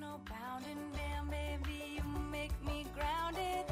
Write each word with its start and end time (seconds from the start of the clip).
no 0.00 0.20
pounding 0.24 0.92
down, 0.92 1.30
baby. 1.30 1.82
You 1.96 2.02
make 2.30 2.52
me 2.64 2.84
grounded. 2.94 3.64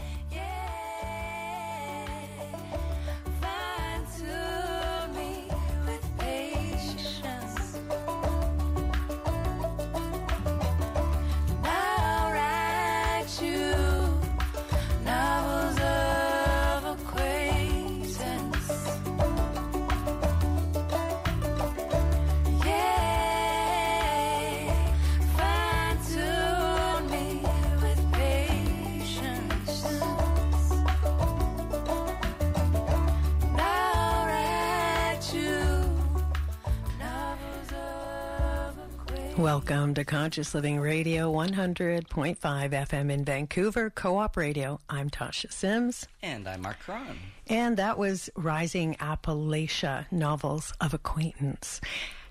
Welcome 39.46 39.94
to 39.94 40.04
Conscious 40.04 40.56
Living 40.56 40.80
Radio 40.80 41.32
100.5 41.32 42.36
FM 42.36 43.12
in 43.12 43.24
Vancouver, 43.24 43.90
Co 43.90 44.18
op 44.18 44.36
Radio. 44.36 44.80
I'm 44.90 45.08
Tasha 45.08 45.52
Sims. 45.52 46.08
And 46.20 46.48
I'm 46.48 46.62
Mark 46.62 46.80
Cron. 46.80 47.16
And 47.46 47.76
that 47.76 47.96
was 47.96 48.28
Rising 48.34 48.96
Appalachia 48.96 50.10
Novels 50.10 50.72
of 50.80 50.94
Acquaintance. 50.94 51.80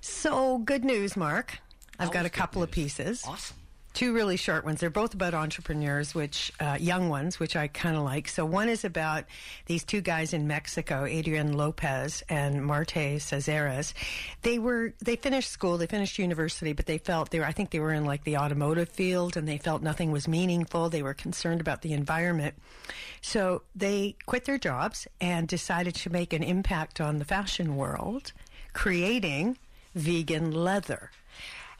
So, 0.01 0.57
good 0.57 0.83
news, 0.83 1.15
Mark. 1.15 1.59
I've 1.97 2.11
got 2.11 2.25
a 2.25 2.29
couple 2.29 2.61
of 2.61 2.69
pieces. 2.69 3.23
Awesome. 3.25 3.55
Two 3.95 4.13
really 4.13 4.35
short 4.35 4.65
ones. 4.65 4.81
They're 4.81 4.89
both 4.89 5.13
about 5.13 5.33
entrepreneurs, 5.33 6.13
which 6.13 6.51
uh, 6.59 6.77
young 6.77 7.07
ones, 7.07 7.39
which 7.39 7.55
I 7.55 7.69
kind 7.69 7.95
of 7.95 8.03
like. 8.03 8.27
So 8.27 8.45
one 8.45 8.67
is 8.67 8.83
about 8.83 9.23
these 9.67 9.85
two 9.85 10.01
guys 10.01 10.33
in 10.33 10.47
Mexico, 10.47 11.05
Adrian 11.05 11.53
Lopez 11.53 12.21
and 12.27 12.65
Marte 12.65 12.89
Cázarez. 12.89 13.93
They 14.41 14.59
were 14.59 14.93
they 15.01 15.15
finished 15.15 15.49
school, 15.49 15.77
they 15.77 15.87
finished 15.87 16.19
university, 16.19 16.73
but 16.73 16.87
they 16.87 16.97
felt 16.97 17.29
they 17.29 17.39
were. 17.39 17.45
I 17.45 17.53
think 17.53 17.69
they 17.69 17.79
were 17.79 17.93
in 17.93 18.03
like 18.03 18.25
the 18.25 18.35
automotive 18.35 18.89
field, 18.89 19.37
and 19.37 19.47
they 19.47 19.59
felt 19.59 19.81
nothing 19.81 20.11
was 20.11 20.27
meaningful. 20.27 20.89
They 20.89 21.01
were 21.01 21.13
concerned 21.13 21.61
about 21.61 21.81
the 21.81 21.93
environment, 21.93 22.55
so 23.21 23.61
they 23.77 24.17
quit 24.25 24.43
their 24.43 24.57
jobs 24.57 25.07
and 25.21 25.47
decided 25.47 25.95
to 25.95 26.09
make 26.09 26.33
an 26.33 26.43
impact 26.43 26.99
on 26.99 27.17
the 27.17 27.25
fashion 27.25 27.77
world, 27.77 28.33
creating 28.73 29.57
vegan 29.95 30.51
leather 30.51 31.11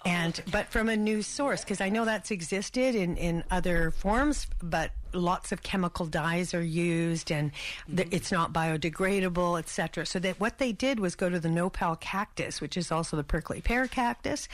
and 0.05 0.41
but 0.51 0.67
from 0.67 0.87
a 0.87 0.95
new 0.95 1.21
source 1.21 1.61
because 1.61 1.81
I 1.81 1.89
know 1.89 2.05
that's 2.05 2.31
existed 2.31 2.95
in 2.95 3.17
in 3.17 3.43
other 3.49 3.91
forms, 3.91 4.47
but 4.61 4.91
lots 5.13 5.51
of 5.51 5.63
chemical 5.63 6.05
dyes 6.05 6.53
are 6.53 6.63
used 6.63 7.31
and 7.31 7.51
th- 7.93 8.09
it's 8.11 8.31
not 8.31 8.53
biodegradable, 8.53 9.57
etc. 9.57 10.05
So 10.05 10.19
that 10.19 10.39
what 10.39 10.59
they 10.59 10.71
did 10.71 10.99
was 10.99 11.15
go 11.15 11.29
to 11.29 11.39
the 11.39 11.49
nopal 11.49 11.95
cactus, 11.95 12.61
which 12.61 12.77
is 12.77 12.91
also 12.91 13.17
the 13.17 13.23
prickly 13.23 13.61
pear 13.61 13.87
cactus, 13.87 14.47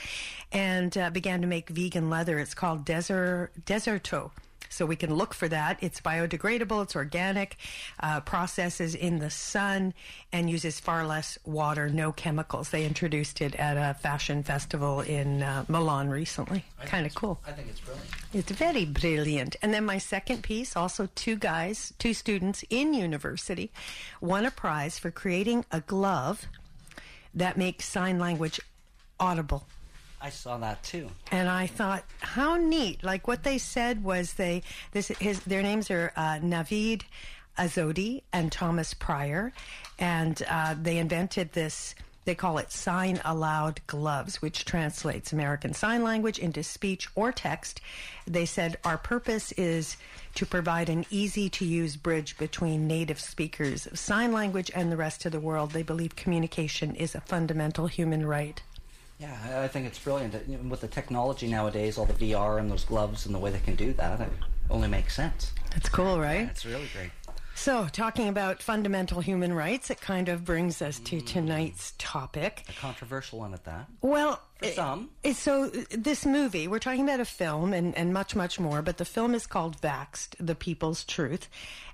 and 0.50 0.96
uh, 0.96 1.10
began 1.10 1.42
to 1.42 1.46
make 1.46 1.68
vegan 1.68 2.08
leather. 2.08 2.38
It's 2.38 2.54
called 2.54 2.84
desert 2.84 3.50
Desserto. 3.66 4.30
So 4.68 4.86
we 4.86 4.96
can 4.96 5.14
look 5.14 5.34
for 5.34 5.48
that. 5.48 5.78
It's 5.80 6.00
biodegradable, 6.00 6.82
it's 6.82 6.96
organic, 6.96 7.56
uh, 8.00 8.20
processes 8.20 8.94
in 8.94 9.18
the 9.18 9.30
sun, 9.30 9.94
and 10.32 10.48
uses 10.48 10.80
far 10.80 11.06
less 11.06 11.38
water, 11.44 11.88
no 11.88 12.12
chemicals. 12.12 12.70
They 12.70 12.84
introduced 12.84 13.40
it 13.40 13.54
at 13.56 13.76
a 13.76 13.94
fashion 13.98 14.42
festival 14.42 15.00
in 15.00 15.42
uh, 15.42 15.64
Milan 15.68 16.08
recently. 16.08 16.64
Kind 16.84 17.06
of 17.06 17.14
cool. 17.14 17.40
I 17.46 17.52
think 17.52 17.68
it's 17.68 17.80
brilliant. 17.80 18.08
It's 18.32 18.52
very 18.52 18.84
brilliant. 18.84 19.56
And 19.62 19.74
then 19.74 19.84
my 19.84 19.98
second 19.98 20.42
piece, 20.42 20.76
also 20.76 21.08
two 21.14 21.36
guys, 21.36 21.92
two 21.98 22.14
students 22.14 22.64
in 22.70 22.94
university, 22.94 23.70
won 24.20 24.46
a 24.46 24.50
prize 24.50 24.98
for 24.98 25.10
creating 25.10 25.64
a 25.70 25.80
glove 25.80 26.46
that 27.34 27.56
makes 27.56 27.86
sign 27.86 28.18
language 28.18 28.60
audible. 29.18 29.66
I 30.22 30.30
saw 30.30 30.56
that 30.58 30.82
too. 30.84 31.10
And 31.32 31.48
I 31.48 31.66
thought, 31.66 32.04
how 32.20 32.56
neat! 32.56 33.02
Like 33.02 33.26
what 33.26 33.42
they 33.42 33.58
said 33.58 34.04
was 34.04 34.34
they 34.34 34.62
this 34.92 35.08
his 35.08 35.40
their 35.40 35.62
names 35.62 35.90
are 35.90 36.12
uh, 36.14 36.38
Navid 36.38 37.02
Azodi 37.58 38.22
and 38.32 38.52
Thomas 38.52 38.94
Pryor, 38.94 39.52
and 39.98 40.40
uh, 40.48 40.76
they 40.80 40.98
invented 40.98 41.52
this. 41.52 41.96
They 42.24 42.36
call 42.36 42.58
it 42.58 42.68
SignAloud 42.68 43.78
Gloves, 43.88 44.40
which 44.40 44.64
translates 44.64 45.32
American 45.32 45.74
Sign 45.74 46.04
Language 46.04 46.38
into 46.38 46.62
speech 46.62 47.08
or 47.16 47.32
text. 47.32 47.80
They 48.28 48.46
said, 48.46 48.76
Our 48.84 48.96
purpose 48.96 49.50
is 49.52 49.96
to 50.36 50.46
provide 50.46 50.88
an 50.88 51.04
easy 51.10 51.50
to 51.50 51.64
use 51.64 51.96
bridge 51.96 52.38
between 52.38 52.86
native 52.86 53.18
speakers 53.18 53.86
of 53.86 53.98
sign 53.98 54.32
language 54.32 54.70
and 54.72 54.92
the 54.92 54.96
rest 54.96 55.26
of 55.26 55.32
the 55.32 55.40
world. 55.40 55.72
They 55.72 55.82
believe 55.82 56.14
communication 56.14 56.94
is 56.94 57.16
a 57.16 57.20
fundamental 57.20 57.88
human 57.88 58.24
right. 58.24 58.62
Yeah, 59.22 59.36
I- 59.60 59.64
I 59.64 59.68
think 59.68 59.86
it's 59.86 59.98
brilliant. 60.00 60.34
You 60.48 60.58
know, 60.58 60.68
With 60.68 60.80
the 60.80 60.88
technology 60.88 61.46
nowadays, 61.48 61.96
all 61.96 62.06
the 62.06 62.12
VR 62.14 62.58
and 62.58 62.68
those 62.70 62.84
gloves 62.84 63.24
and 63.24 63.32
the 63.34 63.38
way 63.38 63.50
they 63.50 63.60
can 63.60 63.76
do 63.76 63.92
that, 63.94 64.20
it 64.20 64.28
only 64.68 64.88
makes 64.88 65.14
sense. 65.14 65.52
That's 65.70 65.88
cool, 65.88 66.20
right? 66.20 66.48
It's 66.50 66.66
really 66.66 66.88
great. 66.92 67.10
So, 67.54 67.86
talking 67.92 68.28
about 68.28 68.60
fundamental 68.62 69.20
human 69.20 69.52
rights, 69.52 69.90
it 69.90 70.00
kind 70.00 70.28
of 70.28 70.44
brings 70.44 70.82
us 70.82 70.98
to 71.00 71.20
tonight's 71.20 71.92
topic. 71.98 72.64
A 72.68 72.72
controversial 72.72 73.38
one 73.38 73.54
at 73.54 73.64
that. 73.64 73.86
Well, 74.00 74.40
For 74.58 74.68
some. 74.70 75.10
it- 75.22 75.36
so 75.36 75.68
this 75.68 76.26
movie, 76.26 76.66
we're 76.66 76.80
talking 76.80 77.02
about 77.04 77.20
a 77.20 77.24
film 77.24 77.72
and, 77.72 77.96
and 77.96 78.12
much, 78.12 78.34
much 78.34 78.58
more, 78.58 78.82
but 78.82 78.96
the 78.96 79.04
film 79.04 79.34
is 79.34 79.46
called 79.46 79.80
Vaxxed, 79.80 80.34
The 80.40 80.54
People's 80.56 81.04
Truth. 81.04 81.48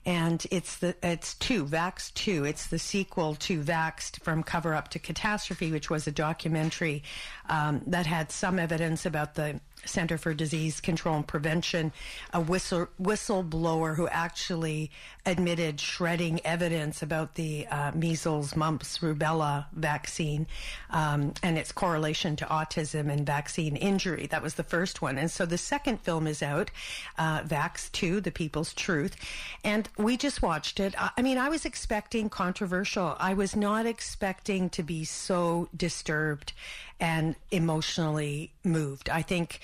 And 0.06 0.46
it's 0.50 0.76
the, 0.76 0.96
it's 1.02 1.34
two, 1.34 1.66
Vaxxed 1.66 2.14
2. 2.14 2.44
It's 2.44 2.68
the 2.68 2.78
sequel 2.78 3.34
to 3.34 3.60
Vaxxed 3.60 4.22
from 4.22 4.42
Cover 4.42 4.74
Up 4.74 4.88
to 4.90 4.98
Catastrophe, 4.98 5.70
which 5.70 5.90
was 5.90 6.06
a 6.06 6.12
documentary, 6.12 7.02
um, 7.50 7.82
that 7.88 8.06
had 8.06 8.30
some 8.32 8.58
evidence 8.58 9.04
about 9.04 9.34
the 9.34 9.60
Center 9.88 10.16
for 10.16 10.32
Disease 10.32 10.80
Control 10.80 11.16
and 11.16 11.26
Prevention, 11.26 11.92
a 12.32 12.40
whistle 12.40 12.88
whistleblower 13.00 13.96
who 13.96 14.08
actually 14.08 14.90
admitted 15.26 15.80
shredding 15.80 16.40
evidence 16.44 17.02
about 17.02 17.34
the 17.34 17.66
uh, 17.66 17.92
measles, 17.94 18.56
mumps, 18.56 18.98
rubella 18.98 19.66
vaccine 19.72 20.46
um, 20.90 21.34
and 21.42 21.58
its 21.58 21.72
correlation 21.72 22.36
to 22.36 22.44
autism 22.46 23.10
and 23.10 23.26
vaccine 23.26 23.76
injury. 23.76 24.26
That 24.26 24.42
was 24.42 24.54
the 24.54 24.62
first 24.62 25.02
one, 25.02 25.18
and 25.18 25.30
so 25.30 25.44
the 25.44 25.58
second 25.58 26.00
film 26.00 26.26
is 26.26 26.42
out, 26.42 26.70
uh, 27.18 27.42
Vax 27.42 27.90
Two: 27.92 28.20
The 28.20 28.30
People's 28.30 28.72
Truth, 28.72 29.16
and 29.64 29.88
we 29.98 30.16
just 30.16 30.42
watched 30.42 30.80
it. 30.80 30.94
I 31.00 31.10
I 31.18 31.22
mean, 31.22 31.36
I 31.36 31.48
was 31.48 31.64
expecting 31.64 32.30
controversial. 32.30 33.16
I 33.18 33.34
was 33.34 33.56
not 33.56 33.86
expecting 33.86 34.70
to 34.70 34.82
be 34.84 35.04
so 35.04 35.68
disturbed 35.76 36.52
and 37.00 37.36
emotionally 37.50 38.52
moved. 38.64 39.08
I 39.08 39.22
think 39.22 39.60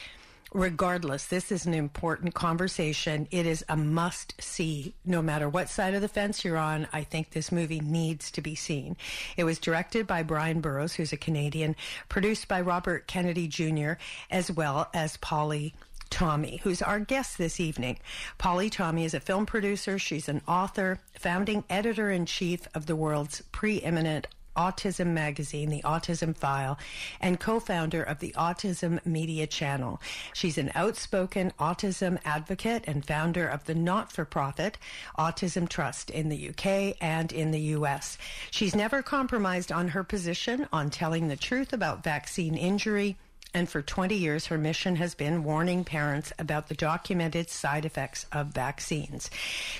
regardless, 0.54 1.26
this 1.26 1.50
is 1.50 1.66
an 1.66 1.74
important 1.74 2.32
conversation. 2.32 3.26
It 3.30 3.44
is 3.44 3.64
a 3.68 3.76
must 3.76 4.40
see, 4.40 4.94
no 5.04 5.20
matter 5.20 5.48
what 5.48 5.68
side 5.68 5.94
of 5.94 6.00
the 6.00 6.08
fence 6.08 6.44
you're 6.44 6.56
on. 6.56 6.86
I 6.92 7.02
think 7.02 7.30
this 7.30 7.50
movie 7.50 7.80
needs 7.80 8.30
to 8.30 8.40
be 8.40 8.54
seen. 8.54 8.96
It 9.36 9.44
was 9.44 9.58
directed 9.58 10.06
by 10.06 10.22
Brian 10.22 10.60
Burrowes, 10.60 10.94
who's 10.94 11.12
a 11.12 11.18
Canadian, 11.18 11.74
produced 12.08 12.46
by 12.46 12.60
Robert 12.60 13.08
Kennedy 13.08 13.48
Jr., 13.48 13.94
as 14.30 14.50
well 14.50 14.88
as 14.94 15.16
Polly 15.16 15.74
Tommey, 16.10 16.60
who's 16.60 16.80
our 16.80 17.00
guest 17.00 17.36
this 17.36 17.58
evening. 17.58 17.98
Polly 18.38 18.70
Tommey 18.70 19.04
is 19.04 19.14
a 19.14 19.20
film 19.20 19.46
producer. 19.46 19.98
She's 19.98 20.28
an 20.28 20.42
author, 20.46 21.00
founding 21.18 21.64
editor 21.68 22.12
in 22.12 22.26
chief 22.26 22.68
of 22.74 22.86
the 22.86 22.94
world's 22.94 23.42
preeminent 23.50 24.28
Autism 24.56 25.08
Magazine, 25.08 25.70
The 25.70 25.82
Autism 25.82 26.36
File, 26.36 26.78
and 27.20 27.40
co-founder 27.40 28.02
of 28.02 28.20
the 28.20 28.32
Autism 28.36 29.04
Media 29.04 29.46
Channel. 29.46 30.00
She's 30.32 30.58
an 30.58 30.70
outspoken 30.74 31.52
autism 31.58 32.18
advocate 32.24 32.84
and 32.86 33.04
founder 33.04 33.46
of 33.46 33.64
the 33.64 33.74
not-for-profit 33.74 34.78
Autism 35.18 35.68
Trust 35.68 36.10
in 36.10 36.28
the 36.28 36.48
UK 36.50 36.96
and 37.00 37.32
in 37.32 37.50
the 37.50 37.60
US. 37.60 38.18
She's 38.50 38.74
never 38.74 39.02
compromised 39.02 39.72
on 39.72 39.88
her 39.88 40.04
position 40.04 40.68
on 40.72 40.90
telling 40.90 41.28
the 41.28 41.36
truth 41.36 41.72
about 41.72 42.04
vaccine 42.04 42.56
injury, 42.56 43.16
and 43.54 43.68
for 43.68 43.82
20 43.82 44.16
years, 44.16 44.46
her 44.46 44.58
mission 44.58 44.96
has 44.96 45.14
been 45.14 45.44
warning 45.44 45.84
parents 45.84 46.32
about 46.40 46.66
the 46.66 46.74
documented 46.74 47.48
side 47.48 47.84
effects 47.84 48.26
of 48.32 48.48
vaccines. 48.48 49.30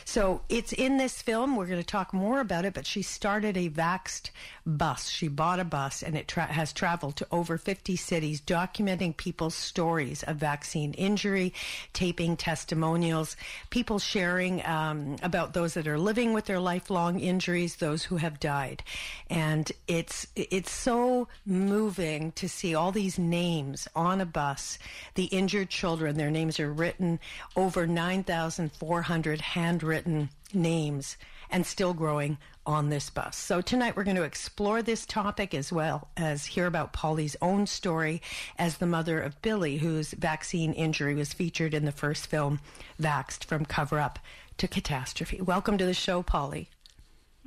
So 0.05 0.43
it's 0.49 0.73
in 0.73 0.97
this 0.97 1.21
film. 1.21 1.57
We're 1.57 1.67
going 1.67 1.81
to 1.81 1.85
talk 1.85 2.15
more 2.15 2.39
about 2.39 2.65
it, 2.65 2.73
but 2.73 2.87
she 2.87 3.03
started 3.03 3.57
a 3.57 3.69
Vaxxed 3.69 4.31
bus. 4.65 5.09
She 5.09 5.27
bought 5.27 5.59
a 5.59 5.65
bus 5.65 6.05
and 6.05 6.17
it 6.17 6.29
tra- 6.29 6.45
has 6.47 6.73
traveled 6.73 7.17
to 7.17 7.27
over 7.33 7.59
50 7.59 7.97
cities 7.97 8.41
documenting 8.41 9.17
people's 9.17 9.57
stories 9.57 10.23
of 10.23 10.37
vaccine 10.37 10.93
injury, 10.95 11.53
taping 11.93 12.37
testimonials, 12.37 13.37
people 13.71 13.99
sharing 13.99 14.65
um, 14.65 15.17
about 15.21 15.53
those 15.53 15.75
that 15.75 15.89
are 15.89 15.99
living 15.99 16.33
with 16.33 16.45
their 16.45 16.61
lifelong 16.61 17.19
injuries, 17.19 17.77
those 17.77 18.05
who 18.05 18.19
have 18.19 18.39
died. 18.39 18.85
And 19.29 19.71
it's, 19.89 20.29
it's 20.37 20.71
so 20.71 21.27
moving 21.45 22.31
to 22.33 22.49
see 22.49 22.77
all 22.77 22.93
these 22.93 23.19
names 23.19 23.64
names 23.65 23.89
on 23.97 24.21
a 24.21 24.27
bus. 24.27 24.79
The 25.15 25.25
injured 25.25 25.71
children, 25.71 26.17
their 26.17 26.31
names 26.31 26.61
are 26.61 26.73
written 26.73 27.19
over 27.57 27.87
9,400 27.87 29.41
handwritten 29.41 30.29
names 30.53 31.17
and 31.51 31.65
still 31.67 31.95
growing 31.95 32.37
on 32.67 32.89
this 32.89 33.11
bus. 33.11 33.37
So 33.37 33.61
tonight 33.61 33.97
we're 33.97 34.05
going 34.05 34.17
to 34.17 34.23
explore 34.23 34.83
this 34.83 35.07
topic 35.07 35.55
as 35.55 35.73
well 35.73 36.09
as 36.17 36.47
hear 36.47 36.67
about 36.67 36.93
Polly's 36.93 37.37
own 37.41 37.67
story 37.67 38.21
as 38.59 38.79
the 38.79 38.87
mother 38.87 39.21
of 39.21 39.41
Billy, 39.43 39.79
whose 39.79 40.13
vaccine 40.13 40.73
injury 40.73 41.15
was 41.15 41.33
featured 41.33 41.75
in 41.75 41.85
the 41.85 41.93
first 41.93 42.27
film, 42.27 42.61
Vaxxed 43.01 43.45
from 43.45 43.65
Cover 43.65 43.99
Up 43.99 44.19
to 44.59 44.69
Catastrophe. 44.69 45.41
Welcome 45.41 45.79
to 45.79 45.87
the 45.87 45.95
show, 45.95 46.23
Polly. 46.23 46.69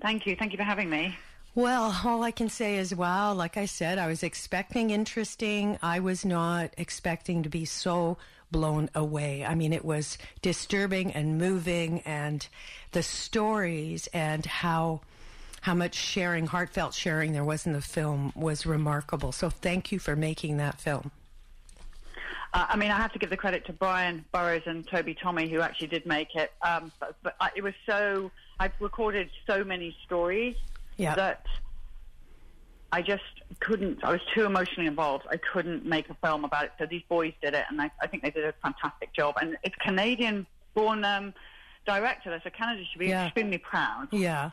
Thank 0.02 0.26
you. 0.26 0.36
Thank 0.36 0.52
you 0.52 0.58
for 0.58 0.64
having 0.64 0.90
me. 0.90 1.16
Well, 1.58 2.02
all 2.06 2.22
I 2.22 2.30
can 2.30 2.50
say 2.50 2.78
is, 2.78 2.94
wow, 2.94 3.34
like 3.34 3.58
I 3.58 3.66
said, 3.66 3.98
I 3.98 4.06
was 4.06 4.22
expecting 4.22 4.92
interesting. 4.92 5.80
I 5.82 6.00
was 6.00 6.24
not 6.24 6.70
expecting 6.78 7.42
to 7.42 7.50
be 7.50 7.66
so 7.66 8.20
blown 8.52 8.92
away. 8.94 9.44
I 9.44 9.56
mean, 9.56 9.74
it 9.74 9.84
was 9.84 10.20
disturbing 10.44 11.14
and 11.14 11.40
moving, 11.40 12.02
and 12.02 12.48
the 12.92 13.02
stories 13.02 14.06
and 14.14 14.46
how 14.46 15.02
how 15.62 15.74
much 15.74 15.96
sharing, 15.96 16.46
heartfelt 16.46 16.94
sharing 16.94 17.34
there 17.34 17.44
was 17.44 17.66
in 17.66 17.74
the 17.74 17.82
film 17.82 18.34
was 18.36 18.68
remarkable. 18.68 19.32
So 19.32 19.50
thank 19.50 19.92
you 19.92 19.98
for 19.98 20.16
making 20.16 20.58
that 20.58 20.80
film. 20.80 21.10
Uh, 22.54 22.68
I 22.70 22.76
mean, 22.76 22.92
I 22.92 22.98
have 22.98 23.14
to 23.14 23.20
give 23.20 23.32
the 23.32 23.36
credit 23.36 23.66
to 23.66 23.74
Brian 23.74 24.24
Burrowes 24.32 24.62
and 24.68 24.88
Toby 24.88 25.16
Tommey, 25.16 25.50
who 25.50 25.62
actually 25.62 25.88
did 25.88 26.06
make 26.06 26.36
it. 26.36 26.52
Um, 26.62 26.92
but, 27.00 27.16
but 27.24 27.36
I, 27.40 27.50
it 27.56 27.64
was 27.64 27.74
so. 27.88 28.30
I've 28.60 28.74
recorded 28.80 29.32
so 29.48 29.64
many 29.64 29.98
stories 30.06 30.56
Yeah. 30.98 31.16
that 31.16 31.46
I 32.92 33.02
just 33.02 33.24
couldn't. 33.60 34.04
I 34.04 34.12
was 34.12 34.22
too 34.34 34.46
emotionally 34.46 34.88
involved. 34.88 35.26
I 35.30 35.38
couldn't 35.38 35.86
make 35.86 36.10
a 36.10 36.16
film 36.16 36.46
about 36.46 36.66
it. 36.66 36.72
So 36.80 36.86
these 36.86 37.04
boys 37.10 37.34
did 37.42 37.54
it, 37.54 37.66
and 37.70 37.82
I, 37.82 37.92
I 38.02 38.08
think 38.08 38.24
they 38.24 38.32
did 38.32 38.46
a 38.46 38.54
fantastic 38.64 39.14
job. 39.14 39.36
And 39.42 39.58
it's 39.64 39.76
Canadian-born 39.76 41.04
um, 41.04 41.34
director, 41.86 42.40
so 42.44 42.50
Canada 42.50 42.84
should 42.92 43.00
be 43.00 43.08
Yeah. 43.08 43.26
extremely 43.26 43.58
proud. 43.58 44.08
Yeah. 44.12 44.52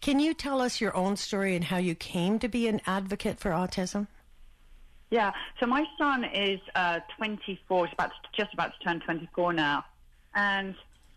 Can 0.00 0.18
you 0.20 0.34
tell 0.34 0.60
us 0.60 0.80
your 0.80 0.96
own 0.96 1.16
story 1.16 1.54
and 1.54 1.64
how 1.64 1.76
you 1.78 1.94
came 1.94 2.38
to 2.40 2.48
be 2.48 2.66
an 2.68 2.80
advocate 2.86 3.38
for 3.38 3.50
autism? 3.50 4.08
Yeah. 5.10 5.32
So 5.60 5.66
my 5.66 5.84
son 5.96 6.24
is 6.24 6.60
uh, 6.74 7.00
24. 7.16 7.86
He's 7.86 7.92
about 7.92 8.10
to, 8.10 8.14
just 8.42 8.52
about 8.52 8.72
to 8.78 8.84
turn 8.84 9.00
24 9.00 9.52
now, 9.52 9.84
and 10.34 10.74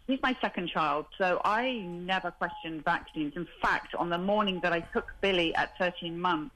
he's 0.09 0.19
my 0.23 0.35
second 0.41 0.67
child. 0.69 1.05
So 1.17 1.39
I 1.45 1.81
never 1.85 2.31
questioned 2.31 2.83
vaccines. 2.83 3.33
In 3.35 3.47
fact, 3.61 3.93
on 3.95 4.09
the 4.09 4.17
morning 4.17 4.59
that 4.63 4.73
I 4.73 4.79
took 4.79 5.13
Billy 5.21 5.53
at 5.55 5.77
13 5.77 6.19
months 6.19 6.55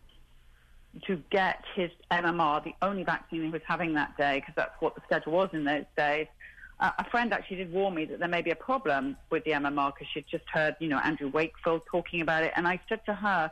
to 1.05 1.21
get 1.29 1.63
his 1.75 1.91
MMR, 2.11 2.63
the 2.63 2.73
only 2.81 3.03
vaccine 3.03 3.43
he 3.43 3.49
was 3.49 3.61
having 3.67 3.93
that 3.93 4.17
day, 4.17 4.39
because 4.39 4.55
that's 4.55 4.73
what 4.79 4.95
the 4.95 5.01
schedule 5.05 5.33
was 5.33 5.49
in 5.53 5.63
those 5.63 5.85
days. 5.95 6.27
Uh, 6.79 6.91
a 6.97 7.09
friend 7.09 7.31
actually 7.31 7.57
did 7.57 7.71
warn 7.71 7.93
me 7.93 8.05
that 8.05 8.19
there 8.19 8.27
may 8.27 8.41
be 8.41 8.49
a 8.49 8.55
problem 8.55 9.15
with 9.29 9.43
the 9.43 9.51
MMR 9.51 9.93
because 9.93 10.07
she'd 10.13 10.25
just 10.27 10.45
heard, 10.51 10.75
you 10.79 10.89
know, 10.89 10.99
Andrew 11.03 11.29
Wakefield 11.29 11.83
talking 11.89 12.21
about 12.21 12.43
it. 12.43 12.51
And 12.55 12.67
I 12.67 12.79
said 12.89 13.05
to 13.05 13.13
her, 13.13 13.51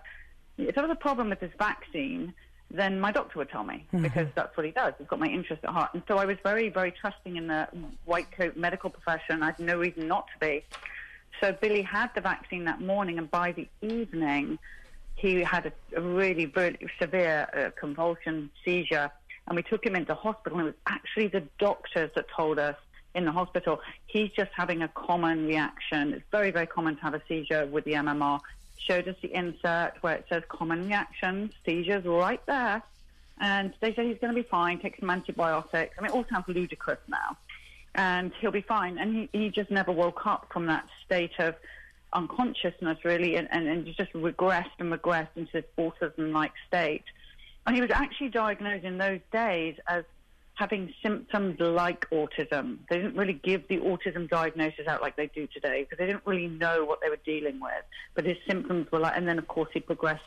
if 0.57 0.73
there 0.73 0.83
was 0.83 0.91
a 0.91 0.99
problem 0.99 1.29
with 1.29 1.39
this 1.39 1.53
vaccine, 1.59 2.33
then 2.73 2.99
my 2.99 3.11
doctor 3.11 3.39
would 3.39 3.49
tell 3.49 3.63
me 3.63 3.85
because 4.01 4.27
that's 4.35 4.55
what 4.55 4.65
he 4.65 4.71
does. 4.71 4.93
He's 4.97 5.07
got 5.07 5.19
my 5.19 5.27
interest 5.27 5.63
at 5.63 5.69
heart. 5.69 5.91
And 5.93 6.03
so 6.07 6.17
I 6.17 6.25
was 6.25 6.37
very, 6.43 6.69
very 6.69 6.91
trusting 6.91 7.35
in 7.35 7.47
the 7.47 7.67
white 8.05 8.31
coat 8.31 8.55
medical 8.55 8.89
profession. 8.89 9.43
I 9.43 9.47
had 9.47 9.59
no 9.59 9.77
reason 9.77 10.07
not 10.07 10.27
to 10.27 10.39
be. 10.39 10.63
So 11.39 11.53
Billy 11.53 11.81
had 11.81 12.13
the 12.13 12.21
vaccine 12.21 12.65
that 12.65 12.81
morning, 12.81 13.17
and 13.17 13.29
by 13.29 13.51
the 13.51 13.67
evening, 13.81 14.59
he 15.15 15.41
had 15.41 15.65
a, 15.65 15.71
a 15.97 16.01
really, 16.01 16.45
really 16.45 16.87
severe 16.99 17.47
uh, 17.53 17.79
convulsion 17.79 18.49
seizure. 18.63 19.11
And 19.47 19.55
we 19.55 19.63
took 19.63 19.85
him 19.85 19.95
into 19.95 20.13
hospital. 20.13 20.59
And 20.59 20.67
it 20.67 20.71
was 20.71 20.79
actually 20.87 21.27
the 21.27 21.43
doctors 21.57 22.11
that 22.15 22.25
told 22.29 22.59
us 22.59 22.75
in 23.13 23.25
the 23.25 23.31
hospital 23.31 23.81
he's 24.07 24.29
just 24.31 24.51
having 24.55 24.81
a 24.81 24.87
common 24.89 25.45
reaction. 25.45 26.13
It's 26.13 26.25
very, 26.31 26.51
very 26.51 26.67
common 26.67 26.95
to 26.95 27.01
have 27.01 27.13
a 27.13 27.21
seizure 27.27 27.65
with 27.65 27.83
the 27.85 27.93
MMR. 27.93 28.39
Showed 28.87 29.07
us 29.07 29.15
the 29.21 29.33
insert 29.33 29.93
where 30.01 30.15
it 30.15 30.25
says 30.29 30.43
common 30.49 30.87
reactions, 30.87 31.53
seizures 31.65 32.05
right 32.05 32.43
there. 32.45 32.81
And 33.39 33.73
they 33.79 33.93
said 33.93 34.05
he's 34.05 34.17
going 34.19 34.35
to 34.35 34.41
be 34.41 34.47
fine, 34.47 34.79
take 34.79 34.97
some 34.99 35.09
antibiotics. 35.09 35.95
I 35.97 36.01
mean, 36.01 36.11
it 36.11 36.15
all 36.15 36.25
sounds 36.31 36.45
ludicrous 36.47 36.99
now. 37.07 37.37
And 37.95 38.31
he'll 38.39 38.51
be 38.51 38.61
fine. 38.61 38.97
And 38.97 39.15
he, 39.15 39.39
he 39.39 39.49
just 39.49 39.71
never 39.71 39.91
woke 39.91 40.25
up 40.25 40.47
from 40.51 40.67
that 40.67 40.87
state 41.05 41.39
of 41.39 41.55
unconsciousness, 42.13 42.99
really, 43.03 43.35
and, 43.35 43.47
and, 43.51 43.67
and 43.67 43.85
just 43.85 44.13
regressed 44.13 44.71
and 44.79 44.91
regressed 44.91 45.35
into 45.35 45.51
this 45.53 45.65
autism 45.77 46.33
like 46.33 46.51
state. 46.67 47.03
And 47.65 47.75
he 47.75 47.81
was 47.81 47.91
actually 47.91 48.29
diagnosed 48.29 48.85
in 48.85 48.97
those 48.97 49.19
days 49.31 49.75
as 49.87 50.03
having 50.55 50.93
symptoms 51.01 51.59
like 51.59 52.09
autism. 52.11 52.77
They 52.89 52.97
didn't 52.97 53.15
really 53.15 53.33
give 53.33 53.67
the 53.67 53.77
autism 53.77 54.29
diagnosis 54.29 54.87
out 54.87 55.01
like 55.01 55.15
they 55.15 55.27
do 55.27 55.47
today 55.47 55.83
because 55.83 55.97
they 55.97 56.05
didn't 56.05 56.25
really 56.25 56.47
know 56.47 56.85
what 56.85 57.01
they 57.01 57.09
were 57.09 57.19
dealing 57.25 57.59
with. 57.59 57.83
But 58.13 58.25
his 58.25 58.37
symptoms 58.47 58.91
were 58.91 58.99
like, 58.99 59.15
and 59.15 59.27
then 59.27 59.39
of 59.39 59.47
course 59.47 59.69
he 59.73 59.79
progressed 59.79 60.23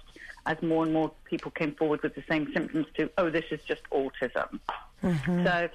as 0.46 0.60
more 0.62 0.84
and 0.84 0.92
more 0.92 1.10
people 1.24 1.50
came 1.50 1.74
forward 1.74 2.02
with 2.02 2.14
the 2.14 2.24
same 2.28 2.52
symptoms 2.52 2.86
to, 2.96 3.10
oh, 3.18 3.30
this 3.30 3.44
is 3.50 3.60
just 3.66 3.82
autism. 3.92 4.58
So 5.44 5.68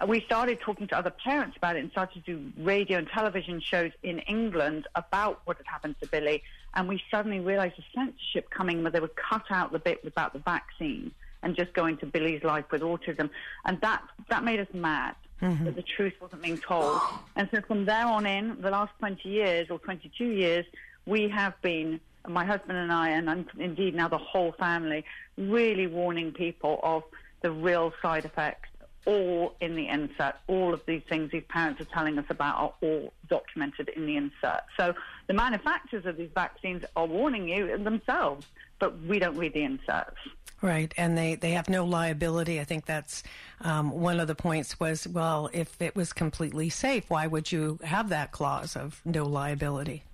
uh, 0.00 0.06
we 0.06 0.20
started 0.22 0.60
talking 0.60 0.88
to 0.88 0.98
other 0.98 1.10
parents 1.10 1.56
about 1.56 1.76
it 1.76 1.80
and 1.80 1.90
started 1.90 2.24
to 2.24 2.36
do 2.36 2.52
radio 2.58 2.98
and 2.98 3.08
television 3.08 3.60
shows 3.60 3.92
in 4.02 4.18
England 4.20 4.86
about 4.94 5.40
what 5.44 5.56
had 5.56 5.66
happened 5.66 5.96
to 6.02 6.08
Billy. 6.08 6.42
And 6.74 6.88
we 6.88 7.00
suddenly 7.10 7.40
realized 7.40 7.76
the 7.78 7.84
censorship 7.94 8.50
coming 8.50 8.82
where 8.82 8.90
they 8.90 9.00
would 9.00 9.16
cut 9.16 9.44
out 9.50 9.72
the 9.72 9.78
bit 9.78 10.00
about 10.04 10.32
the 10.32 10.40
vaccine 10.40 11.12
and 11.44 11.54
just 11.54 11.72
go 11.74 11.86
into 11.86 12.06
Billy's 12.06 12.42
life 12.42 12.64
with 12.72 12.82
autism. 12.82 13.30
And 13.64 13.80
that, 13.82 14.02
that 14.30 14.42
made 14.42 14.60
us 14.60 14.68
mad. 14.72 15.14
Mm-hmm. 15.42 15.64
That 15.64 15.76
the 15.76 15.82
truth 15.82 16.14
wasn't 16.20 16.42
being 16.42 16.58
told. 16.58 17.00
And 17.36 17.48
so 17.52 17.60
from 17.60 17.84
there 17.84 18.06
on 18.06 18.24
in, 18.24 18.60
the 18.60 18.70
last 18.70 18.92
20 19.00 19.28
years 19.28 19.68
or 19.70 19.78
22 19.78 20.24
years, 20.24 20.64
we 21.06 21.28
have 21.28 21.60
been, 21.60 22.00
my 22.26 22.44
husband 22.44 22.78
and 22.78 22.92
I, 22.92 23.10
and 23.10 23.46
indeed 23.58 23.94
now 23.94 24.08
the 24.08 24.18
whole 24.18 24.52
family, 24.52 25.04
really 25.36 25.86
warning 25.86 26.32
people 26.32 26.80
of 26.82 27.02
the 27.42 27.50
real 27.50 27.92
side 28.00 28.24
effects 28.24 28.68
all 29.06 29.54
in 29.60 29.76
the 29.76 29.88
insert. 29.88 30.36
All 30.46 30.72
of 30.72 30.80
these 30.86 31.02
things 31.08 31.30
these 31.30 31.44
parents 31.48 31.80
are 31.80 31.86
telling 31.86 32.18
us 32.18 32.24
about 32.30 32.56
are 32.56 32.72
all 32.80 33.12
documented 33.28 33.90
in 33.90 34.06
the 34.06 34.16
insert. 34.16 34.62
So 34.78 34.94
the 35.26 35.34
manufacturers 35.34 36.06
of 36.06 36.16
these 36.16 36.30
vaccines 36.34 36.84
are 36.96 37.06
warning 37.06 37.48
you 37.48 37.76
themselves, 37.78 38.46
but 38.78 38.98
we 39.02 39.18
don't 39.18 39.36
read 39.36 39.54
the 39.54 39.62
inserts. 39.62 40.16
Right, 40.64 40.94
and 40.96 41.18
they, 41.18 41.34
they 41.34 41.50
have 41.50 41.68
no 41.68 41.84
liability. 41.84 42.58
I 42.58 42.64
think 42.64 42.86
that's 42.86 43.22
um, 43.60 43.90
one 43.90 44.18
of 44.18 44.28
the 44.28 44.34
points 44.34 44.80
was, 44.80 45.06
well, 45.06 45.50
if 45.52 45.76
it 45.82 45.94
was 45.94 46.14
completely 46.14 46.70
safe, 46.70 47.10
why 47.10 47.26
would 47.26 47.52
you 47.52 47.78
have 47.84 48.08
that 48.08 48.32
clause 48.32 48.74
of 48.74 48.98
no 49.04 49.26
liability? 49.26 50.04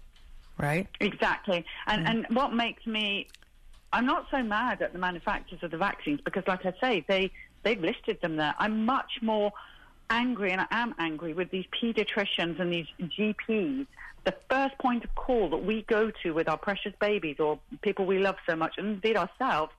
Right? 0.58 0.88
Exactly. 0.98 1.64
And 1.86 2.04
and 2.08 2.26
what 2.30 2.52
makes 2.52 2.84
me 2.84 3.28
I'm 3.92 4.06
not 4.06 4.26
so 4.32 4.42
mad 4.42 4.82
at 4.82 4.92
the 4.92 4.98
manufacturers 4.98 5.62
of 5.62 5.70
the 5.70 5.78
vaccines 5.78 6.20
because 6.24 6.42
like 6.48 6.66
I 6.66 6.74
say, 6.80 7.04
they 7.06 7.30
they've 7.62 7.80
listed 7.80 8.20
them 8.20 8.34
there. 8.34 8.56
I'm 8.58 8.84
much 8.84 9.22
more 9.22 9.52
angry 10.10 10.50
and 10.50 10.62
I 10.62 10.66
am 10.72 10.96
angry 10.98 11.32
with 11.32 11.52
these 11.52 11.66
pediatricians 11.80 12.58
and 12.58 12.72
these 12.72 12.88
GPs. 13.00 13.86
The 14.24 14.34
first 14.50 14.76
point 14.78 15.04
of 15.04 15.14
call 15.14 15.48
that 15.50 15.64
we 15.64 15.82
go 15.82 16.10
to 16.24 16.32
with 16.32 16.48
our 16.48 16.58
precious 16.58 16.92
babies 17.00 17.38
or 17.38 17.60
people 17.82 18.04
we 18.04 18.18
love 18.18 18.36
so 18.48 18.56
much 18.56 18.74
and 18.78 18.88
indeed 18.88 19.16
ourselves 19.16 19.72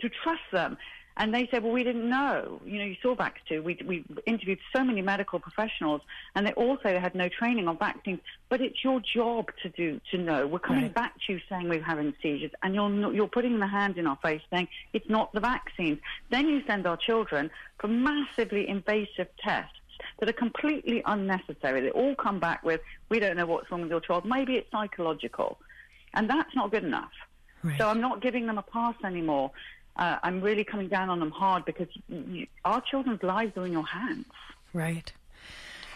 to 0.00 0.08
trust 0.08 0.42
them. 0.52 0.76
And 1.20 1.34
they 1.34 1.48
said, 1.50 1.64
well, 1.64 1.72
we 1.72 1.82
didn't 1.82 2.08
know. 2.08 2.60
You 2.64 2.78
know, 2.78 2.84
you 2.84 2.94
saw 3.02 3.16
Vax 3.16 3.32
2. 3.48 3.60
We, 3.60 3.76
we 3.84 4.04
interviewed 4.24 4.60
so 4.72 4.84
many 4.84 5.02
medical 5.02 5.40
professionals, 5.40 6.00
and 6.36 6.46
they 6.46 6.52
all 6.52 6.76
say 6.80 6.92
they 6.92 7.00
had 7.00 7.16
no 7.16 7.28
training 7.28 7.66
on 7.66 7.76
vaccines. 7.76 8.20
But 8.48 8.60
it's 8.60 8.84
your 8.84 9.00
job 9.00 9.50
to 9.64 9.68
do 9.68 10.00
to 10.12 10.18
know. 10.18 10.46
We're 10.46 10.60
coming 10.60 10.84
Right. 10.84 10.94
back 10.94 11.14
to 11.26 11.32
you 11.32 11.40
saying 11.48 11.68
we're 11.68 11.82
having 11.82 12.14
seizures, 12.22 12.52
and 12.62 12.72
you're 12.72 12.88
not, 12.88 13.14
you're 13.14 13.26
putting 13.26 13.58
the 13.58 13.66
hand 13.66 13.98
in 13.98 14.06
our 14.06 14.14
face 14.22 14.42
saying 14.52 14.68
it's 14.92 15.08
not 15.08 15.32
the 15.32 15.40
vaccines. 15.40 15.98
Then 16.30 16.48
you 16.48 16.62
send 16.68 16.86
our 16.86 16.96
children 16.96 17.50
for 17.80 17.88
massively 17.88 18.68
invasive 18.68 19.26
tests 19.42 19.74
that 20.20 20.28
are 20.28 20.32
completely 20.32 21.02
unnecessary. 21.04 21.80
They 21.80 21.90
all 21.90 22.14
come 22.14 22.38
back 22.38 22.62
with, 22.62 22.80
we 23.08 23.18
don't 23.18 23.36
know 23.36 23.46
what's 23.46 23.68
wrong 23.72 23.80
with 23.80 23.90
your 23.90 24.00
child. 24.00 24.24
Maybe 24.24 24.54
it's 24.54 24.70
psychological, 24.70 25.58
and 26.14 26.30
that's 26.30 26.54
not 26.54 26.70
good 26.70 26.84
enough. 26.84 27.10
Right. 27.64 27.76
So 27.76 27.88
I'm 27.88 28.00
not 28.00 28.22
giving 28.22 28.46
them 28.46 28.56
a 28.56 28.62
pass 28.62 28.94
anymore. 29.04 29.50
Uh, 29.98 30.18
I'm 30.22 30.40
really 30.40 30.64
coming 30.64 30.88
down 30.88 31.10
on 31.10 31.18
them 31.18 31.32
hard 31.32 31.64
because 31.64 31.88
you, 32.08 32.46
our 32.64 32.80
children's 32.80 33.22
lives 33.22 33.56
are 33.56 33.66
in 33.66 33.72
your 33.72 33.86
hands. 33.86 34.26
Right. 34.72 35.12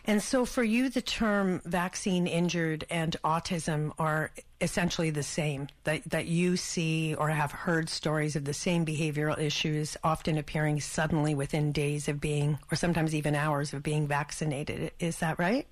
And 0.05 0.21
so 0.21 0.45
for 0.45 0.65
you, 0.65 0.89
the 0.89 1.01
term 1.01 1.61
vaccine 1.65 2.27
injured 2.27 2.85
and 2.91 3.17
autism 3.23 3.93
are 4.01 4.33
essentially 4.61 5.11
the 5.11 5.23
same, 5.23 5.69
that, 5.85 6.03
that 6.07 6.27
you 6.27 6.57
see 6.57 7.15
or 7.15 7.29
have 7.29 7.53
heard 7.53 7.89
stories 7.89 8.35
of 8.35 8.45
the 8.45 8.55
same 8.55 8.85
behavioral 8.85 9.39
issues 9.39 9.97
often 10.03 10.39
appearing 10.39 10.81
suddenly 10.81 11.37
within 11.37 11.71
days 11.71 12.09
of 12.09 12.21
being, 12.21 12.59
or 12.73 12.75
sometimes 12.75 13.15
even 13.15 13.37
hours 13.37 13.73
of 13.73 13.85
being 13.85 14.09
vaccinated. 14.09 14.91
Is 14.99 15.19
that 15.21 15.39
right? 15.39 15.69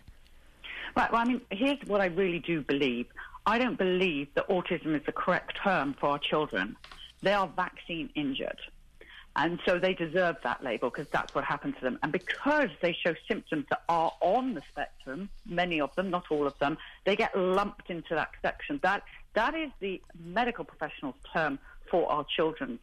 Right. 0.96 1.10
Well, 1.10 1.20
I 1.20 1.24
mean, 1.24 1.40
here's 1.50 1.78
what 1.86 2.00
I 2.00 2.06
really 2.06 2.38
do 2.38 2.62
believe. 2.62 3.06
I 3.46 3.58
don't 3.58 3.78
believe 3.78 4.28
that 4.34 4.48
autism 4.48 4.94
is 4.94 5.04
the 5.06 5.12
correct 5.12 5.58
term 5.60 5.96
for 5.98 6.10
our 6.10 6.18
children. 6.18 6.76
They 7.22 7.32
are 7.32 7.48
vaccine 7.48 8.10
injured. 8.14 8.58
And 9.36 9.60
so 9.64 9.78
they 9.78 9.94
deserve 9.94 10.36
that 10.42 10.62
label 10.62 10.90
because 10.90 11.08
that's 11.08 11.34
what 11.34 11.44
happened 11.44 11.76
to 11.76 11.82
them. 11.82 11.98
And 12.02 12.10
because 12.10 12.68
they 12.82 12.92
show 12.92 13.14
symptoms 13.28 13.66
that 13.70 13.82
are 13.88 14.12
on 14.20 14.54
the 14.54 14.62
spectrum, 14.72 15.28
many 15.46 15.80
of 15.80 15.94
them, 15.94 16.10
not 16.10 16.24
all 16.30 16.46
of 16.46 16.58
them, 16.58 16.76
they 17.06 17.14
get 17.14 17.36
lumped 17.38 17.90
into 17.90 18.14
that 18.14 18.30
section. 18.42 18.80
That 18.82 19.04
that 19.34 19.54
is 19.54 19.70
the 19.78 20.02
medical 20.18 20.64
professionals' 20.64 21.14
term 21.32 21.60
for 21.90 22.10
our 22.10 22.24
children's 22.24 22.80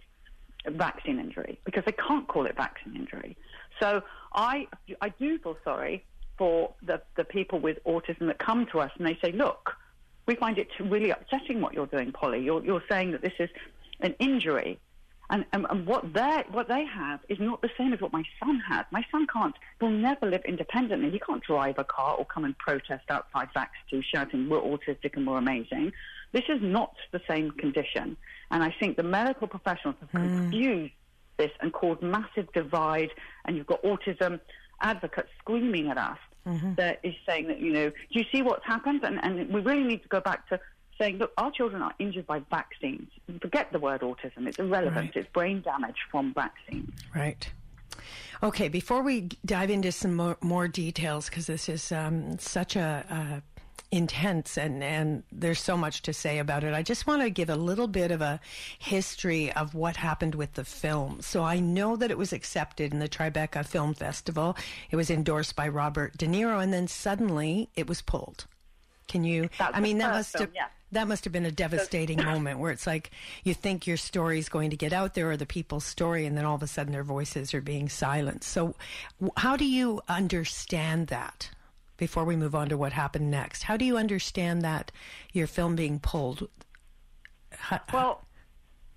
vaccine 0.66 1.20
injury 1.20 1.60
because 1.66 1.84
they 1.86 1.92
can't 1.92 2.28
call 2.28 2.46
it 2.46 2.56
vaccine 2.56 2.96
injury. 2.96 3.36
So 3.80 4.02
I 4.34 4.68
I 5.02 5.10
do 5.10 5.38
feel 5.40 5.58
sorry 5.66 6.06
for 6.38 6.74
the, 6.82 7.02
the 7.16 7.24
people 7.24 7.60
with 7.60 7.84
autism 7.84 8.28
that 8.28 8.40
come 8.40 8.68
to 8.68 8.80
us 8.80 8.92
and 8.98 9.08
they 9.08 9.18
say, 9.22 9.32
look, 9.32 9.76
we 10.28 10.36
find 10.36 10.58
it 10.58 10.68
really 10.80 11.10
upsetting 11.10 11.62
what 11.62 11.74
you're 11.74 11.88
doing, 11.88 12.12
Polly. 12.12 12.44
You're, 12.44 12.64
you're 12.64 12.84
saying 12.90 13.12
that 13.12 13.22
this 13.22 13.34
is 13.40 13.50
an 14.00 14.16
injury. 14.20 14.80
And, 15.30 15.46
and, 15.52 15.66
and 15.70 15.86
what, 15.86 16.14
they 16.14 16.44
what 16.52 16.70
they 16.70 16.86
have 16.86 17.20
is 17.28 17.38
not 17.40 17.62
the 17.62 17.70
same 17.78 17.92
as 17.92 18.00
what 18.00 18.14
my 18.14 18.24
son 18.40 18.62
has. 18.68 18.86
My 18.92 19.04
son 19.12 19.28
can't, 19.32 19.56
will 19.82 19.90
never 19.90 20.26
live 20.26 20.42
independently. 20.46 21.12
He 21.12 21.20
can't 21.20 21.44
drive 21.44 21.78
a 21.78 21.84
car 21.84 22.16
or 22.16 22.26
come 22.26 22.46
and 22.46 22.58
protest 22.58 23.04
outside 23.10 23.50
Vax2 23.56 24.04
shouting, 24.14 24.48
we're 24.48 24.62
autistic 24.62 25.18
and 25.18 25.28
we're 25.28 25.38
amazing. 25.38 25.92
This 26.32 26.44
is 26.48 26.62
not 26.62 26.94
the 27.12 27.22
same 27.28 27.52
condition. 27.52 28.16
And 28.52 28.64
I 28.64 28.74
think 28.80 28.96
the 28.96 29.04
medical 29.04 29.48
professionals 29.48 29.96
have 30.00 30.10
hmm. 30.12 30.18
confused 30.18 30.94
this 31.38 31.52
and 31.60 31.74
caused 31.74 32.02
massive 32.02 32.52
divide. 32.54 33.10
And 33.46 33.58
you've 33.58 33.68
got 33.68 33.84
autism 33.84 34.40
advocates 34.82 35.30
screaming 35.40 35.90
at 35.90 35.98
us 35.98 36.18
mm-hmm. 36.48 36.74
that 36.76 37.00
is 37.04 37.14
saying 37.28 37.48
that, 37.48 37.60
you 37.60 37.72
know, 37.72 37.90
do 37.90 37.96
you 38.12 38.26
see 38.32 38.42
what's 38.42 38.66
happened? 38.66 39.04
And, 39.04 39.20
and 39.24 39.54
we 39.54 39.62
really 39.62 39.84
need 39.84 40.04
to 40.04 40.10
go 40.10 40.20
back 40.20 40.48
to 40.50 40.60
saying, 40.98 41.18
look, 41.18 41.32
our 41.38 41.52
children 41.52 41.82
are 41.82 41.94
injured 42.00 42.28
by 42.28 42.40
vaccines. 42.50 43.10
Forget 43.42 43.72
the 43.72 43.80
word 43.80 44.02
autism. 44.02 44.48
It's 44.48 44.60
irrelevant. 44.60 45.16
Right. 45.16 45.16
It's 45.16 45.30
brain 45.32 45.62
damage 45.62 45.98
from 46.12 46.34
vaccines. 46.34 46.92
Right. 47.16 47.50
Okay, 48.44 48.68
before 48.68 49.02
we 49.02 49.30
dive 49.46 49.70
into 49.70 49.92
some 49.92 50.16
more, 50.16 50.38
more 50.42 50.68
details, 50.68 51.30
because 51.30 51.48
this 51.48 51.68
is 51.70 51.92
um, 51.92 52.38
such 52.38 52.76
a, 52.76 53.04
a 53.10 53.42
intense 53.90 54.58
and, 54.58 54.84
and 54.84 55.24
there's 55.32 55.62
so 55.62 55.78
much 55.78 56.02
to 56.04 56.14
say 56.14 56.40
about 56.40 56.64
it, 56.64 56.74
I 56.74 56.84
just 56.84 57.08
want 57.08 57.22
to 57.22 57.30
give 57.30 57.50
a 57.50 57.56
little 57.56 57.88
bit 57.88 58.12
of 58.12 58.22
a 58.22 58.40
history 58.80 59.52
of 59.54 59.74
what 59.74 59.96
happened 59.96 60.36
with 60.36 60.54
the 60.54 60.66
film. 60.66 61.22
So 61.22 61.44
I 61.44 61.60
know 61.60 61.96
that 61.96 62.12
it 62.12 62.18
was 62.18 62.34
accepted 62.34 62.92
in 62.92 63.00
the 63.00 63.08
Tribeca 63.08 63.66
Film 63.66 63.94
Festival. 63.94 64.58
It 64.92 64.98
was 64.98 65.10
endorsed 65.10 65.56
by 65.56 65.68
Robert 65.70 66.18
De 66.18 66.28
Niro, 66.28 66.62
and 66.62 66.74
then 66.74 66.88
suddenly 66.88 67.70
it 67.76 67.88
was 67.88 68.02
pulled. 68.02 68.46
Can 69.08 69.24
you? 69.24 69.50
That's 69.58 69.76
I 69.76 69.80
mean, 69.80 70.00
that 70.00 70.12
must 70.12 70.34
film, 70.34 70.48
have 70.48 70.56
yeah. 70.56 70.68
That 70.92 71.08
must 71.08 71.24
have 71.26 71.34
been 71.34 71.46
a 71.46 71.52
devastating 71.52 72.18
moment 72.24 72.60
where 72.60 72.72
it's 72.72 72.88
like 72.88 73.12
you 73.44 73.54
think 73.54 73.88
your 73.88 73.98
story 73.98 74.40
is 74.40 74.50
going 74.50 74.70
to 74.70 74.78
get 74.78 74.94
out 74.94 75.14
there 75.14 75.30
or 75.32 75.38
the 75.38 75.46
people's 75.46 75.86
story, 75.86 76.26
and 76.26 76.38
then 76.38 76.46
all 76.46 76.56
of 76.56 76.64
a 76.64 76.68
sudden 76.68 76.94
their 76.94 77.04
voices 77.04 77.54
are 77.54 77.62
being 77.62 77.90
silenced. 77.90 78.50
So, 78.50 78.76
how 79.38 79.58
do 79.58 79.66
you 79.66 80.02
understand 80.08 81.08
that? 81.08 81.52
Before 81.98 82.26
we 82.26 82.36
move 82.36 82.54
on 82.54 82.70
to 82.70 82.78
what 82.78 82.94
happened 82.94 83.32
next, 83.32 83.64
how 83.64 83.76
do 83.76 83.84
you 83.84 83.98
understand 83.98 84.62
that 84.62 84.92
your 85.34 85.48
film 85.48 85.76
being 85.76 86.00
pulled? 86.00 86.48
Well, 87.92 88.24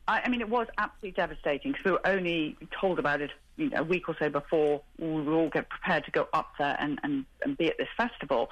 I, 0.06 0.20
I 0.24 0.28
mean, 0.28 0.42
it 0.42 0.50
was 0.50 0.66
absolutely 0.76 1.12
devastating 1.12 1.72
because 1.72 1.84
we 1.86 1.92
were 1.92 2.06
only 2.06 2.58
told 2.78 2.98
about 2.98 3.22
it 3.22 3.30
you 3.56 3.70
know, 3.70 3.78
a 3.78 3.84
week 3.84 4.06
or 4.08 4.16
so 4.18 4.28
before 4.28 4.82
we 4.98 5.22
were 5.22 5.32
all 5.32 5.48
get 5.48 5.68
prepared 5.70 6.04
to 6.04 6.10
go 6.10 6.28
up 6.32 6.52
there 6.58 6.76
and, 6.78 6.98
and, 7.02 7.24
and 7.42 7.56
be 7.56 7.68
at 7.68 7.78
this 7.78 7.88
festival. 7.96 8.50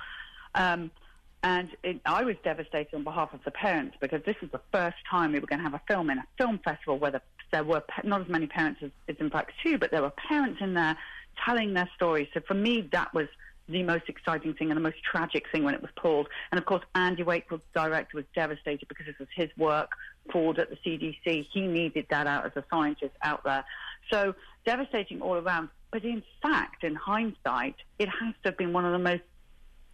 Um, 0.54 0.90
and 1.42 1.68
it, 1.84 2.00
I 2.04 2.24
was 2.24 2.36
devastated 2.42 2.94
on 2.94 3.04
behalf 3.04 3.32
of 3.32 3.40
the 3.44 3.50
parents 3.50 3.96
because 4.00 4.22
this 4.24 4.36
was 4.40 4.50
the 4.50 4.60
first 4.72 4.96
time 5.08 5.32
we 5.32 5.38
were 5.38 5.46
going 5.46 5.60
to 5.60 5.64
have 5.64 5.74
a 5.74 5.82
film 5.86 6.10
in 6.10 6.18
a 6.18 6.26
film 6.36 6.58
festival 6.64 6.98
where 6.98 7.12
the, 7.12 7.22
there 7.52 7.62
were 7.62 7.82
not 8.02 8.22
as 8.22 8.28
many 8.28 8.46
parents 8.46 8.80
as, 8.82 8.90
as 9.08 9.16
in 9.20 9.30
fact 9.30 9.52
two, 9.62 9.78
but 9.78 9.90
there 9.90 10.02
were 10.02 10.12
parents 10.28 10.60
in 10.60 10.74
there 10.74 10.96
telling 11.46 11.74
their 11.74 11.88
stories. 11.94 12.26
So 12.34 12.40
for 12.46 12.54
me, 12.54 12.88
that 12.92 13.14
was 13.14 13.28
the 13.68 13.82
most 13.82 14.08
exciting 14.08 14.54
thing 14.54 14.70
and 14.70 14.76
the 14.76 14.82
most 14.82 14.96
tragic 15.04 15.44
thing 15.52 15.62
when 15.62 15.74
it 15.74 15.82
was 15.82 15.90
pulled. 15.94 16.28
And 16.50 16.58
of 16.58 16.64
course, 16.64 16.82
Andy 16.94 17.22
Wakefield, 17.22 17.60
the 17.72 17.80
director, 17.80 18.16
was 18.16 18.24
devastated 18.34 18.88
because 18.88 19.06
this 19.06 19.18
was 19.18 19.28
his 19.36 19.50
work 19.56 19.90
forward 20.32 20.58
at 20.58 20.70
the 20.70 20.76
CDC. 20.76 21.46
He 21.52 21.66
needed 21.66 22.06
that 22.10 22.26
out 22.26 22.46
as 22.46 22.52
a 22.56 22.64
scientist 22.70 23.12
out 23.22 23.44
there. 23.44 23.64
So 24.10 24.34
devastating 24.64 25.20
all 25.20 25.36
around. 25.36 25.68
But 25.90 26.04
in 26.04 26.22
fact, 26.42 26.84
in 26.84 26.94
hindsight, 26.94 27.76
it 27.98 28.08
has 28.08 28.34
to 28.42 28.50
have 28.50 28.58
been 28.58 28.72
one 28.72 28.84
of 28.84 28.92
the 28.92 28.98
most 28.98 29.22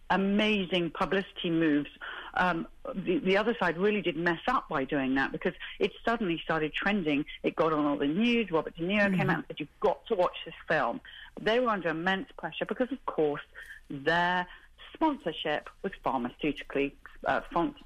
amazing 0.09 0.91
publicity 0.91 1.49
moves. 1.49 1.89
Um, 2.35 2.67
the, 2.93 3.19
the 3.19 3.37
other 3.37 3.55
side 3.59 3.77
really 3.77 4.01
did 4.01 4.17
mess 4.17 4.39
up 4.47 4.67
by 4.69 4.83
doing 4.83 5.15
that 5.15 5.31
because 5.31 5.53
it 5.79 5.91
suddenly 6.03 6.39
started 6.43 6.73
trending. 6.73 7.25
It 7.43 7.55
got 7.55 7.73
on 7.73 7.85
all 7.85 7.97
the 7.97 8.07
news. 8.07 8.51
Robert 8.51 8.75
De 8.75 8.83
Niro 8.83 9.15
came 9.15 9.29
out 9.29 9.37
and 9.37 9.45
said, 9.47 9.59
"You've 9.59 9.79
got 9.79 10.05
to 10.07 10.15
watch 10.15 10.37
this 10.45 10.55
film." 10.67 10.99
They 11.41 11.59
were 11.59 11.69
under 11.69 11.89
immense 11.89 12.27
pressure 12.37 12.65
because, 12.65 12.91
of 12.91 13.05
course, 13.05 13.41
their 13.89 14.47
sponsorship 14.95 15.69
was 15.83 15.91
pharmaceutically 16.03 16.93
uh, 17.25 17.41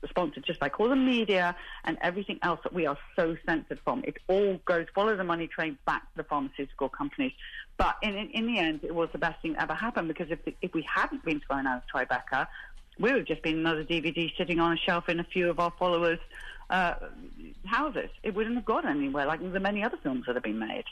sponsored, 0.10 0.44
just 0.46 0.62
like 0.62 0.80
all 0.80 0.90
the 0.90 0.96
media 0.96 1.56
and 1.84 1.98
everything 2.02 2.40
else 2.42 2.60
that 2.64 2.74
we 2.74 2.86
are 2.86 2.98
so 3.16 3.36
censored 3.46 3.80
from. 3.84 4.04
It 4.06 4.18
all 4.28 4.60
goes 4.66 4.86
follow 4.94 5.16
the 5.16 5.24
money 5.24 5.48
train 5.48 5.78
back 5.86 6.02
to 6.02 6.18
the 6.18 6.24
pharmaceutical 6.24 6.90
companies. 6.90 7.34
But 7.78 7.96
in, 8.02 8.16
in, 8.16 8.30
in 8.32 8.48
the 8.48 8.60
end, 8.60 8.82
it 8.84 8.94
was 8.94 9.10
the 9.12 9.18
best 9.18 9.42
thing 9.42 9.54
that 9.54 9.64
ever 9.64 9.74
happened 9.74 10.08
because 10.08 10.30
if, 10.30 10.40
if 10.62 10.74
we 10.74 10.86
hadn't 10.94 11.24
been 11.24 11.42
thrown 11.48 11.68
out 11.68 11.84
of 11.84 11.84
Tribeca, 11.94 12.48
we 13.00 13.12
would 13.12 13.20
have 13.20 13.28
just 13.28 13.42
been 13.42 13.60
another 13.60 13.84
DVD 13.84 14.32
sitting 14.38 14.60
on 14.60 14.74
a 14.74 14.78
shelf 14.78 15.08
in 15.08 15.20
a 15.20 15.24
few 15.24 15.50
of 15.50 15.60
our 15.60 15.72
followers' 15.80 16.20
uh, 16.70 16.96
houses. 17.66 18.10
It 18.24 18.36
wouldn't 18.36 18.56
have 18.56 18.66
gone 18.66 18.86
anywhere 18.86 19.26
like 19.26 19.40
the 19.40 19.60
many 19.60 19.84
other 19.84 19.98
films 20.04 20.26
that 20.28 20.36
have 20.36 20.44
been 20.44 20.60
made. 20.60 20.84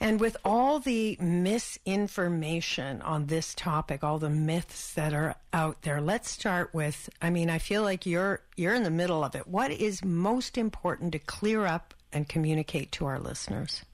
And 0.00 0.20
with 0.20 0.36
all 0.44 0.78
the 0.78 1.16
misinformation 1.20 3.02
on 3.02 3.26
this 3.26 3.52
topic, 3.54 4.04
all 4.04 4.18
the 4.18 4.30
myths 4.30 4.94
that 4.94 5.12
are 5.12 5.34
out 5.52 5.82
there, 5.82 6.00
let's 6.00 6.30
start 6.30 6.72
with 6.72 7.10
I 7.20 7.30
mean, 7.30 7.50
I 7.50 7.58
feel 7.58 7.82
like 7.82 8.06
you're 8.06 8.40
you're 8.56 8.74
in 8.74 8.84
the 8.84 8.90
middle 8.90 9.24
of 9.24 9.34
it. 9.34 9.48
What 9.48 9.70
is 9.72 10.04
most 10.04 10.56
important 10.56 11.12
to 11.12 11.18
clear 11.18 11.66
up 11.66 11.94
and 12.12 12.28
communicate 12.28 12.92
to 12.92 13.06
our 13.06 13.18
listeners? 13.18 13.84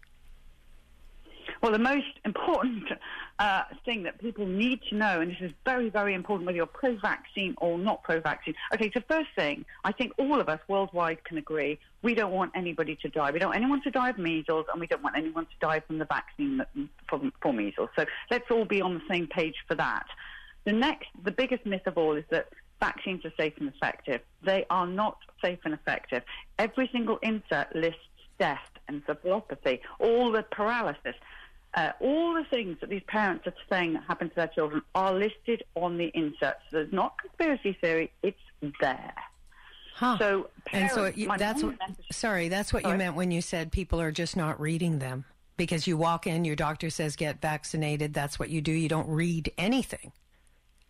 Well, 1.63 1.73
the 1.73 1.79
most 1.79 2.21
important 2.27 2.85
uh, 3.39 3.63
thing 3.85 4.05
that 4.05 4.21
people 4.21 4.47
need 4.47 4.81
to 4.91 4.95
know, 4.95 5.21
and 5.21 5.31
this 5.31 5.39
is 5.41 5.53
very, 5.65 5.89
very 5.89 6.15
important 6.15 6.47
whether 6.47 6.57
you're 6.57 6.67
pro 6.67 6.97
vaccine 6.97 7.55
or 7.59 7.79
not 7.79 8.03
pro 8.03 8.21
vaccine. 8.21 8.55
Okay, 8.73 8.91
so 8.95 9.01
first 9.09 9.29
thing, 9.37 9.65
I 9.83 9.93
think 9.93 10.13
all 10.19 10.41
of 10.41 10.49
us 10.49 10.61
worldwide 10.69 11.25
can 11.25 11.39
agree 11.39 11.79
we 12.03 12.15
don't 12.15 12.33
want 12.33 12.53
anybody 12.55 12.97
to 13.03 13.09
die. 13.09 13.31
We 13.31 13.39
don't 13.39 13.49
want 13.49 13.59
anyone 13.59 13.83
to 13.83 13.91
die 13.91 14.11
of 14.11 14.19
measles, 14.19 14.67
and 14.71 14.81
we 14.81 14.87
don't 14.87 15.03
want 15.03 15.17
anyone 15.17 15.47
to 15.47 15.53
die 15.61 15.81
from 15.81 15.99
the 15.99 16.05
vaccine 16.05 16.63
from, 17.09 17.33
for 17.41 17.53
measles. 17.53 17.89
So 17.97 18.05
let's 18.31 18.51
all 18.51 18.65
be 18.65 18.81
on 18.81 18.95
the 18.95 19.03
same 19.09 19.27
page 19.27 19.57
for 19.67 19.75
that. 19.75 20.07
The 20.65 20.73
next, 20.73 21.09
the 21.23 21.31
biggest 21.31 21.67
myth 21.67 21.87
of 21.87 21.99
all 21.99 22.17
is 22.17 22.25
that 22.31 22.49
vaccines 22.81 23.25
are 23.25 23.33
safe 23.37 23.55
and 23.59 23.69
effective. 23.69 24.21
They 24.45 24.65
are 24.71 24.87
not 24.87 25.19
safe 25.43 25.59
and 25.65 25.75
effective. 25.75 26.23
Every 26.59 26.89
single 26.93 27.19
insert 27.23 27.75
lists 27.75 28.01
death, 28.39 28.59
and 28.89 29.05
encephalopathy, 29.07 29.81
all 29.99 30.33
the 30.33 30.43
paralysis. 30.43 31.15
Uh, 31.75 31.91
all 32.01 32.35
the 32.35 32.45
things 32.45 32.77
that 32.81 32.89
these 32.89 33.03
parents 33.09 33.47
are 33.47 33.55
saying 33.69 33.95
that 33.95 34.05
happen 34.05 34.29
to 34.29 34.35
their 34.37 34.47
children 34.49 34.81
are 34.95 35.13
listed 35.13 35.65
on 35.75 35.99
the 35.99 36.11
insert. 36.15 36.57
So 36.71 36.77
there's 36.79 36.93
not 36.93 37.19
conspiracy 37.19 37.77
theory, 37.81 38.13
it's 38.23 38.39
there. 38.81 39.15
Huh. 39.95 40.19
So 40.19 40.51
and 40.73 40.91
so 40.91 41.07
you, 41.07 41.29
that's 41.37 41.63
what, 41.63 41.79
message- 41.79 42.07
sorry, 42.13 42.49
that's 42.49 42.73
what 42.73 42.85
you 42.85 42.95
meant 42.95 43.15
when 43.17 43.31
you 43.31 43.41
said 43.41 43.73
people 43.73 44.01
are 44.01 44.13
just 44.13 44.37
not 44.37 44.61
reading 44.61 44.99
them 44.99 45.25
because 45.57 45.87
you 45.87 45.97
walk 45.97 46.27
in, 46.27 46.45
your 46.45 46.57
doctor 46.57 46.91
says 46.91 47.17
get 47.17 47.41
vaccinated. 47.41 48.13
That's 48.13 48.39
what 48.39 48.51
you 48.51 48.61
do. 48.61 48.73
You 48.73 48.89
don't 48.89 49.09
read 49.09 49.53
anything, 49.57 50.13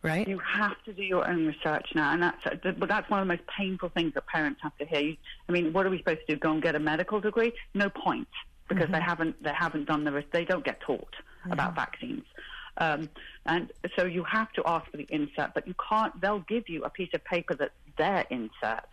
right? 0.03 0.27
You 0.27 0.39
have 0.39 0.83
to 0.85 0.93
do 0.93 1.03
your 1.03 1.29
own 1.29 1.47
research 1.47 1.87
now, 1.95 2.13
and 2.13 2.23
that's 2.23 2.77
but 2.79 2.89
that's 2.89 3.09
one 3.11 3.21
of 3.21 3.29
the 3.29 3.35
most 3.35 3.47
painful 3.47 3.91
things 3.91 4.15
that 4.15 4.27
parents 4.27 4.61
have 4.63 4.77
to 4.79 4.87
hear. 4.87 5.01
You, 5.01 5.17
I 5.49 5.53
mean, 5.53 5.73
what 5.73 5.85
are 5.85 5.91
we 5.91 5.99
supposed 5.99 6.21
to 6.27 6.35
do? 6.35 6.41
Go 6.41 6.53
and 6.53 6.63
get 6.63 6.75
a 6.75 6.79
medical 6.81 7.21
degree? 7.21 7.53
No 7.75 7.91
point 7.91 8.29
because 8.69 8.89
they 8.91 9.01
haven't 9.01 9.43
they 9.43 9.53
haven't 9.53 9.87
done 9.87 10.05
the 10.05 10.25
they 10.33 10.45
don't 10.45 10.65
get 10.65 10.81
taught 10.81 11.15
about 11.51 11.75
vaccines. 11.75 12.25
Um, 12.79 13.09
and 13.47 13.71
so 13.97 14.05
you 14.05 14.25
have 14.25 14.53
to 14.55 14.63
ask 14.67 14.91
for 14.91 14.97
the 14.97 15.07
insert, 15.09 15.55
but 15.55 15.67
you 15.69 15.75
can't. 15.89 16.19
They'll 16.21 16.41
give 16.41 16.69
you 16.69 16.85
a 16.85 16.91
piece 16.91 17.11
of 17.15 17.23
paper 17.25 17.55
that's 17.55 17.71
their 17.97 18.25
insert. 18.31 18.89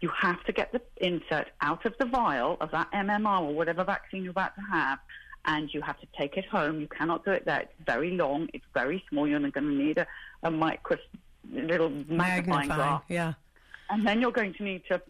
You 0.00 0.10
have 0.10 0.42
to 0.44 0.52
get 0.52 0.72
the 0.72 0.82
insert 0.98 1.48
out 1.60 1.84
of 1.86 1.94
the 1.98 2.06
vial 2.06 2.56
of 2.60 2.70
that 2.72 2.90
MMR 2.92 3.40
or 3.40 3.54
whatever 3.54 3.82
vaccine 3.84 4.22
you're 4.24 4.30
about 4.32 4.54
to 4.56 4.60
have, 4.70 4.98
and 5.46 5.72
you 5.72 5.80
have 5.80 5.98
to 6.00 6.06
take 6.18 6.36
it 6.36 6.44
home. 6.44 6.80
You 6.80 6.86
cannot 6.88 7.24
do 7.24 7.30
it 7.32 7.44
there. 7.46 7.60
It's 7.60 7.72
very 7.86 8.10
long. 8.12 8.48
It's 8.52 8.66
very 8.74 9.02
small. 9.08 9.26
You're 9.26 9.40
going 9.40 9.52
to 9.52 9.62
need 9.62 9.98
a, 9.98 10.06
a 10.42 10.50
micro, 10.50 10.98
little 11.50 11.88
magnifying 11.88 12.16
Magnifying, 12.18 12.68
glass. 12.68 13.02
yeah. 13.08 13.32
And 13.90 14.06
then 14.06 14.20
you're 14.20 14.32
going 14.32 14.52
to 14.54 14.62
need 14.62 14.82
to 14.88 15.00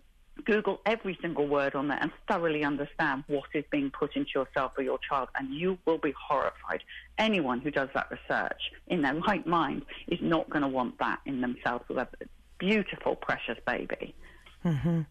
Google 0.45 0.81
every 0.87 1.19
single 1.21 1.47
word 1.47 1.75
on 1.75 1.89
there 1.89 1.99
and 2.01 2.11
thoroughly 2.29 2.65
understand 2.65 3.25
what 3.27 3.45
is 3.55 3.65
being 3.71 3.91
put 3.91 4.17
into 4.17 4.31
yourself 4.35 4.73
or 4.77 4.83
your 4.83 4.99
child, 5.09 5.29
and 5.35 5.53
you 5.53 5.79
will 5.87 5.99
be 5.99 6.13
horrified. 6.19 6.83
Anyone 7.19 7.61
who 7.61 7.71
does 7.71 7.89
that 7.95 8.11
research 8.11 8.61
in 8.87 9.03
their 9.03 9.15
right 9.15 9.47
mind 9.47 9.85
is 10.07 10.19
not 10.23 10.49
going 10.51 10.63
to 10.63 10.69
want 10.69 10.99
that 10.99 11.21
in 11.27 11.41
themselves 11.41 11.85
with 11.89 11.99
a 11.99 12.09
beautiful, 12.59 13.17
precious 13.17 13.59
baby. 13.67 14.15
Mm-hmm. 14.65 15.03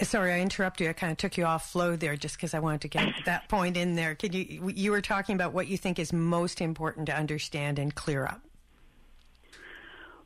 Sorry, 0.00 0.32
I 0.32 0.40
interrupted 0.40 0.84
you. 0.84 0.90
I 0.90 0.94
kind 0.94 1.12
of 1.12 1.18
took 1.18 1.36
you 1.36 1.44
off 1.44 1.70
flow 1.70 1.96
there 1.96 2.16
just 2.16 2.36
because 2.36 2.54
I 2.54 2.58
wanted 2.58 2.80
to 2.82 2.88
get 2.88 3.08
that 3.24 3.48
point 3.48 3.76
in 3.76 3.94
there. 3.94 4.14
Could 4.14 4.34
you? 4.34 4.72
You 4.74 4.90
were 4.90 5.00
talking 5.00 5.34
about 5.34 5.52
what 5.52 5.68
you 5.68 5.76
think 5.76 5.98
is 5.98 6.12
most 6.12 6.60
important 6.60 7.06
to 7.06 7.16
understand 7.16 7.78
and 7.78 7.94
clear 7.94 8.24
up. 8.24 8.42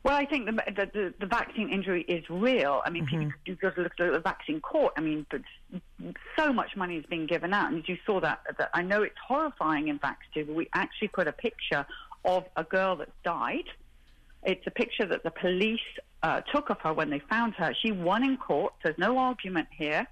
Well, 0.07 0.15
I 0.15 0.23
think 0.23 0.45
the, 0.45 0.53
the, 0.53 0.89
the, 0.93 1.13
the 1.19 1.25
vaccine 1.25 1.69
injury 1.69 2.03
is 2.07 2.23
real. 2.29 2.81
I 2.85 2.89
mean, 2.89 3.05
people, 3.05 3.29
you've 3.45 3.59
got 3.59 3.75
to 3.75 3.81
look 3.81 3.91
at 3.99 4.13
the 4.13 4.19
vaccine 4.21 4.61
court. 4.61 4.93
I 4.95 5.01
mean, 5.01 5.25
but 5.29 5.41
so 6.37 6.53
much 6.53 6.77
money 6.77 6.95
is 6.95 7.05
being 7.07 7.27
given 7.27 7.53
out, 7.53 7.73
and 7.73 7.83
you 7.89 7.97
saw 8.05 8.21
that, 8.21 8.39
that 8.57 8.69
I 8.73 8.83
know 8.83 9.03
it's 9.03 9.17
horrifying 9.27 9.89
in 9.89 9.99
Vax2, 9.99 10.47
but 10.47 10.55
we 10.55 10.69
actually 10.73 11.09
put 11.09 11.27
a 11.27 11.33
picture 11.33 11.85
of 12.23 12.45
a 12.55 12.63
girl 12.63 12.95
that 12.95 13.09
died. 13.25 13.65
It's 14.43 14.65
a 14.65 14.71
picture 14.71 15.05
that 15.05 15.23
the 15.23 15.31
police 15.31 15.81
uh, 16.23 16.39
took 16.53 16.69
of 16.69 16.79
her 16.79 16.93
when 16.93 17.09
they 17.09 17.19
found 17.19 17.55
her. 17.55 17.75
She 17.77 17.91
won 17.91 18.23
in 18.23 18.37
court. 18.37 18.75
There's 18.85 18.97
no 18.97 19.17
argument 19.17 19.67
here. 19.71 20.07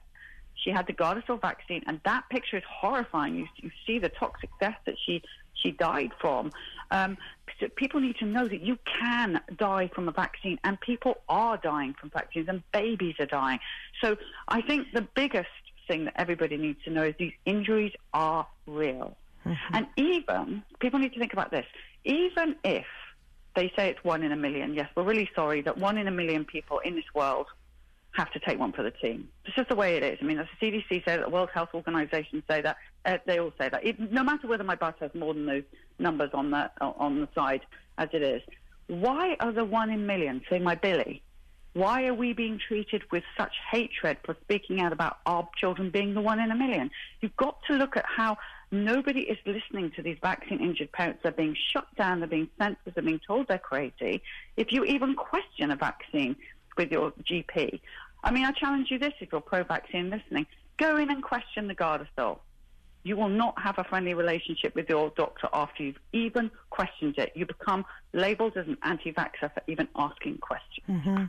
She 0.55 0.71
had 0.71 0.87
the 0.87 0.93
Gardasil 0.93 1.39
vaccine, 1.39 1.83
and 1.87 2.01
that 2.03 2.23
picture 2.29 2.57
is 2.57 2.63
horrifying. 2.69 3.37
You, 3.37 3.47
you 3.61 3.71
see 3.87 3.99
the 3.99 4.09
toxic 4.09 4.49
death 4.59 4.79
that 4.87 4.95
she 5.05 5.21
she 5.53 5.71
died 5.71 6.11
from. 6.19 6.51
Um, 6.91 7.17
so 7.59 7.67
people 7.75 8.01
need 8.01 8.17
to 8.17 8.25
know 8.25 8.47
that 8.47 8.61
you 8.61 8.77
can 8.99 9.41
die 9.57 9.89
from 9.93 10.09
a 10.09 10.11
vaccine, 10.11 10.59
and 10.63 10.79
people 10.79 11.15
are 11.29 11.57
dying 11.57 11.95
from 11.99 12.09
vaccines, 12.09 12.47
and 12.49 12.63
babies 12.71 13.15
are 13.19 13.25
dying. 13.25 13.59
So 14.01 14.17
I 14.47 14.61
think 14.61 14.87
the 14.93 15.07
biggest 15.15 15.47
thing 15.87 16.05
that 16.05 16.13
everybody 16.17 16.57
needs 16.57 16.83
to 16.85 16.89
know 16.89 17.03
is 17.03 17.15
these 17.17 17.33
injuries 17.45 17.93
are 18.13 18.47
real. 18.65 19.15
And 19.73 19.85
even 19.95 20.63
people 20.79 20.99
need 20.99 21.13
to 21.13 21.19
think 21.19 21.33
about 21.33 21.51
this. 21.51 21.65
Even 22.03 22.55
if 22.63 22.85
they 23.55 23.71
say 23.75 23.89
it's 23.89 24.03
one 24.03 24.23
in 24.23 24.31
a 24.31 24.35
million, 24.35 24.73
yes, 24.73 24.89
we're 24.95 25.03
really 25.03 25.29
sorry 25.35 25.61
that 25.61 25.77
one 25.77 25.97
in 25.97 26.07
a 26.07 26.11
million 26.11 26.45
people 26.45 26.79
in 26.79 26.95
this 26.95 27.05
world 27.13 27.45
have 28.15 28.31
to 28.31 28.39
take 28.39 28.57
one 28.57 28.71
for 28.71 28.83
the 28.83 28.91
team. 28.91 29.27
It's 29.45 29.55
just 29.55 29.69
the 29.69 29.75
way 29.75 29.95
it 29.97 30.03
is. 30.03 30.17
I 30.21 30.25
mean, 30.25 30.39
as 30.39 30.47
the 30.59 30.65
CDC 30.71 31.05
say 31.05 31.17
that, 31.17 31.25
the 31.25 31.29
World 31.29 31.49
Health 31.53 31.69
Organization 31.73 32.43
say 32.49 32.61
that, 32.61 32.77
uh, 33.05 33.17
they 33.25 33.39
all 33.39 33.51
say 33.59 33.69
that. 33.69 33.85
It, 33.85 34.11
no 34.11 34.23
matter 34.23 34.47
whether 34.47 34.63
my 34.63 34.75
bus 34.75 34.95
has 34.99 35.13
more 35.13 35.33
than 35.33 35.45
those 35.45 35.63
numbers 35.99 36.29
on 36.33 36.51
the 36.51 36.69
on 36.81 37.21
the 37.21 37.27
side 37.35 37.61
as 37.97 38.09
it 38.13 38.21
is, 38.21 38.41
why 38.87 39.35
are 39.39 39.51
the 39.51 39.65
one 39.65 39.89
in 39.89 40.05
million, 40.05 40.41
say 40.49 40.59
my 40.59 40.75
Billy, 40.75 41.21
why 41.73 42.05
are 42.05 42.13
we 42.13 42.31
being 42.31 42.57
treated 42.57 43.03
with 43.11 43.23
such 43.37 43.51
hatred 43.69 44.17
for 44.23 44.35
speaking 44.43 44.79
out 44.79 44.93
about 44.93 45.17
our 45.25 45.47
children 45.57 45.89
being 45.89 46.13
the 46.13 46.21
one 46.21 46.39
in 46.39 46.49
a 46.49 46.55
million? 46.55 46.89
You've 47.19 47.35
got 47.35 47.57
to 47.69 47.73
look 47.73 47.97
at 47.97 48.05
how 48.05 48.37
nobody 48.71 49.21
is 49.21 49.37
listening 49.45 49.91
to 49.97 50.01
these 50.01 50.17
vaccine 50.21 50.61
injured 50.61 50.93
parents. 50.93 51.19
They're 51.21 51.33
being 51.33 51.55
shut 51.73 51.87
down, 51.97 52.19
they're 52.19 52.29
being 52.29 52.49
censored, 52.57 52.93
they're 52.95 53.03
being 53.03 53.19
told 53.27 53.49
they're 53.49 53.57
crazy. 53.57 54.21
If 54.55 54.71
you 54.71 54.85
even 54.85 55.15
question 55.15 55.69
a 55.69 55.75
vaccine 55.75 56.37
with 56.77 56.91
your 56.91 57.11
GP, 57.29 57.79
I 58.25 58.31
mean, 58.31 58.43
I 58.43 58.51
challenge 58.51 58.89
you 58.89 58.97
this 58.97 59.13
if 59.19 59.31
you're 59.31 59.39
pro 59.39 59.63
vaccine 59.63 60.09
listening, 60.09 60.47
go 60.77 60.97
in 60.97 61.11
and 61.11 61.21
question 61.23 61.67
the 61.67 61.75
Gardasil. 61.75 62.39
You 63.05 63.15
will 63.15 63.29
not 63.29 63.61
have 63.61 63.77
a 63.77 63.83
friendly 63.83 64.15
relationship 64.15 64.73
with 64.73 64.89
your 64.89 65.11
doctor 65.15 65.47
after 65.53 65.83
you've 65.83 65.99
even 66.11 66.49
questioned 66.71 67.19
it. 67.19 67.31
You 67.35 67.45
become 67.45 67.85
labeled 68.13 68.57
as 68.57 68.67
an 68.67 68.77
anti 68.81 69.11
vaxxer 69.13 69.53
for 69.53 69.61
even 69.67 69.87
asking 69.95 70.39
questions. 70.39 70.87
Mm-hmm. 70.89 71.25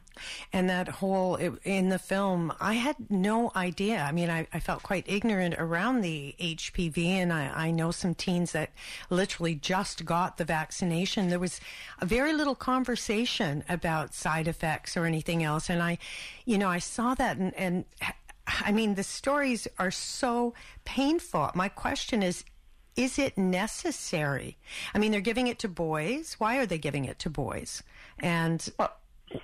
And 0.54 0.70
that 0.70 0.88
whole 0.88 1.36
in 1.36 1.90
the 1.90 1.98
film, 1.98 2.50
I 2.60 2.74
had 2.74 2.96
no 3.10 3.52
idea. 3.54 4.00
I 4.00 4.10
mean, 4.10 4.30
I, 4.30 4.46
I 4.54 4.58
felt 4.58 4.82
quite 4.82 5.04
ignorant 5.06 5.54
around 5.58 6.00
the 6.00 6.34
HPV, 6.40 7.08
and 7.08 7.30
I, 7.30 7.52
I 7.54 7.70
know 7.72 7.90
some 7.90 8.14
teens 8.14 8.52
that 8.52 8.70
literally 9.10 9.54
just 9.54 10.06
got 10.06 10.38
the 10.38 10.46
vaccination. 10.46 11.28
There 11.28 11.38
was 11.38 11.60
a 12.00 12.06
very 12.06 12.32
little 12.32 12.54
conversation 12.54 13.64
about 13.68 14.14
side 14.14 14.48
effects 14.48 14.96
or 14.96 15.04
anything 15.04 15.44
else, 15.44 15.68
and 15.68 15.82
I, 15.82 15.98
you 16.46 16.56
know, 16.56 16.70
I 16.70 16.78
saw 16.78 17.14
that 17.14 17.36
and. 17.36 17.54
and 17.54 17.84
I 18.46 18.72
mean, 18.72 18.94
the 18.94 19.02
stories 19.02 19.66
are 19.78 19.90
so 19.90 20.54
painful. 20.84 21.50
My 21.54 21.68
question 21.68 22.22
is 22.22 22.44
is 22.96 23.18
it 23.18 23.36
necessary? 23.36 24.56
I 24.94 24.98
mean, 24.98 25.12
they're 25.12 25.20
giving 25.20 25.48
it 25.48 25.58
to 25.60 25.68
boys. 25.68 26.36
Why 26.38 26.56
are 26.56 26.66
they 26.66 26.78
giving 26.78 27.04
it 27.04 27.18
to 27.20 27.30
boys? 27.30 27.82
And 28.20 28.66
Well, 28.78 28.96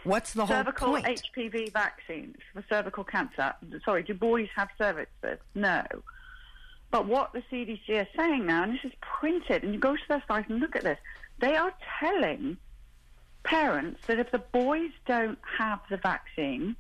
what's 0.05 0.33
the 0.33 0.47
whole 0.47 0.57
cervical 0.57 0.89
point? 0.89 1.07
HPV 1.07 1.71
vaccines 1.73 2.37
for 2.55 2.65
cervical 2.69 3.05
cancer. 3.05 3.55
Sorry, 3.85 4.03
do 4.03 4.15
boys 4.15 4.49
have 4.57 4.69
cervixes? 4.81 5.39
No. 5.55 5.85
But 6.91 7.07
what 7.07 7.33
the 7.33 7.43
CDC 7.51 7.89
is 7.89 8.07
saying 8.17 8.47
now, 8.47 8.65
and 8.65 8.75
this 8.75 8.85
is 8.85 8.93
printed, 9.01 9.65
and 9.65 9.75
you 9.75 9.81
go 9.81 9.97
to 9.97 10.03
their 10.09 10.23
site 10.27 10.49
and 10.49 10.61
look 10.61 10.77
at 10.77 10.83
this, 10.83 10.99
they 11.39 11.57
are 11.57 11.75
telling 12.01 12.57
parents 13.45 14.01
that 14.07 14.19
if 14.19 14.31
the 14.31 14.39
boys 14.39 14.91
don't 15.07 15.39
have 15.59 15.81
the 15.91 15.97
vaccine, 15.97 16.77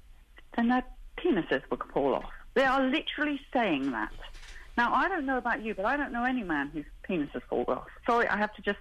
then 0.57 0.69
their 0.69 0.85
penises 1.23 1.63
will 1.71 1.79
fall 1.93 2.15
off. 2.15 2.31
They 2.55 2.65
are 2.65 2.83
literally 2.87 3.41
saying 3.53 3.91
that. 3.93 4.13
Now, 4.77 4.93
I 4.95 5.09
don't 5.09 5.27
know 5.27 5.39
about 5.39 5.63
you, 5.63 5.75
but 5.75 5.85
I 5.85 5.97
don't 5.97 6.13
know 6.13 6.25
any 6.25 6.43
man 6.43 6.71
whose 6.73 6.85
penis 7.03 7.29
has 7.35 7.43
fallen 7.49 7.67
off. 7.69 7.87
Sorry, 8.07 8.27
I 8.29 8.37
have 8.39 8.55
to 8.55 8.63
just 8.63 8.79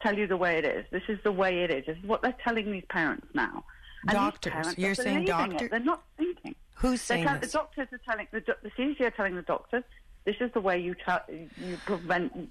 tell 0.00 0.16
you 0.16 0.26
the 0.26 0.36
way 0.36 0.58
it 0.58 0.64
is. 0.64 0.84
This 0.90 1.02
is 1.08 1.18
the 1.24 1.32
way 1.32 1.62
it 1.64 1.70
is. 1.70 1.86
This 1.86 1.96
is 1.98 2.04
what 2.04 2.22
they're 2.22 2.36
telling 2.44 2.70
these 2.70 2.84
parents 2.88 3.26
now. 3.34 3.64
And 4.08 4.16
Doctors. 4.16 4.52
parents 4.52 4.78
You're 4.78 4.94
saying 4.94 5.24
believing 5.24 5.50
doctor- 5.50 5.64
It. 5.66 5.70
They're 5.70 5.80
not 5.80 6.02
thinking. 6.16 6.54
Who's 6.76 7.06
They're 7.06 7.16
saying 7.18 7.24
tell- 7.26 7.38
this? 7.38 7.52
The 7.52 7.58
doctors 7.58 7.88
are 7.92 8.00
telling 8.08 8.26
the, 8.32 8.40
do- 8.40 8.52
the 8.62 8.70
CDC 8.70 9.00
are 9.02 9.10
telling 9.10 9.36
the 9.36 9.42
doctors 9.42 9.84
this 10.24 10.36
is 10.40 10.50
the 10.52 10.60
way 10.60 10.78
you 10.80 10.94
tell 11.04 11.20
you 11.28 11.76
prevent 11.86 12.50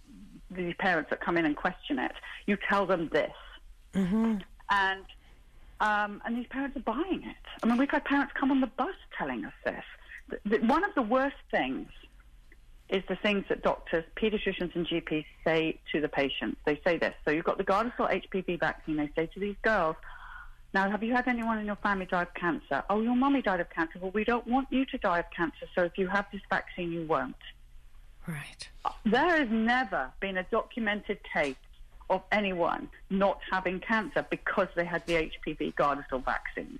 these 0.50 0.74
parents 0.80 1.10
that 1.10 1.22
come 1.22 1.38
in 1.38 1.46
and 1.46 1.56
question 1.56 2.00
it. 2.00 2.12
You 2.46 2.58
tell 2.70 2.86
them 2.86 3.10
this, 3.12 3.32
Mm-hmm. 3.94 4.38
and 4.70 5.06
um, 5.82 6.22
and 6.24 6.38
these 6.38 6.48
parents 6.48 6.78
are 6.78 6.82
buying 6.82 7.24
it. 7.24 7.64
I 7.64 7.68
mean, 7.68 7.78
we've 7.78 7.90
had 7.90 8.06
parents 8.06 8.34
come 8.40 8.52
on 8.52 8.62
the 8.62 8.68
bus 8.68 8.96
telling 9.18 9.44
us 9.46 9.54
this. 9.66 9.84
The, 10.30 10.58
the, 10.58 10.66
one 10.66 10.84
of 10.84 10.94
the 10.94 11.02
worst 11.02 11.36
things 11.50 11.90
is 12.90 13.04
the 13.10 13.16
things 13.16 13.46
that 13.50 13.64
doctors, 13.64 14.04
pediatricians, 14.16 14.76
and 14.76 14.86
GPs 14.86 15.26
say 15.44 15.80
to 15.92 16.00
the 16.00 16.08
patients. 16.08 16.58
They 16.66 16.80
say 16.86 16.98
this. 16.98 17.16
So 17.26 17.32
you've 17.32 17.46
got 17.46 17.58
the 17.58 17.64
Gardasil 17.64 18.22
HPV 18.22 18.60
vaccine. 18.60 18.98
They 18.98 19.10
say 19.16 19.26
to 19.34 19.40
these 19.40 19.56
girls, 19.64 19.96
now, 20.74 20.90
have 20.90 21.04
you 21.04 21.14
had 21.14 21.28
anyone 21.28 21.58
in 21.58 21.66
your 21.66 21.76
family 21.78 22.06
die 22.06 22.22
of 22.22 22.34
cancer? 22.34 22.84
Oh, 22.90 23.02
your 23.02 23.16
mummy 23.16 23.42
died 23.42 23.60
of 23.60 23.70
cancer. 23.72 24.00
Well, 24.00 24.12
we 24.12 24.24
don't 24.24 24.48
want 24.48 24.68
you 24.72 24.86
to 24.86 24.98
die 25.00 25.20
of 25.20 25.26
cancer, 25.36 25.68
so 25.76 25.84
if 25.84 25.98
you 25.98 26.08
have 26.08 26.28
this 26.32 26.42
vaccine, 26.50 26.92
you 26.92 27.06
won't. 27.08 27.36
Right. 28.28 28.70
There 29.04 29.38
has 29.38 29.50
never 29.50 30.12
been 30.22 30.38
a 30.38 30.44
documented 30.44 31.20
case 31.34 31.56
of 32.12 32.22
anyone 32.32 32.90
not 33.10 33.40
having 33.50 33.80
cancer 33.80 34.24
because 34.30 34.68
they 34.76 34.86
had 34.86 35.04
the 35.08 35.14
HPV 35.14 35.74
Gardasil 35.74 36.24
vaccine. 36.24 36.80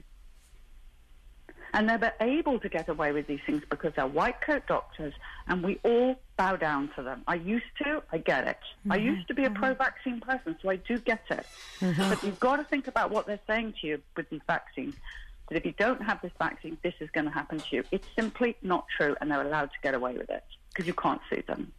And 1.74 1.88
they're 1.88 2.14
able 2.20 2.60
to 2.60 2.68
get 2.68 2.90
away 2.90 3.14
with 3.14 3.28
these 3.28 3.40
things 3.46 3.64
because 3.70 3.94
they're 3.96 4.06
white 4.06 4.42
coat 4.42 4.64
doctors 4.68 5.14
and 5.48 5.64
we 5.64 5.80
all 5.84 6.20
bow 6.36 6.58
down 6.58 6.92
to 6.98 7.02
them. 7.02 7.24
I 7.28 7.36
used 7.36 7.72
to, 7.82 8.04
I 8.12 8.18
get 8.18 8.46
it. 8.46 8.60
I 8.90 8.98
mm-hmm. 8.98 9.08
used 9.08 9.28
to 9.30 9.34
be 9.34 9.46
a 9.46 9.50
mm-hmm. 9.50 9.64
pro 9.64 9.74
vaccine 9.74 10.20
person, 10.20 10.58
so 10.62 10.70
I 10.70 10.76
do 10.76 11.00
get 11.00 11.24
it. 11.30 11.46
Mm-hmm. 11.80 12.10
But 12.10 12.24
you've 12.24 12.42
got 12.42 12.58
to 12.58 12.66
think 12.66 12.90
about 12.90 13.10
what 13.10 13.26
they're 13.26 13.40
saying 13.48 13.76
to 13.82 13.88
you 13.88 14.02
with 14.18 14.30
these 14.30 14.42
vaccines. 14.48 14.96
That 15.50 15.58
if 15.58 15.66
you 15.66 15.74
don't 15.78 16.02
have 16.02 16.22
this 16.22 16.34
vaccine, 16.38 16.78
this 16.84 16.94
is 17.00 17.10
going 17.12 17.26
to 17.26 17.32
happen 17.32 17.60
to 17.60 17.76
you. 17.76 17.84
It's 17.92 18.08
simply 18.18 18.58
not 18.62 18.86
true, 18.98 19.16
and 19.22 19.32
they're 19.32 19.42
allowed 19.42 19.72
to 19.72 19.80
get 19.82 19.94
away 19.94 20.14
with 20.14 20.30
it 20.30 20.44
because 20.70 20.88
you 20.88 20.94
can't 20.94 21.22
sue 21.30 21.44
them. 21.48 21.72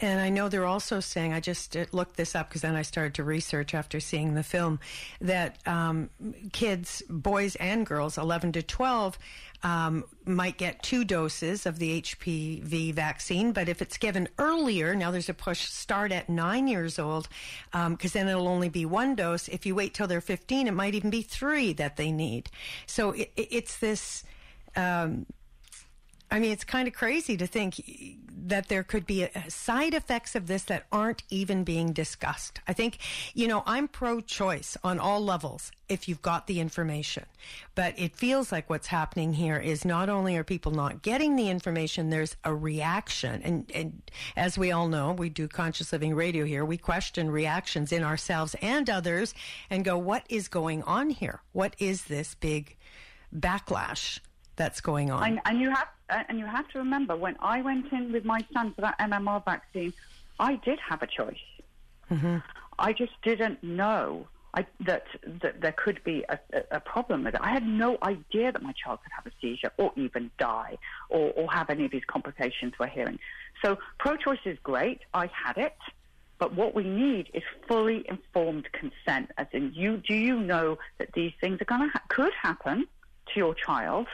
And, 0.00 0.20
I 0.20 0.28
know 0.28 0.48
they're 0.48 0.66
also 0.66 1.00
saying, 1.00 1.32
I 1.32 1.40
just 1.40 1.76
uh, 1.76 1.86
looked 1.92 2.16
this 2.16 2.34
up 2.34 2.48
because 2.48 2.62
then 2.62 2.74
I 2.74 2.82
started 2.82 3.14
to 3.14 3.24
research 3.24 3.74
after 3.74 4.00
seeing 4.00 4.34
the 4.34 4.42
film, 4.42 4.80
that 5.20 5.58
um, 5.66 6.10
kids, 6.52 7.02
boys 7.08 7.54
and 7.56 7.86
girls, 7.86 8.18
11 8.18 8.52
to 8.52 8.62
12, 8.62 9.18
um, 9.62 10.04
might 10.24 10.58
get 10.58 10.82
two 10.82 11.04
doses 11.04 11.66
of 11.66 11.78
the 11.78 12.02
HPV 12.02 12.92
vaccine. 12.92 13.52
But 13.52 13.68
if 13.68 13.80
it's 13.80 13.98
given 13.98 14.28
earlier, 14.38 14.94
now 14.94 15.10
there's 15.10 15.28
a 15.28 15.34
push 15.34 15.68
start 15.68 16.12
at 16.12 16.28
nine 16.28 16.66
years 16.66 16.98
old, 16.98 17.28
because 17.72 18.12
then 18.12 18.28
it'll 18.28 18.48
only 18.48 18.68
be 18.68 18.84
one 18.84 19.14
dose. 19.14 19.48
If 19.48 19.64
you 19.66 19.74
wait 19.74 19.94
till 19.94 20.06
they're 20.06 20.20
15, 20.20 20.66
it 20.66 20.72
might 20.72 20.94
even 20.94 21.10
be 21.10 21.22
three 21.22 21.72
that 21.74 21.96
they 21.96 22.10
need. 22.10 22.50
So 22.86 23.12
it, 23.12 23.32
it's 23.36 23.78
this. 23.78 24.24
Um, 24.76 25.26
I 26.30 26.38
mean, 26.38 26.52
it's 26.52 26.64
kind 26.64 26.86
of 26.86 26.94
crazy 26.94 27.36
to 27.36 27.46
think 27.46 27.80
that 28.48 28.68
there 28.68 28.82
could 28.82 29.06
be 29.06 29.24
a, 29.24 29.50
side 29.50 29.94
effects 29.94 30.34
of 30.34 30.46
this 30.46 30.64
that 30.64 30.86
aren't 30.92 31.22
even 31.30 31.64
being 31.64 31.92
discussed. 31.92 32.60
I 32.66 32.72
think, 32.72 32.98
you 33.34 33.48
know, 33.48 33.62
I'm 33.66 33.88
pro 33.88 34.20
choice 34.20 34.76
on 34.84 34.98
all 34.98 35.22
levels 35.22 35.70
if 35.88 36.08
you've 36.08 36.22
got 36.22 36.46
the 36.46 36.60
information. 36.60 37.24
But 37.74 37.98
it 37.98 38.14
feels 38.14 38.52
like 38.52 38.68
what's 38.68 38.88
happening 38.88 39.34
here 39.34 39.56
is 39.56 39.84
not 39.84 40.08
only 40.08 40.36
are 40.36 40.44
people 40.44 40.72
not 40.72 41.02
getting 41.02 41.36
the 41.36 41.48
information, 41.48 42.10
there's 42.10 42.36
a 42.44 42.54
reaction. 42.54 43.42
And, 43.42 43.70
and 43.74 44.02
as 44.36 44.58
we 44.58 44.70
all 44.70 44.88
know, 44.88 45.12
we 45.12 45.28
do 45.30 45.48
conscious 45.48 45.92
living 45.92 46.14
radio 46.14 46.44
here. 46.44 46.64
We 46.64 46.76
question 46.76 47.30
reactions 47.30 47.92
in 47.92 48.02
ourselves 48.02 48.54
and 48.60 48.88
others 48.88 49.34
and 49.70 49.84
go, 49.84 49.96
what 49.96 50.24
is 50.28 50.48
going 50.48 50.82
on 50.82 51.10
here? 51.10 51.40
What 51.52 51.74
is 51.78 52.04
this 52.04 52.34
big 52.34 52.76
backlash 53.34 54.20
that's 54.58 54.82
going 54.82 55.10
on? 55.10 55.22
And, 55.24 55.40
and 55.46 55.60
you 55.60 55.70
have 55.70 55.88
uh, 56.10 56.24
and 56.28 56.38
you 56.38 56.46
have 56.46 56.68
to 56.68 56.78
remember 56.78 57.16
when 57.16 57.36
I 57.40 57.62
went 57.62 57.90
in 57.92 58.12
with 58.12 58.24
my 58.24 58.44
son 58.52 58.74
for 58.74 58.82
that 58.82 58.98
MMR 58.98 59.44
vaccine, 59.44 59.94
I 60.38 60.56
did 60.56 60.78
have 60.80 61.02
a 61.02 61.06
choice. 61.06 61.36
I 62.78 62.92
just 62.92 63.12
didn't 63.22 63.62
know 63.62 64.28
I, 64.54 64.66
that 64.80 65.04
that 65.42 65.60
there 65.60 65.72
could 65.72 66.02
be 66.04 66.24
a, 66.28 66.38
a, 66.52 66.62
a 66.72 66.80
problem 66.80 67.24
with 67.24 67.34
it. 67.34 67.40
I 67.42 67.50
had 67.50 67.66
no 67.66 67.98
idea 68.02 68.52
that 68.52 68.62
my 68.62 68.72
child 68.72 69.00
could 69.02 69.12
have 69.12 69.26
a 69.26 69.32
seizure 69.40 69.72
or 69.76 69.92
even 69.96 70.30
die 70.38 70.78
or, 71.10 71.30
or 71.32 71.52
have 71.52 71.70
any 71.70 71.84
of 71.84 71.90
these 71.90 72.04
complications 72.06 72.72
we're 72.78 72.86
hearing. 72.86 73.18
So 73.62 73.78
pro-choice 73.98 74.38
is 74.44 74.58
great. 74.62 75.00
I 75.12 75.26
had 75.26 75.58
it. 75.58 75.76
But 76.38 76.54
what 76.54 76.72
we 76.74 76.84
need 76.84 77.30
is 77.34 77.42
fully 77.66 78.04
informed 78.08 78.68
consent, 78.72 79.32
as 79.38 79.48
in 79.52 79.72
you. 79.74 79.96
Do 79.96 80.14
you 80.14 80.38
know 80.38 80.78
that 80.98 81.12
these 81.12 81.32
things 81.40 81.60
are 81.60 81.64
going 81.64 81.80
to 81.80 81.88
ha- 81.88 82.02
could 82.08 82.32
happen 82.40 82.86
to 83.28 83.32
your 83.36 83.54
child 83.54 84.06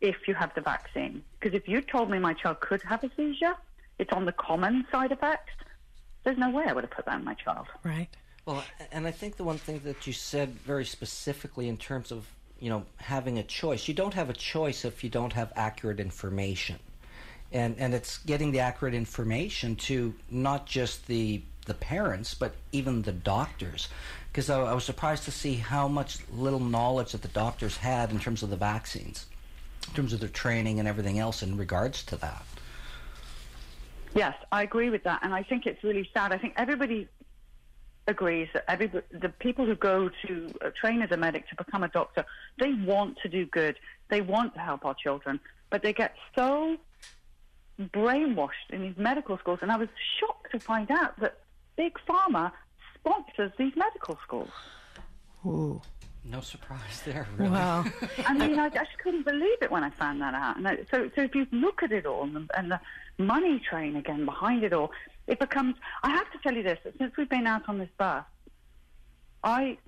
if 0.00 0.28
you 0.28 0.34
have 0.34 0.54
the 0.54 0.60
vaccine? 0.60 1.22
Because 1.38 1.54
if 1.54 1.68
you 1.68 1.80
told 1.80 2.10
me 2.10 2.18
my 2.18 2.34
child 2.34 2.60
could 2.60 2.82
have 2.82 3.04
a 3.04 3.10
seizure, 3.16 3.56
it's 3.98 4.12
on 4.12 4.24
the 4.24 4.32
common 4.32 4.86
side 4.90 5.12
effects. 5.12 5.52
There's 6.24 6.38
no 6.38 6.50
way 6.50 6.64
I 6.66 6.72
would 6.72 6.84
have 6.84 6.90
put 6.90 7.06
that 7.06 7.14
on 7.14 7.24
my 7.24 7.34
child. 7.34 7.66
Right. 7.84 8.08
Well, 8.48 8.64
and 8.92 9.06
I 9.06 9.10
think 9.10 9.36
the 9.36 9.44
one 9.44 9.58
thing 9.58 9.80
that 9.84 10.06
you 10.06 10.12
said 10.12 10.54
very 10.54 10.84
specifically 10.84 11.68
in 11.68 11.76
terms 11.76 12.10
of 12.10 12.26
you 12.58 12.70
know 12.70 12.84
having 12.96 13.38
a 13.38 13.42
choice, 13.42 13.88
you 13.88 13.94
don't 13.94 14.14
have 14.14 14.30
a 14.30 14.32
choice 14.32 14.84
if 14.84 15.04
you 15.04 15.10
don't 15.10 15.34
have 15.34 15.52
accurate 15.54 16.00
information, 16.00 16.78
and 17.52 17.76
and 17.78 17.92
it's 17.92 18.18
getting 18.18 18.52
the 18.52 18.60
accurate 18.60 18.94
information 18.94 19.76
to 19.76 20.14
not 20.30 20.64
just 20.64 21.06
the 21.08 21.42
the 21.66 21.74
parents 21.74 22.32
but 22.32 22.54
even 22.72 23.02
the 23.02 23.12
doctors, 23.12 23.88
because 24.32 24.48
I, 24.48 24.62
I 24.62 24.72
was 24.72 24.84
surprised 24.84 25.24
to 25.24 25.30
see 25.30 25.56
how 25.56 25.86
much 25.86 26.18
little 26.32 26.60
knowledge 26.60 27.12
that 27.12 27.20
the 27.20 27.28
doctors 27.28 27.76
had 27.76 28.10
in 28.10 28.18
terms 28.18 28.42
of 28.42 28.48
the 28.48 28.56
vaccines, 28.56 29.26
in 29.88 29.94
terms 29.94 30.12
of 30.12 30.20
their 30.20 30.28
training 30.28 30.78
and 30.78 30.88
everything 30.88 31.18
else 31.18 31.42
in 31.42 31.56
regards 31.56 32.02
to 32.04 32.16
that. 32.16 32.44
Yes, 34.14 34.34
I 34.52 34.62
agree 34.62 34.90
with 34.90 35.04
that, 35.04 35.20
and 35.22 35.34
I 35.34 35.42
think 35.42 35.66
it's 35.66 35.82
really 35.84 36.08
sad. 36.14 36.32
I 36.32 36.38
think 36.38 36.54
everybody 36.56 37.08
agrees 38.06 38.48
that 38.54 38.64
every 38.68 38.90
the 39.10 39.28
people 39.28 39.66
who 39.66 39.74
go 39.74 40.10
to 40.26 40.54
uh, 40.64 40.70
train 40.80 41.02
as 41.02 41.10
a 41.10 41.16
medic 41.16 41.48
to 41.50 41.56
become 41.56 41.82
a 41.82 41.88
doctor, 41.88 42.24
they 42.58 42.72
want 42.72 43.18
to 43.22 43.28
do 43.28 43.46
good. 43.46 43.76
They 44.08 44.22
want 44.22 44.54
to 44.54 44.60
help 44.60 44.84
our 44.84 44.94
children, 44.94 45.38
but 45.70 45.82
they 45.82 45.92
get 45.92 46.14
so 46.34 46.78
brainwashed 47.78 48.70
in 48.70 48.82
these 48.82 48.96
medical 48.96 49.38
schools. 49.38 49.58
And 49.62 49.70
I 49.70 49.76
was 49.76 49.88
shocked 50.18 50.50
to 50.52 50.58
find 50.58 50.90
out 50.90 51.20
that 51.20 51.40
big 51.76 51.96
pharma 52.08 52.50
sponsors 52.94 53.52
these 53.58 53.76
medical 53.76 54.18
schools. 54.24 54.50
Ooh. 55.46 55.80
No 56.24 56.40
surprise 56.40 57.02
there, 57.04 57.26
really. 57.36 57.50
Wow. 57.50 57.84
I 58.26 58.34
mean, 58.34 58.58
I 58.58 58.68
just 58.68 58.90
couldn't 59.02 59.24
believe 59.24 59.58
it 59.62 59.70
when 59.70 59.82
I 59.82 59.90
found 59.90 60.20
that 60.20 60.34
out. 60.34 60.56
And 60.56 60.68
I, 60.68 60.78
so, 60.90 61.10
so 61.14 61.22
if 61.22 61.34
you 61.34 61.46
look 61.52 61.82
at 61.82 61.92
it 61.92 62.06
all 62.06 62.24
and 62.24 62.36
the, 62.36 62.46
and 62.58 62.70
the 62.70 62.80
money 63.18 63.60
train 63.60 63.96
again 63.96 64.24
behind 64.24 64.62
it 64.62 64.72
all, 64.72 64.90
it 65.26 65.38
becomes. 65.38 65.76
I 66.02 66.10
have 66.10 66.30
to 66.32 66.38
tell 66.42 66.54
you 66.54 66.62
this: 66.62 66.78
that 66.84 66.98
since 66.98 67.16
we've 67.16 67.28
been 67.28 67.46
out 67.46 67.68
on 67.68 67.78
this 67.78 67.88
bus, 67.96 68.24
I, 69.42 69.78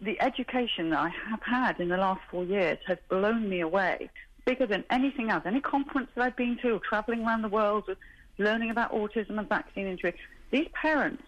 the 0.00 0.20
education 0.22 0.90
that 0.90 0.98
I 0.98 1.08
have 1.28 1.42
had 1.42 1.80
in 1.80 1.88
the 1.88 1.96
last 1.96 2.20
four 2.30 2.44
years 2.44 2.78
has 2.86 2.98
blown 3.08 3.48
me 3.48 3.60
away, 3.60 4.10
bigger 4.46 4.66
than 4.66 4.84
anything 4.90 5.30
else. 5.30 5.42
Any 5.44 5.60
conference 5.60 6.10
that 6.14 6.24
I've 6.24 6.36
been 6.36 6.58
to, 6.62 6.72
or 6.72 6.80
traveling 6.80 7.24
around 7.24 7.42
the 7.42 7.48
world, 7.48 7.84
with 7.86 7.98
learning 8.38 8.70
about 8.70 8.92
autism 8.92 9.38
and 9.38 9.48
vaccine 9.48 9.86
injury, 9.86 10.14
these 10.50 10.68
parents 10.72 11.22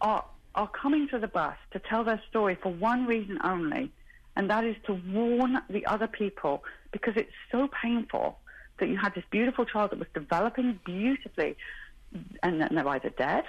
are 0.00 0.24
are 0.58 0.68
coming 0.68 1.08
to 1.08 1.18
the 1.18 1.28
bus 1.28 1.56
to 1.70 1.78
tell 1.78 2.02
their 2.02 2.20
story 2.28 2.56
for 2.60 2.70
one 2.70 3.06
reason 3.06 3.38
only, 3.44 3.92
and 4.34 4.50
that 4.50 4.64
is 4.64 4.76
to 4.86 4.92
warn 5.14 5.60
the 5.70 5.86
other 5.86 6.08
people 6.08 6.64
because 6.90 7.14
it's 7.16 7.38
so 7.52 7.68
painful 7.82 8.38
that 8.78 8.88
you 8.88 8.96
had 8.96 9.14
this 9.14 9.24
beautiful 9.30 9.64
child 9.64 9.90
that 9.92 9.98
was 9.98 10.08
developing 10.14 10.78
beautifully, 10.84 11.56
and 12.42 12.60
then 12.60 12.70
they're 12.72 12.88
either 12.88 13.10
dead 13.10 13.44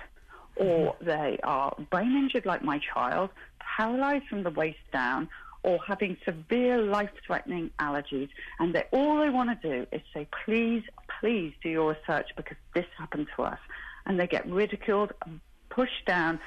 or 0.55 0.93
mm-hmm. 0.93 1.05
they 1.05 1.39
are 1.43 1.75
brain 1.89 2.15
injured 2.15 2.45
like 2.45 2.63
my 2.63 2.79
child, 2.93 3.29
paralyzed 3.59 4.27
from 4.27 4.43
the 4.43 4.51
waist 4.51 4.85
down, 4.93 5.27
or 5.63 5.79
having 5.87 6.15
severe 6.25 6.77
life-threatening 6.81 7.71
allergies. 7.79 8.29
And 8.59 8.75
they, 8.75 8.83
all 8.91 9.19
they 9.19 9.29
want 9.29 9.49
to 9.61 9.67
do 9.67 9.87
is 9.91 10.01
say, 10.13 10.27
please, 10.45 10.83
please 11.19 11.53
do 11.63 11.69
your 11.69 11.95
research 11.95 12.27
because 12.37 12.57
this 12.75 12.85
happened 12.97 13.27
to 13.35 13.43
us. 13.43 13.59
And 14.05 14.19
they 14.19 14.27
get 14.27 14.45
ridiculed, 14.49 15.13
and 15.25 15.39
pushed 15.69 16.05
down, 16.05 16.39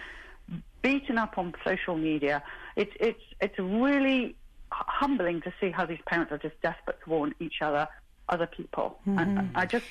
beaten 0.83 1.19
up 1.19 1.39
on 1.39 1.55
social 1.65 1.97
media. 1.97 2.43
It's, 2.77 2.93
it's, 3.01 3.23
it's 3.41 3.59
really 3.59 4.37
humbling 4.71 5.41
to 5.43 5.53
see 5.61 5.71
how 5.71 5.87
these 5.87 6.01
parents 6.07 6.33
are 6.33 6.39
just 6.39 6.61
desperate 6.63 6.99
to 7.05 7.11
warn 7.11 7.35
each 7.41 7.63
other, 7.63 7.89
other 8.29 8.47
people. 8.47 8.99
And 9.07 9.51
I 9.55 9.67
just 9.67 9.85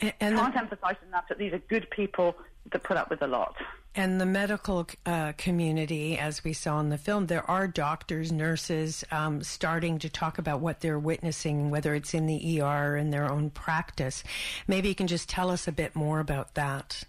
And, 0.00 0.12
and 0.20 0.36
can't 0.36 0.54
the, 0.54 0.60
emphasize 0.60 0.96
enough 1.08 1.24
that 1.28 1.38
these 1.38 1.52
are 1.52 1.58
good 1.58 1.88
people 1.90 2.36
that 2.70 2.82
put 2.82 2.96
up 2.96 3.10
with 3.10 3.22
a 3.22 3.26
lot. 3.26 3.56
and 3.94 4.20
the 4.20 4.26
medical 4.26 4.86
uh, 5.06 5.32
community, 5.36 6.16
as 6.18 6.44
we 6.44 6.52
saw 6.52 6.78
in 6.78 6.90
the 6.90 6.98
film, 6.98 7.26
there 7.26 7.48
are 7.50 7.66
doctors, 7.66 8.30
nurses 8.30 9.04
um, 9.10 9.42
starting 9.42 9.98
to 9.98 10.08
talk 10.08 10.38
about 10.38 10.60
what 10.60 10.80
they're 10.80 10.98
witnessing, 10.98 11.70
whether 11.70 11.94
it's 11.94 12.14
in 12.14 12.26
the 12.26 12.60
ER 12.60 12.92
or 12.92 12.96
in 12.96 13.10
their 13.10 13.28
own 13.30 13.50
practice. 13.50 14.22
Maybe 14.68 14.88
you 14.88 14.94
can 14.94 15.06
just 15.08 15.28
tell 15.28 15.50
us 15.50 15.66
a 15.66 15.72
bit 15.72 15.96
more 15.96 16.20
about 16.20 16.54
that. 16.54 17.02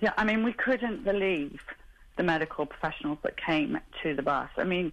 Yeah, 0.00 0.12
I 0.18 0.24
mean, 0.24 0.42
we 0.44 0.52
couldn't 0.52 1.04
believe 1.04 1.60
the 2.16 2.22
medical 2.22 2.66
professionals 2.66 3.18
that 3.22 3.36
came 3.36 3.78
to 4.02 4.14
the 4.14 4.22
bus. 4.22 4.48
I 4.56 4.64
mean, 4.64 4.92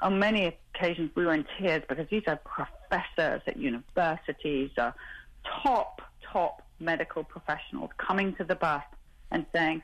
on 0.00 0.18
many 0.18 0.56
occasions 0.74 1.10
we 1.14 1.24
were 1.24 1.34
in 1.34 1.44
tears 1.58 1.82
because 1.88 2.06
these 2.10 2.22
are 2.26 2.36
professors 2.36 3.42
at 3.46 3.56
universities, 3.56 4.70
uh, 4.78 4.92
top, 5.62 6.02
top 6.22 6.62
medical 6.80 7.24
professionals 7.24 7.90
coming 7.98 8.34
to 8.34 8.44
the 8.44 8.54
bus 8.54 8.82
and 9.30 9.46
saying, 9.52 9.82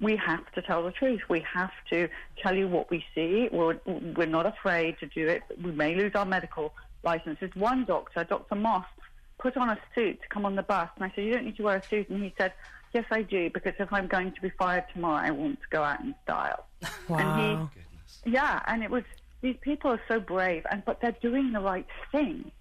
we 0.00 0.16
have 0.16 0.50
to 0.52 0.62
tell 0.62 0.82
the 0.82 0.90
truth. 0.90 1.20
We 1.28 1.40
have 1.40 1.70
to 1.90 2.08
tell 2.42 2.54
you 2.54 2.66
what 2.66 2.90
we 2.90 3.04
see. 3.14 3.48
We're, 3.52 3.78
we're 3.86 4.26
not 4.26 4.46
afraid 4.46 4.98
to 4.98 5.06
do 5.06 5.28
it. 5.28 5.42
We 5.62 5.70
may 5.70 5.94
lose 5.94 6.12
our 6.14 6.24
medical 6.24 6.74
licenses. 7.04 7.50
One 7.54 7.84
doctor, 7.84 8.24
Dr. 8.24 8.56
Moss, 8.56 8.86
put 9.38 9.56
on 9.56 9.70
a 9.70 9.78
suit 9.94 10.20
to 10.22 10.28
come 10.28 10.44
on 10.46 10.56
the 10.56 10.62
bus. 10.62 10.88
And 10.96 11.04
I 11.04 11.12
said, 11.14 11.24
You 11.24 11.34
don't 11.34 11.44
need 11.44 11.56
to 11.58 11.62
wear 11.62 11.76
a 11.76 11.82
suit. 11.82 12.08
And 12.08 12.22
he 12.24 12.34
said, 12.36 12.52
Yes, 12.94 13.04
I 13.10 13.22
do, 13.22 13.50
because 13.50 13.74
if 13.78 13.92
I'm 13.92 14.06
going 14.06 14.32
to 14.32 14.40
be 14.40 14.50
fired 14.50 14.84
tomorrow, 14.92 15.26
I 15.26 15.30
want 15.32 15.60
to 15.60 15.66
go 15.68 15.82
out 15.82 16.00
in 16.00 16.14
style. 16.22 16.64
Wow. 17.08 17.18
And 17.18 17.68
he, 18.24 18.30
yeah, 18.30 18.62
and 18.68 18.84
it 18.84 18.90
was, 18.90 19.02
these 19.40 19.56
people 19.60 19.90
are 19.90 20.00
so 20.06 20.20
brave, 20.20 20.64
and 20.70 20.84
but 20.84 21.00
they're 21.00 21.16
doing 21.20 21.52
the 21.52 21.60
right 21.60 21.86
thing. 22.12 22.52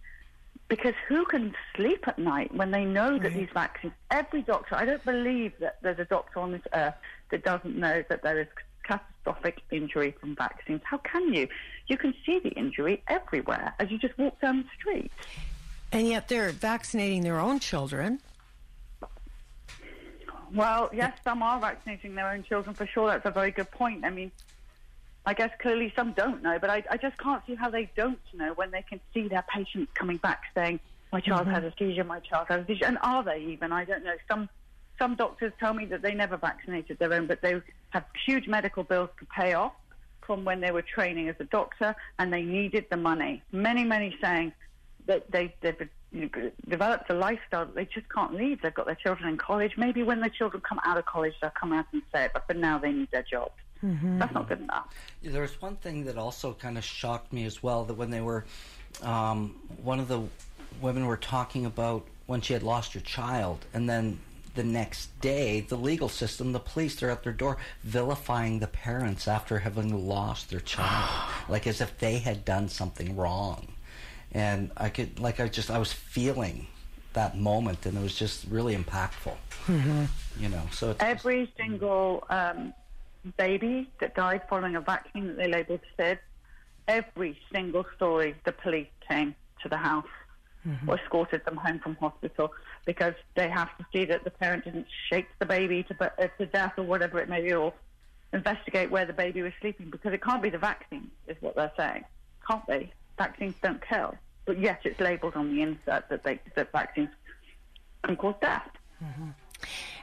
Because 0.70 0.96
who 1.08 1.24
can 1.26 1.54
sleep 1.76 2.08
at 2.08 2.18
night 2.18 2.52
when 2.56 2.72
they 2.72 2.84
know 2.84 3.20
that 3.20 3.34
these 3.34 3.50
vaccines, 3.54 3.94
every 4.10 4.42
doctor, 4.42 4.76
I 4.76 4.86
don't 4.86 5.06
believe 5.06 5.54
that 5.60 5.78
there's 5.84 6.00
a 6.00 6.06
doctor 6.06 6.40
on 6.40 6.52
this 6.52 6.64
earth 6.74 6.96
that 7.30 7.44
doesn't 7.44 7.78
know 7.78 8.04
that 8.10 8.24
there 8.24 8.40
is 8.40 8.48
catastrophic 8.84 9.62
injury 9.70 10.16
from 10.20 10.36
vaccines. 10.36 10.82
How 10.84 10.98
can 10.98 11.32
you? 11.32 11.48
You 11.88 11.98
can 11.98 12.16
see 12.26 12.40
the 12.40 12.50
injury 12.52 13.04
everywhere 13.08 13.76
as 13.78 13.92
you 13.92 14.00
just 14.00 14.18
walk 14.18 14.42
down 14.42 14.64
the 14.64 14.70
street. 14.80 15.12
And 15.92 16.08
yet 16.08 16.28
they're 16.28 16.50
vaccinating 16.50 17.22
their 17.22 17.40
own 17.40 17.60
children. 17.60 18.20
Well, 20.54 20.90
yes, 20.94 21.18
some 21.24 21.42
are 21.42 21.60
vaccinating 21.60 22.14
their 22.16 22.30
own 22.30 22.44
children 22.44 22.76
for 22.76 22.86
sure. 22.86 23.08
That's 23.08 23.26
a 23.26 23.32
very 23.32 23.52
good 23.52 23.72
point. 23.72 24.06
I 24.06 24.12
mean, 24.12 24.32
I 25.26 25.34
guess 25.34 25.50
clearly 25.60 25.92
some 25.96 26.14
don't 26.14 26.44
know, 26.44 26.60
but 26.60 26.70
I, 26.70 26.84
I 26.92 26.98
just 26.98 27.18
can't 27.18 27.42
see 27.48 27.56
how 27.56 27.70
they 27.70 27.90
don't 27.96 28.20
know 28.34 28.54
when 28.54 28.72
they 28.72 28.84
can 28.84 29.00
see 29.14 29.28
their 29.28 29.44
patients 29.54 29.92
coming 29.96 30.18
back 30.18 30.44
saying, 30.54 30.80
"My 31.12 31.22
child 31.22 31.48
mm-hmm. 31.48 31.56
has 31.56 31.64
a 31.64 31.74
seizure. 31.80 32.04
My 32.04 32.20
child 32.20 32.48
has 32.50 32.64
a 32.64 32.68
seizure," 32.68 32.86
and 32.86 32.98
are 33.02 33.24
they 33.24 33.40
even? 33.40 33.72
I 33.72 33.86
don't 33.86 34.04
know. 34.04 34.16
Some 34.28 34.50
some 35.00 35.16
doctors 35.16 35.54
tell 35.60 35.74
me 35.74 35.86
that 35.86 36.02
they 36.02 36.14
never 36.14 36.38
vaccinated 36.38 37.00
their 37.00 37.14
own, 37.14 37.26
but 37.26 37.42
they 37.42 37.62
have 37.90 38.06
huge 38.26 38.48
medical 38.48 38.84
bills 38.84 39.10
to 39.20 39.26
pay 39.26 39.54
off 39.54 39.74
from 40.22 40.46
when 40.46 40.62
they 40.62 40.72
were 40.72 40.84
training 40.84 41.30
as 41.30 41.36
a 41.40 41.46
doctor, 41.46 41.96
and 42.20 42.32
they 42.32 42.44
needed 42.44 42.86
the 42.92 42.98
money. 42.98 43.42
Many, 43.52 43.84
many 43.86 44.16
saying 44.22 44.52
that 45.08 45.32
they 45.32 45.56
they've 45.62 45.90
you 46.14 46.30
know, 46.34 46.52
developed 46.70 47.10
a 47.10 47.14
lifestyle 47.14 47.66
that 47.66 47.76
they 47.76 47.86
just 47.86 48.08
can't 48.10 48.34
leave. 48.34 48.62
They've 48.62 48.74
got 48.74 48.86
their 48.86 48.96
children 48.96 49.30
in 49.30 49.38
college. 49.38 49.74
Maybe 49.78 50.04
when 50.04 50.20
their 50.20 50.30
children 50.30 50.62
come 50.62 50.80
out 50.86 50.98
of 50.98 51.06
college, 51.06 51.34
they'll 51.42 51.52
come 51.52 51.74
out 51.74 51.86
and 51.92 52.04
say 52.14 52.26
it, 52.26 52.32
but 52.34 52.46
for 52.46 52.54
now 52.54 52.78
they 52.78 52.92
need 52.92 53.10
their 53.12 53.24
jobs. 53.24 53.54
That's 54.20 54.34
not 54.34 54.48
good 54.48 54.62
enough. 54.62 54.94
There 55.22 55.42
was 55.42 55.62
one 55.62 55.76
thing 55.76 56.06
that 56.06 56.18
also 56.18 56.54
kind 56.54 56.78
of 56.78 56.86
shocked 56.86 57.34
me 57.34 57.44
as 57.44 57.62
well 57.62 57.84
that 57.86 57.96
when 57.96 58.12
they 58.12 58.22
were, 58.22 58.46
um, 59.02 59.56
one 59.84 60.00
of 60.00 60.08
the 60.08 60.22
women 60.82 61.06
were 61.06 61.18
talking 61.18 61.66
about 61.66 62.08
when 62.26 62.40
she 62.40 62.54
had 62.54 62.64
lost 62.64 62.94
her 62.94 63.02
child, 63.02 63.66
and 63.74 63.90
then 63.90 64.20
the 64.56 64.64
next 64.64 65.20
day, 65.20 65.62
the 65.62 65.76
legal 65.76 66.08
system, 66.08 66.54
the 66.54 66.60
police, 66.60 66.96
they're 66.96 67.10
at 67.10 67.24
their 67.24 67.34
door 67.34 67.58
vilifying 67.84 68.60
the 68.60 68.68
parents 68.68 69.28
after 69.28 69.60
having 69.60 70.08
lost 70.08 70.50
their 70.50 70.62
child, 70.62 71.10
like 71.50 71.68
as 71.68 71.82
if 71.82 71.98
they 71.98 72.20
had 72.20 72.46
done 72.46 72.70
something 72.70 73.18
wrong. 73.18 73.73
And 74.34 74.72
I 74.78 74.90
could, 74.90 75.20
like, 75.20 75.40
I 75.40 75.48
just, 75.48 75.70
I 75.70 75.78
was 75.78 75.94
feeling 75.94 76.68
that 77.14 77.38
moment, 77.38 77.86
and 77.86 77.98
it 77.98 78.02
was 78.02 78.16
just 78.18 78.46
really 78.50 78.76
impactful. 78.76 79.36
You 80.40 80.50
know, 80.50 80.62
so 80.72 80.92
it's 80.92 81.00
just- 81.00 81.02
Every 81.02 81.52
single 81.58 82.24
um, 82.30 82.74
baby 83.38 83.90
that 84.00 84.16
died 84.16 84.42
following 84.50 84.76
a 84.76 84.82
vaccine 84.82 85.28
that 85.28 85.38
they 85.38 85.48
labelled 85.48 85.82
SID, 85.98 86.18
every 86.88 87.40
single 87.52 87.86
story, 87.96 88.36
the 88.44 88.52
police 88.52 88.88
came 89.08 89.36
to 89.62 89.70
the 89.70 89.78
house 89.78 90.06
or 90.88 90.96
escorted 90.98 91.44
them 91.46 91.58
home 91.58 91.78
from 91.80 91.94
hospital 91.98 92.52
because 92.86 93.14
they 93.36 93.50
have 93.50 93.68
to 93.78 93.86
see 93.92 94.06
that 94.06 94.24
the 94.24 94.30
parent 94.32 94.64
didn't 94.64 94.88
shake 95.10 95.28
the 95.40 95.46
baby 95.46 95.84
to, 95.84 95.94
uh, 96.20 96.28
to 96.38 96.46
death 96.48 96.72
or 96.78 96.84
whatever 96.84 97.20
it 97.20 97.28
may 97.28 97.42
be, 97.42 97.54
or 97.54 97.74
investigate 98.32 98.90
where 98.90 99.06
the 99.06 99.12
baby 99.14 99.42
was 99.42 99.52
sleeping 99.60 99.90
because 99.90 100.14
it 100.14 100.24
can't 100.24 100.42
be 100.42 100.50
the 100.50 100.58
vaccine, 100.58 101.12
is 101.28 101.36
what 101.42 101.56
they're 101.56 101.72
saying. 101.78 102.04
Can't 102.48 102.66
be. 102.66 102.92
Vaccines 103.18 103.56
don't 103.62 103.82
kill. 103.88 104.16
But 104.46 104.60
yet 104.60 104.82
it's 104.84 105.00
labelled 105.00 105.36
on 105.36 105.54
the 105.56 105.62
insert 105.62 106.10
that, 106.10 106.24
they, 106.24 106.40
that 106.56 106.72
vaccines 106.72 107.10
can 108.04 108.18
cause 108.18 108.36
death. 108.42 108.70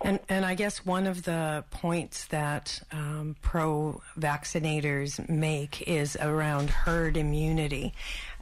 And 0.00 0.18
and 0.28 0.46
I 0.46 0.54
guess 0.54 0.86
one 0.86 1.06
of 1.06 1.24
the 1.24 1.64
points 1.70 2.26
that 2.26 2.80
um, 2.90 3.36
pro 3.42 4.00
vaccinators 4.18 5.28
make 5.28 5.82
is 5.82 6.16
around 6.16 6.70
herd 6.70 7.18
immunity. 7.18 7.92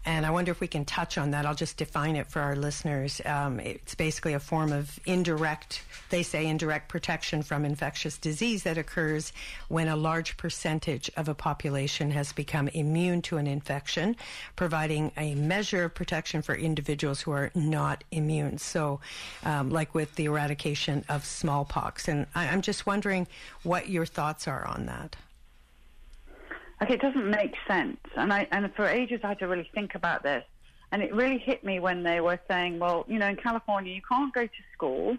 And 0.08 0.24
I 0.24 0.30
wonder 0.30 0.50
if 0.50 0.58
we 0.58 0.68
can 0.68 0.86
touch 0.86 1.18
on 1.18 1.32
that. 1.32 1.44
I'll 1.44 1.54
just 1.54 1.76
define 1.76 2.16
it 2.16 2.28
for 2.28 2.40
our 2.40 2.56
listeners. 2.56 3.20
Um, 3.26 3.60
it's 3.60 3.94
basically 3.94 4.32
a 4.32 4.40
form 4.40 4.72
of 4.72 4.98
indirect, 5.04 5.82
they 6.08 6.22
say, 6.22 6.46
indirect 6.46 6.88
protection 6.88 7.42
from 7.42 7.66
infectious 7.66 8.16
disease 8.16 8.62
that 8.62 8.78
occurs 8.78 9.34
when 9.68 9.86
a 9.86 9.96
large 9.96 10.38
percentage 10.38 11.10
of 11.18 11.28
a 11.28 11.34
population 11.34 12.10
has 12.12 12.32
become 12.32 12.68
immune 12.68 13.20
to 13.20 13.36
an 13.36 13.46
infection, 13.46 14.16
providing 14.56 15.12
a 15.18 15.34
measure 15.34 15.84
of 15.84 15.94
protection 15.94 16.40
for 16.40 16.54
individuals 16.54 17.20
who 17.20 17.32
are 17.32 17.50
not 17.54 18.02
immune. 18.10 18.56
So, 18.56 19.00
um, 19.44 19.68
like 19.68 19.94
with 19.94 20.14
the 20.14 20.24
eradication 20.24 21.04
of 21.10 21.26
smallpox. 21.26 22.08
And 22.08 22.24
I, 22.34 22.48
I'm 22.48 22.62
just 22.62 22.86
wondering 22.86 23.26
what 23.62 23.90
your 23.90 24.06
thoughts 24.06 24.48
are 24.48 24.66
on 24.66 24.86
that. 24.86 25.16
Like 26.80 26.90
it 26.90 27.00
doesn't 27.00 27.28
make 27.28 27.54
sense. 27.66 27.98
And 28.16 28.32
I 28.32 28.46
and 28.52 28.72
for 28.74 28.86
ages 28.86 29.20
I 29.24 29.28
had 29.28 29.38
to 29.40 29.48
really 29.48 29.68
think 29.74 29.94
about 29.94 30.22
this. 30.22 30.44
And 30.90 31.02
it 31.02 31.14
really 31.14 31.38
hit 31.38 31.64
me 31.64 31.80
when 31.80 32.02
they 32.02 32.20
were 32.20 32.40
saying, 32.48 32.78
well, 32.78 33.04
you 33.08 33.18
know, 33.18 33.28
in 33.28 33.36
California 33.36 33.92
you 33.92 34.02
can't 34.08 34.32
go 34.32 34.46
to 34.46 34.62
school 34.72 35.16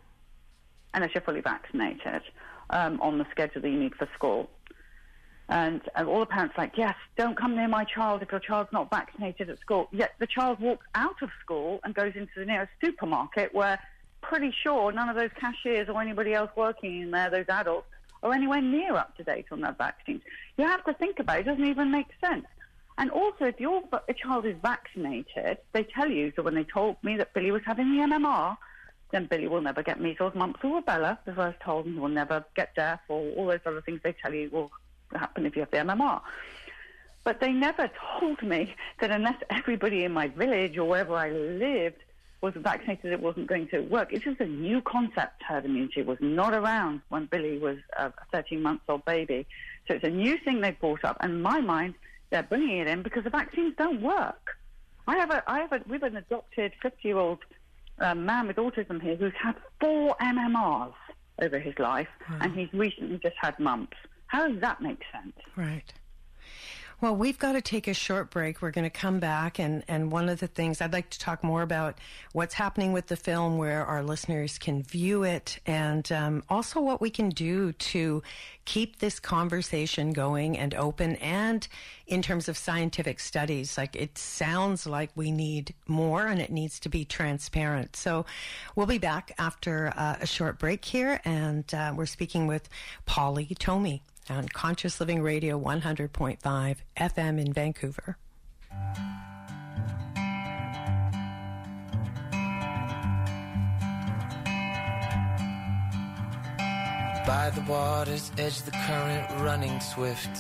unless 0.93 1.12
you're 1.13 1.22
fully 1.22 1.41
vaccinated 1.41 2.24
um, 2.72 3.00
on 3.02 3.17
the 3.17 3.26
schedule 3.32 3.62
that 3.62 3.69
you 3.69 3.80
need 3.80 3.95
for 3.95 4.08
school. 4.15 4.50
And, 5.50 5.82
and 5.95 6.08
all 6.08 6.19
the 6.19 6.28
parents 6.28 6.54
are 6.58 6.63
like, 6.63 6.78
yes, 6.78 6.95
don't 7.17 7.36
come 7.36 7.56
near 7.56 7.67
my 7.67 7.84
child 7.84 8.22
if 8.22 8.32
your 8.32 8.39
child's 8.39 8.72
not 8.72 8.89
vaccinated 8.91 9.50
at 9.50 9.60
school. 9.60 9.88
Yet 9.91 10.12
the 10.19 10.28
child 10.28 10.60
walks 10.60 10.86
out 10.93 11.22
of 11.24 11.30
school 11.41 11.80
and 11.84 11.95
goes 11.95 12.13
into 12.15 12.32
the 12.38 12.45
nearest 12.45 12.72
supermarket 12.84 13.54
where 13.54 13.80
pretty 14.22 14.54
sure 14.63 14.91
none 14.91 15.10
of 15.10 15.15
those 15.15 15.32
cashiers 15.39 15.89
or 15.89 16.00
anybody 16.02 16.34
else 16.36 16.52
working 16.56 17.02
in 17.02 17.12
there, 17.12 17.32
those 17.32 17.50
adults, 17.50 17.88
are 18.22 18.34
anywhere 18.34 18.62
near 18.62 18.95
up 18.95 19.15
to 19.17 19.24
date 19.24 19.45
on 19.52 19.62
their 19.62 19.76
vaccines. 19.78 20.22
You 20.60 20.65
have 20.65 20.84
to 20.84 20.93
think 20.93 21.19
about 21.19 21.38
it. 21.38 21.39
It 21.41 21.52
doesn't 21.52 21.65
even 21.65 21.89
make 21.89 22.08
sense. 22.19 22.45
And 22.98 23.10
also, 23.12 23.45
if 23.45 23.62
your 23.62 23.82
a 24.10 24.13
child 24.13 24.45
is 24.45 24.58
vaccinated, 24.62 25.60
they 25.72 25.84
tell 25.84 26.12
you. 26.12 26.34
So 26.36 26.43
when 26.43 26.54
they 26.54 26.65
told 26.65 26.98
me 27.02 27.15
that 27.15 27.34
Billy 27.34 27.50
was 27.50 27.62
having 27.65 27.95
the 27.95 28.04
MMR, 28.04 28.58
then 29.12 29.26
Billy 29.28 29.48
will 29.48 29.62
never 29.62 29.82
get 29.82 30.02
measles, 30.02 30.36
mumps, 30.36 30.60
or 30.62 30.82
rubella, 30.82 31.17
I 31.26 31.32
was 31.32 31.54
told, 31.63 31.86
he 31.86 31.93
will 31.93 32.10
never 32.10 32.43
get 32.58 32.76
deaf 32.76 33.00
or 33.08 33.22
all 33.38 33.48
those 33.48 33.62
other 33.65 33.80
things 33.80 34.02
they 34.04 34.12
tell 34.12 34.34
you 34.34 34.50
will 34.50 34.69
happen 35.15 35.45
if 35.45 35.56
you 35.56 35.62
have 35.62 35.72
the 35.72 35.78
MMR. 35.78 36.19
But 37.24 37.39
they 37.39 37.54
never 37.54 37.89
told 38.19 38.43
me 38.43 38.76
that 39.00 39.12
unless 39.12 39.41
everybody 39.50 40.04
in 40.04 40.12
my 40.12 40.28
village 40.28 40.78
or 40.78 40.84
wherever 40.89 41.15
I 41.15 41.30
lived 41.30 42.04
was 42.41 42.54
vaccinated, 42.56 43.12
it 43.12 43.22
wasn't 43.22 43.48
going 43.48 43.67
to 43.69 43.82
work. 43.82 44.13
It's 44.13 44.24
just 44.24 44.39
a 44.39 44.45
new 44.45 44.82
concept, 44.82 45.43
herd 45.43 45.65
immunity. 45.65 46.02
Was 46.02 46.17
not 46.22 46.54
around 46.54 47.02
when 47.10 47.26
Billy 47.26 47.58
was 47.58 47.78
a 47.98 48.12
13 48.32 48.62
month 48.62 48.82
old 48.88 49.06
baby. 49.06 49.45
So 49.89 49.95
it's 49.95 50.06
a 50.06 50.10
new 50.10 50.38
thing 50.38 50.62
they've 50.62 50.80
brought 50.80 51.04
up. 51.04 51.17
And 51.19 51.34
in 51.34 51.41
my 51.41 51.60
mind, 51.60 51.95
they're 52.30 52.43
bringing 52.43 52.78
it 52.78 52.88
in 52.88 53.02
because 53.02 53.23
the 53.23 53.32
vaccines 53.32 53.73
don't 53.75 54.02
work. 54.02 54.56
I 55.08 55.17
have 55.17 55.32
a, 55.32 55.43
I 55.47 55.60
have 55.60 55.71
a, 55.73 55.82
we 55.88 55.93
have 55.93 56.04
an 56.04 56.15
adopted 56.15 56.73
50 56.82 56.97
year 57.08 57.17
old 57.17 57.39
um, 57.97 58.25
man 58.25 58.47
with 58.47 58.58
autism 58.58 59.02
here 59.02 59.15
who's 59.15 59.34
had 59.41 59.56
four 59.82 60.15
MMRs 60.21 60.93
over 61.41 61.60
his 61.60 61.73
life, 61.80 62.08
and 62.41 62.54
he's 62.54 62.71
recently 62.71 63.17
just 63.17 63.36
had 63.41 63.58
mumps. 63.60 63.97
How 64.28 64.47
does 64.47 64.62
that 64.62 64.80
make 64.80 65.02
sense? 65.12 65.34
Right. 65.56 65.91
Well, 67.02 67.16
we've 67.16 67.40
got 67.40 67.54
to 67.54 67.62
take 67.62 67.88
a 67.88 67.94
short 67.94 68.30
break. 68.30 68.62
We're 68.62 68.72
going 68.72 68.84
to 68.84 68.90
come 68.90 69.22
back, 69.22 69.58
and, 69.58 69.86
and 69.88 70.12
one 70.12 70.28
of 70.28 70.42
the 70.42 70.48
things 70.48 70.82
I'd 70.82 70.92
like 70.92 71.10
to 71.12 71.20
talk 71.20 71.46
more 71.46 71.62
about 71.62 71.98
what's 72.34 72.56
happening 72.56 72.92
with 72.92 73.08
the 73.08 73.16
film, 73.16 73.58
where 73.58 73.86
our 73.86 74.04
listeners 74.04 74.58
can 74.58 74.84
view 74.84 75.24
it, 75.24 75.60
and 75.66 76.12
um, 76.12 76.44
also 76.50 76.82
what 76.82 77.00
we 77.00 77.10
can 77.10 77.30
do 77.30 77.72
to 77.72 78.22
keep 78.66 79.00
this 79.00 79.18
conversation 79.18 80.12
going 80.12 80.58
and 80.58 80.74
open. 80.76 81.16
And 81.16 81.66
in 82.10 82.24
terms 82.24 82.50
of 82.50 82.58
scientific 82.58 83.19
studies, 83.19 83.78
like 83.78 83.95
it 83.95 84.17
sounds 84.17 84.88
like 84.88 85.12
we 85.15 85.32
need 85.32 85.76
more, 85.88 86.26
and 86.26 86.41
it 86.41 86.52
needs 86.52 86.80
to 86.82 86.89
be 86.89 87.06
transparent. 87.06 87.95
So 87.95 88.26
we'll 88.76 88.88
be 88.88 88.98
back 88.98 89.32
after 89.38 89.93
uh, 89.95 90.17
a 90.19 90.26
short 90.26 90.58
break 90.58 90.84
here, 90.84 91.22
and 91.24 91.72
uh, 91.74 91.93
we're 91.95 92.08
speaking 92.08 92.48
with 92.48 92.67
Polly 93.06 93.56
Tommey 93.60 94.02
on 94.28 94.48
Conscious 94.50 95.00
Living 95.00 95.22
Radio 95.22 95.60
100.5 95.60 96.78
FM 96.98 97.39
in 97.39 97.54
Vancouver. 97.54 98.17
By 107.28 107.52
the 107.52 107.62
water's 107.67 108.32
edge, 108.39 108.63
the 108.63 108.72
current 108.72 109.30
running 109.41 109.80
swift. 109.80 110.36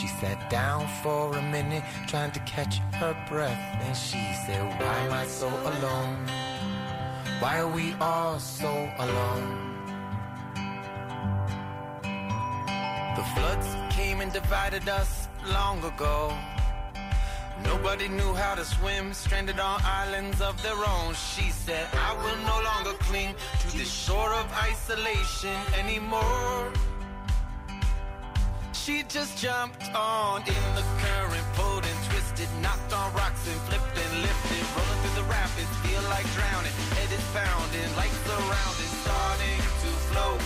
She 0.00 0.08
sat 0.08 0.35
down 0.50 0.86
for 1.02 1.36
a 1.36 1.42
minute, 1.42 1.82
trying 2.06 2.32
to 2.32 2.40
catch 2.40 2.78
her 3.00 3.16
breath. 3.28 3.58
And 3.80 3.96
she 3.96 4.18
said, 4.46 4.62
Why 4.80 4.96
am 5.06 5.12
I 5.12 5.26
so 5.26 5.48
alone? 5.48 6.26
Why 7.40 7.58
are 7.58 7.68
we 7.68 7.94
all 8.00 8.38
so 8.38 8.90
alone? 8.98 9.66
The 13.16 13.24
floods 13.34 13.68
came 13.94 14.20
and 14.20 14.32
divided 14.32 14.88
us 14.88 15.28
long 15.46 15.82
ago. 15.84 16.32
Nobody 17.64 18.08
knew 18.08 18.34
how 18.34 18.54
to 18.54 18.64
swim, 18.64 19.14
stranded 19.14 19.58
on 19.58 19.80
islands 19.82 20.40
of 20.40 20.62
their 20.62 20.76
own. 20.76 21.14
She 21.14 21.50
said, 21.50 21.88
I 21.94 22.12
will 22.22 22.38
no 22.44 22.58
longer 22.62 22.96
cling 23.04 23.34
to 23.60 23.76
this 23.76 23.90
shore 23.90 24.32
of 24.34 24.52
isolation 24.52 25.56
anymore. 25.78 26.72
She 28.86 29.02
just 29.08 29.36
jumped 29.36 29.82
on 29.96 30.42
in 30.42 30.64
the 30.78 30.84
current, 31.02 31.42
pulled 31.54 31.84
and 31.84 32.00
twisted, 32.06 32.46
knocked 32.62 32.92
on 32.92 33.12
rocks 33.14 33.42
and 33.50 33.60
flipped 33.66 33.98
and 33.98 34.22
lifted, 34.22 34.62
rolling 34.78 35.00
through 35.02 35.22
the 35.22 35.26
rapids, 35.26 35.74
feel 35.82 36.02
like 36.06 36.22
drowning, 36.38 36.70
head 36.94 37.10
is 37.10 37.26
pounding, 37.34 37.90
like 37.98 38.14
surrounding, 38.30 38.92
starting 39.02 39.58
to 39.82 39.90
float, 40.06 40.38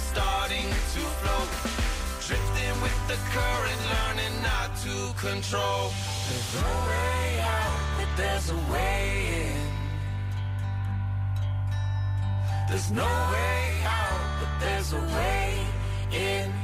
starting 0.00 0.68
to 0.96 1.02
float, 1.20 1.50
drifting 2.24 2.72
with 2.80 2.98
the 3.04 3.20
current, 3.36 3.80
learning 3.92 4.32
not 4.40 4.72
to 4.80 5.12
control. 5.20 5.92
There's 6.24 6.56
no 6.56 6.72
way 6.88 7.36
out, 7.44 7.76
but 8.00 8.10
there's 8.16 8.48
a 8.48 8.60
way 8.72 9.04
in. 9.44 9.60
There's 12.70 12.90
no 12.90 13.04
way 13.04 13.60
out, 13.84 14.40
but 14.40 14.52
there's 14.58 14.90
a 14.94 15.02
way 15.20 15.66
inside. 16.12 16.63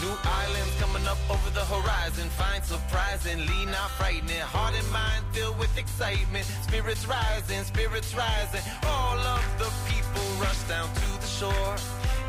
New 0.00 0.16
islands 0.24 0.74
coming 0.80 1.06
up 1.06 1.18
over 1.28 1.50
the 1.50 1.64
horizon. 1.64 2.28
Find 2.30 2.64
surprisingly 2.64 3.66
not 3.66 3.90
frightening. 3.90 4.40
Heart 4.40 4.74
and 4.74 4.90
mind 4.90 5.24
filled 5.32 5.58
with 5.58 5.76
excitement. 5.76 6.46
Spirits 6.62 7.06
rising, 7.06 7.62
spirits 7.64 8.14
rising. 8.14 8.62
All 8.86 9.18
of 9.18 9.44
the 9.58 9.70
people 9.90 10.24
rush 10.40 10.60
down 10.64 10.88
to 10.88 11.08
the 11.20 11.26
shore. 11.26 11.76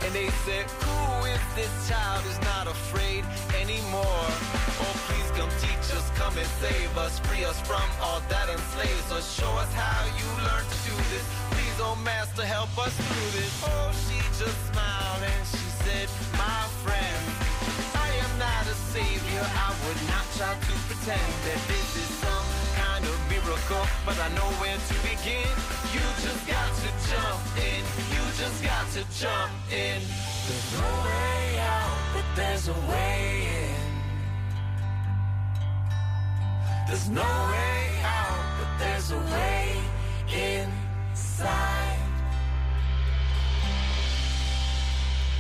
And 0.04 0.12
they 0.14 0.28
said, 0.44 0.68
Who 0.84 1.26
is 1.32 1.44
this 1.56 1.72
child 1.88 2.24
who's 2.28 2.42
not 2.44 2.68
afraid 2.68 3.24
anymore? 3.56 4.28
Oh, 4.84 4.96
please 5.08 5.30
come 5.40 5.50
teach 5.64 5.88
us, 5.96 6.06
come 6.20 6.36
and 6.38 6.48
save 6.60 6.92
us. 6.98 7.20
Free 7.32 7.46
us 7.46 7.60
from 7.62 7.88
all 8.02 8.20
that 8.28 8.50
enslaves 8.50 9.12
us. 9.12 9.24
Show 9.40 9.52
us 9.64 9.72
how 9.74 10.04
you 10.20 10.28
learned 10.44 10.68
to 10.68 10.80
do 10.84 10.96
this. 11.16 11.24
Please, 11.56 11.78
oh 11.80 11.96
Master, 12.04 12.44
help 12.44 12.76
us 12.78 12.92
through 12.92 13.32
this. 13.40 13.54
Oh, 13.64 13.92
she 14.12 14.20
just 14.36 14.60
smiled 14.68 15.24
and 15.24 15.48
she 15.48 15.68
said, 15.88 16.08
My 16.36 16.68
friend, 16.84 17.43
savior. 18.94 19.42
I 19.42 19.74
would 19.82 20.02
not 20.06 20.26
try 20.38 20.54
to 20.54 20.74
pretend 20.86 21.30
that 21.50 21.62
this 21.66 21.90
is 21.98 22.10
some 22.22 22.48
kind 22.78 23.04
of 23.04 23.18
miracle, 23.26 23.86
but 24.06 24.18
I 24.22 24.30
know 24.38 24.50
where 24.62 24.78
to 24.78 24.96
begin. 25.02 25.50
You 25.90 26.06
just 26.22 26.44
got 26.46 26.70
to 26.84 26.90
jump 27.10 27.42
in. 27.58 27.82
You 28.14 28.24
just 28.38 28.60
got 28.62 28.86
to 28.94 29.02
jump 29.18 29.52
in. 29.74 29.98
There's 30.46 30.70
no 30.78 30.90
way 31.10 31.58
out, 31.74 31.98
but 32.14 32.28
there's 32.36 32.68
a 32.68 32.78
way 32.94 33.50
in. 33.66 33.82
There's 36.88 37.10
no 37.10 37.32
way 37.54 37.82
out, 38.22 38.42
but 38.60 38.72
there's 38.78 39.10
a 39.10 39.22
way 39.34 39.66
inside. 40.30 41.98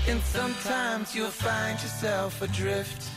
And 0.10 0.20
sometimes 0.24 1.13
you'll 1.13 1.38
find 1.50 1.80
yourself 1.84 2.42
adrift. 2.42 3.12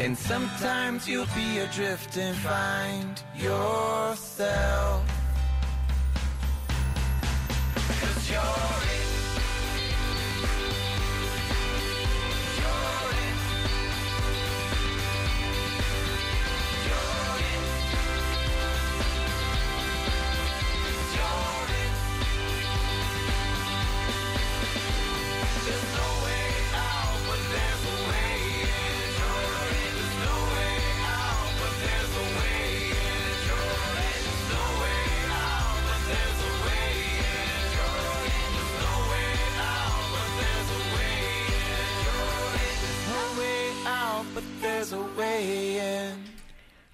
And 0.00 0.16
sometimes 0.16 1.06
you'll 1.06 1.26
be 1.36 1.58
adrift 1.58 2.16
and 2.16 2.34
find 2.38 3.22
yourself. 3.36 5.04
Cause 7.76 8.30
you're 8.30 8.40
it. 8.40 9.09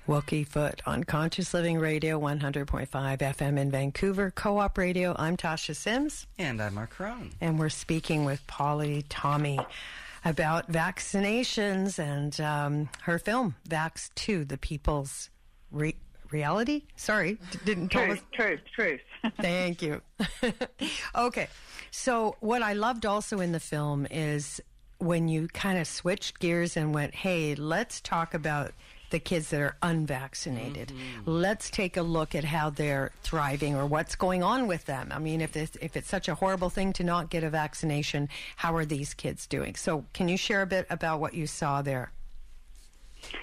Wookiefoot 0.07 0.81
on 0.87 1.05
Conscious 1.05 1.53
Living 1.53 1.79
Radio 1.79 2.21
100.5 2.21 2.88
FM 2.88 3.59
in 3.59 3.71
Vancouver, 3.71 4.31
Co 4.31 4.59
op 4.59 4.79
Radio. 4.79 5.14
I'm 5.19 5.37
Tasha 5.37 5.75
Sims, 5.75 6.27
And 6.38 6.61
I'm 6.62 6.75
Mark 6.75 6.90
Crone. 6.90 7.31
and 7.40 7.59
we're 7.59 7.69
speaking 7.69 8.25
with 8.25 8.47
Polly 8.47 9.05
Tommey 9.09 9.64
about 10.25 10.71
vaccinations 10.71 11.99
and 11.99 12.40
um, 12.40 12.88
her 13.03 13.19
film, 13.19 13.57
Vax 13.69 14.11
2, 14.14 14.45
The 14.45 14.59
People's 14.59 15.29
Re- 15.73 15.97
Reality. 16.31 16.83
Sorry, 16.97 17.38
d- 17.51 17.59
didn't 17.64 17.88
tell 17.88 18.11
us. 18.12 18.19
Truth, 18.33 18.61
truth, 18.75 19.01
truth. 19.23 19.33
Thank 19.40 19.83
you. 19.83 20.03
okay. 21.16 21.49
So, 21.90 22.37
what 22.40 22.62
I 22.62 22.75
loved 22.75 23.07
also 23.07 23.40
in 23.40 23.53
the 23.53 23.61
film 23.61 24.07
is 24.11 24.61
when 24.99 25.29
you 25.29 25.49
kind 25.49 25.79
of 25.79 25.87
switched 25.87 26.38
gears 26.38 26.77
and 26.77 26.95
went, 26.95 27.14
hey, 27.14 27.55
let's 27.55 28.01
talk 28.01 28.35
about 28.35 28.73
the 29.11 29.19
kids 29.19 29.51
that 29.51 29.61
are 29.61 29.77
unvaccinated. 29.83 30.88
Mm-hmm. 30.88 31.31
Let's 31.31 31.71
take 31.71 31.97
a 31.97 32.03
look 32.03 32.35
at 32.35 32.45
how 32.45 32.71
they're 32.71 33.12
thriving 33.23 33.75
or 33.75 33.87
what's 33.87 34.16
going 34.16 34.42
on 34.42 34.66
with 34.66 34.85
them. 34.87 35.11
I 35.12 35.19
mean, 35.19 35.40
if 35.40 35.57
it's, 35.57 35.77
if 35.81 35.97
it's 35.97 36.09
such 36.09 36.29
a 36.29 36.35
horrible 36.35 36.71
thing 36.71 36.92
to 36.95 37.05
not 37.05 37.31
get 37.31 37.45
a 37.45 37.51
vaccination, 37.51 38.29
how 38.57 38.75
are 38.75 38.85
these 38.85 39.14
kids 39.14 39.47
doing? 39.47 39.75
So, 39.77 40.05
can 40.12 40.29
you 40.29 40.37
share 40.37 40.62
a 40.62 40.66
bit 40.66 40.87
about 40.90 41.21
what 41.21 41.35
you 41.35 41.47
saw 41.47 41.83
there? 41.83 42.12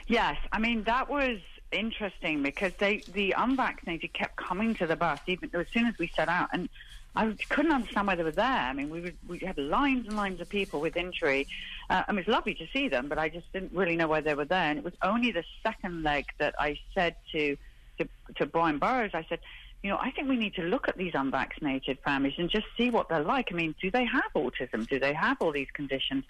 Yes, 0.08 0.38
I 0.52 0.60
mean 0.60 0.84
that 0.84 1.10
was 1.10 1.39
interesting 1.71 2.43
because 2.43 2.73
they 2.76 3.04
the 3.13 3.34
unvaccinated 3.38 4.13
kept 4.13 4.36
coming 4.36 4.76
to 4.76 4.86
the 4.86 4.95
bus 4.95 5.19
even 5.28 5.49
as 5.54 5.65
soon 5.73 5.88
as 5.88 5.97
we 5.97 6.08
set 6.15 6.30
out, 6.30 6.49
and 6.54 6.69
I 7.15 7.36
couldn't 7.49 7.71
understand 7.71 8.08
why 8.08 8.15
they 8.15 8.23
were 8.23 8.32
there. 8.32 8.45
I 8.45 8.73
mean, 8.73 8.89
we 8.89 9.02
would, 9.02 9.17
we 9.28 9.39
had 9.39 9.58
lines 9.58 10.08
and 10.08 10.17
lines 10.17 10.41
of 10.41 10.49
people 10.49 10.82
with 10.82 10.97
injury. 10.97 11.47
Uh, 11.89 12.04
I 12.08 12.12
mean, 12.12 12.19
it's 12.19 12.28
lovely 12.28 12.56
to 12.56 12.67
see 12.73 12.88
them, 12.88 13.08
but 13.08 13.19
I 13.19 13.30
just 13.30 13.52
didn't 13.54 13.71
really 13.73 13.95
know 13.95 14.08
why 14.08 14.21
they 14.21 14.34
were 14.34 14.45
there. 14.45 14.69
And 14.71 14.80
it 14.80 14.84
was 14.84 14.95
only 15.04 15.32
the 15.32 15.43
second 15.62 16.04
leg 16.04 16.26
that 16.39 16.56
I 16.60 16.80
said 16.95 17.15
to 17.32 17.58
to, 17.99 18.08
to 18.38 18.45
Brian 18.47 18.80
Burrowes, 18.80 19.12
I 19.13 19.26
said. 19.30 19.39
You 19.84 19.89
know, 19.89 19.97
I 19.97 20.12
think 20.12 20.30
we 20.30 20.38
need 20.38 20.56
to 20.56 20.62
look 20.62 20.88
at 20.88 20.97
these 20.97 21.12
unvaccinated 21.13 21.99
families 22.06 22.36
and 22.38 22.49
just 22.49 22.65
see 22.78 22.89
what 22.89 23.10
they're 23.10 23.21
like. 23.21 23.49
I 23.52 23.56
mean, 23.56 23.76
do 23.82 23.91
they 23.91 24.06
have 24.06 24.32
autism? 24.34 24.88
Do 24.88 24.97
they 24.97 25.12
have 25.12 25.41
all 25.41 25.52
these 25.52 25.67
conditions? 25.73 26.23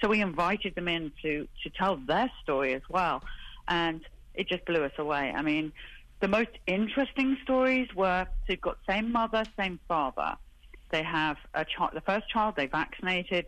So 0.00 0.08
we 0.08 0.20
invited 0.20 0.76
them 0.76 0.86
in 0.86 1.10
to, 1.22 1.48
to 1.64 1.70
tell 1.70 1.96
their 1.96 2.30
story 2.40 2.72
as 2.72 2.82
well. 2.88 3.24
And 3.66 4.00
it 4.34 4.48
just 4.48 4.64
blew 4.64 4.84
us 4.84 4.92
away. 4.96 5.34
I 5.36 5.42
mean, 5.42 5.72
the 6.20 6.28
most 6.28 6.50
interesting 6.66 7.36
stories 7.42 7.88
were 7.94 8.26
you've 8.48 8.60
got 8.60 8.78
same 8.88 9.10
mother, 9.10 9.44
same 9.58 9.80
father. 9.88 10.36
They 10.90 11.02
have 11.02 11.36
a 11.54 11.64
child. 11.64 11.92
The 11.94 12.00
first 12.00 12.28
child 12.28 12.56
they 12.56 12.66
vaccinated 12.66 13.46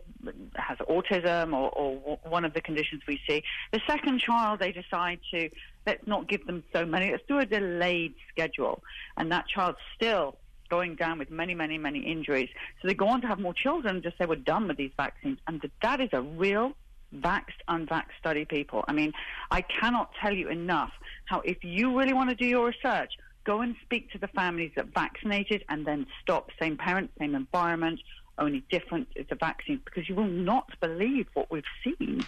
has 0.55 0.77
autism 0.79 1.53
or, 1.53 1.69
or 1.71 2.17
one 2.23 2.45
of 2.45 2.53
the 2.53 2.61
conditions 2.61 3.01
we 3.07 3.19
see. 3.27 3.43
The 3.71 3.81
second 3.85 4.21
child 4.21 4.59
they 4.59 4.71
decide 4.71 5.19
to 5.31 5.49
let's 5.85 6.07
not 6.07 6.29
give 6.29 6.45
them 6.47 6.63
so 6.71 6.85
many. 6.85 7.11
Let's 7.11 7.23
do 7.27 7.39
a 7.39 7.45
delayed 7.45 8.15
schedule, 8.29 8.81
and 9.17 9.31
that 9.31 9.47
child's 9.47 9.79
still 9.95 10.37
going 10.69 10.95
down 10.95 11.19
with 11.19 11.29
many, 11.29 11.53
many, 11.53 11.77
many 11.77 11.99
injuries. 11.99 12.49
So 12.81 12.87
they 12.87 12.93
go 12.93 13.07
on 13.09 13.21
to 13.21 13.27
have 13.27 13.39
more 13.39 13.53
children. 13.53 14.01
Just 14.01 14.17
say 14.17 14.25
we're 14.25 14.35
done 14.37 14.67
with 14.67 14.77
these 14.77 14.93
vaccines, 14.95 15.37
and 15.45 15.61
that 15.81 15.99
is 15.99 16.09
a 16.13 16.21
real 16.21 16.75
vaxxed, 17.19 17.61
unvaxxed 17.69 18.17
study, 18.19 18.45
people. 18.45 18.83
I 18.87 18.93
mean, 18.93 19.13
I 19.51 19.61
cannot 19.61 20.11
tell 20.21 20.33
you 20.33 20.49
enough 20.49 20.91
how 21.25 21.41
if 21.41 21.63
you 21.63 21.97
really 21.97 22.13
want 22.13 22.29
to 22.29 22.35
do 22.35 22.45
your 22.45 22.65
research, 22.67 23.13
go 23.45 23.61
and 23.61 23.75
speak 23.83 24.11
to 24.11 24.17
the 24.17 24.27
families 24.27 24.71
that 24.75 24.87
vaccinated 24.93 25.63
and 25.69 25.85
then 25.85 26.05
stop. 26.21 26.49
Same 26.59 26.77
parents, 26.77 27.13
same 27.19 27.35
environment, 27.35 27.99
only 28.37 28.63
different 28.71 29.07
is 29.15 29.27
the 29.29 29.35
vaccine 29.35 29.79
because 29.85 30.09
you 30.09 30.15
will 30.15 30.27
not 30.27 30.69
believe 30.79 31.27
what 31.33 31.51
we've 31.51 31.63
seen. 31.83 32.25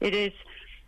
It 0.00 0.14
is. 0.14 0.32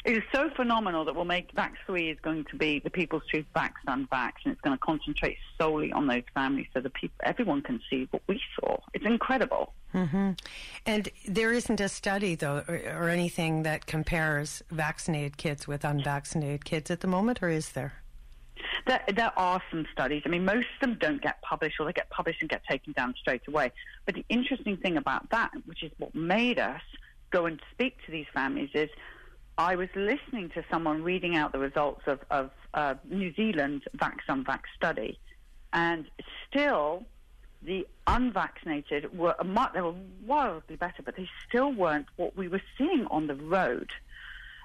It 0.08 0.16
is 0.16 0.22
so 0.32 0.48
phenomenal 0.56 1.04
that 1.04 1.14
we'll 1.14 1.26
make 1.26 1.54
Vax 1.54 1.72
3 1.84 2.08
is 2.08 2.18
going 2.22 2.46
to 2.46 2.56
be 2.56 2.78
the 2.78 2.88
people's 2.88 3.24
truth 3.28 3.44
vax 3.54 3.72
unvaxxed, 3.86 4.46
and 4.46 4.52
it's 4.54 4.60
going 4.62 4.74
to 4.74 4.82
concentrate 4.82 5.36
solely 5.60 5.92
on 5.92 6.06
those 6.06 6.22
families 6.32 6.66
so 6.72 6.80
that 6.80 6.94
people, 6.94 7.14
everyone 7.24 7.60
can 7.60 7.78
see 7.90 8.08
what 8.10 8.22
we 8.26 8.40
saw. 8.58 8.78
It's 8.94 9.04
incredible. 9.04 9.74
Mm-hmm. 9.92 10.30
And 10.86 11.08
there 11.26 11.52
isn't 11.52 11.78
a 11.78 11.90
study, 11.90 12.36
though, 12.36 12.64
or, 12.66 12.80
or 12.96 13.08
anything 13.10 13.64
that 13.64 13.84
compares 13.84 14.62
vaccinated 14.70 15.36
kids 15.36 15.68
with 15.68 15.84
unvaccinated 15.84 16.64
kids 16.64 16.90
at 16.90 17.00
the 17.00 17.06
moment, 17.06 17.42
or 17.42 17.50
is 17.50 17.72
there? 17.72 17.92
There, 18.86 19.04
there 19.14 19.38
are 19.38 19.60
some 19.70 19.84
studies. 19.92 20.22
I 20.24 20.30
mean, 20.30 20.46
most 20.46 20.68
of 20.80 20.88
them 20.88 20.96
don't 20.98 21.20
get 21.20 21.42
published 21.42 21.78
or 21.80 21.84
they 21.84 21.92
get 21.92 22.08
published 22.08 22.40
and 22.40 22.48
get 22.48 22.62
taken 22.64 22.94
down 22.94 23.14
straight 23.20 23.46
away. 23.46 23.72
But 24.06 24.14
the 24.14 24.24
interesting 24.30 24.78
thing 24.78 24.96
about 24.96 25.28
that, 25.32 25.50
which 25.66 25.82
is 25.82 25.92
what 25.98 26.14
made 26.14 26.58
us 26.58 26.80
go 27.30 27.44
and 27.44 27.60
speak 27.72 27.98
to 28.06 28.10
these 28.10 28.24
families, 28.32 28.70
is 28.72 28.88
I 29.58 29.74
was 29.74 29.88
listening 29.96 30.50
to 30.50 30.64
someone 30.70 31.02
reading 31.02 31.36
out 31.36 31.50
the 31.50 31.58
results 31.58 32.02
of, 32.06 32.20
of 32.30 32.50
uh, 32.74 32.94
New 33.10 33.34
Zealand 33.34 33.82
Vax 33.96 34.18
Unvax 34.28 34.60
study, 34.76 35.18
and 35.72 36.06
still 36.48 37.02
the 37.62 37.84
unvaccinated 38.06 39.18
were 39.18 39.34
a 39.36 39.44
mu- 39.44 39.66
they 39.74 39.80
were 39.80 39.94
wildly 40.24 40.76
better, 40.76 41.02
but 41.04 41.16
they 41.16 41.28
still 41.48 41.72
weren't 41.72 42.06
what 42.14 42.36
we 42.36 42.46
were 42.46 42.62
seeing 42.78 43.06
on 43.10 43.26
the 43.26 43.34
road. 43.34 43.90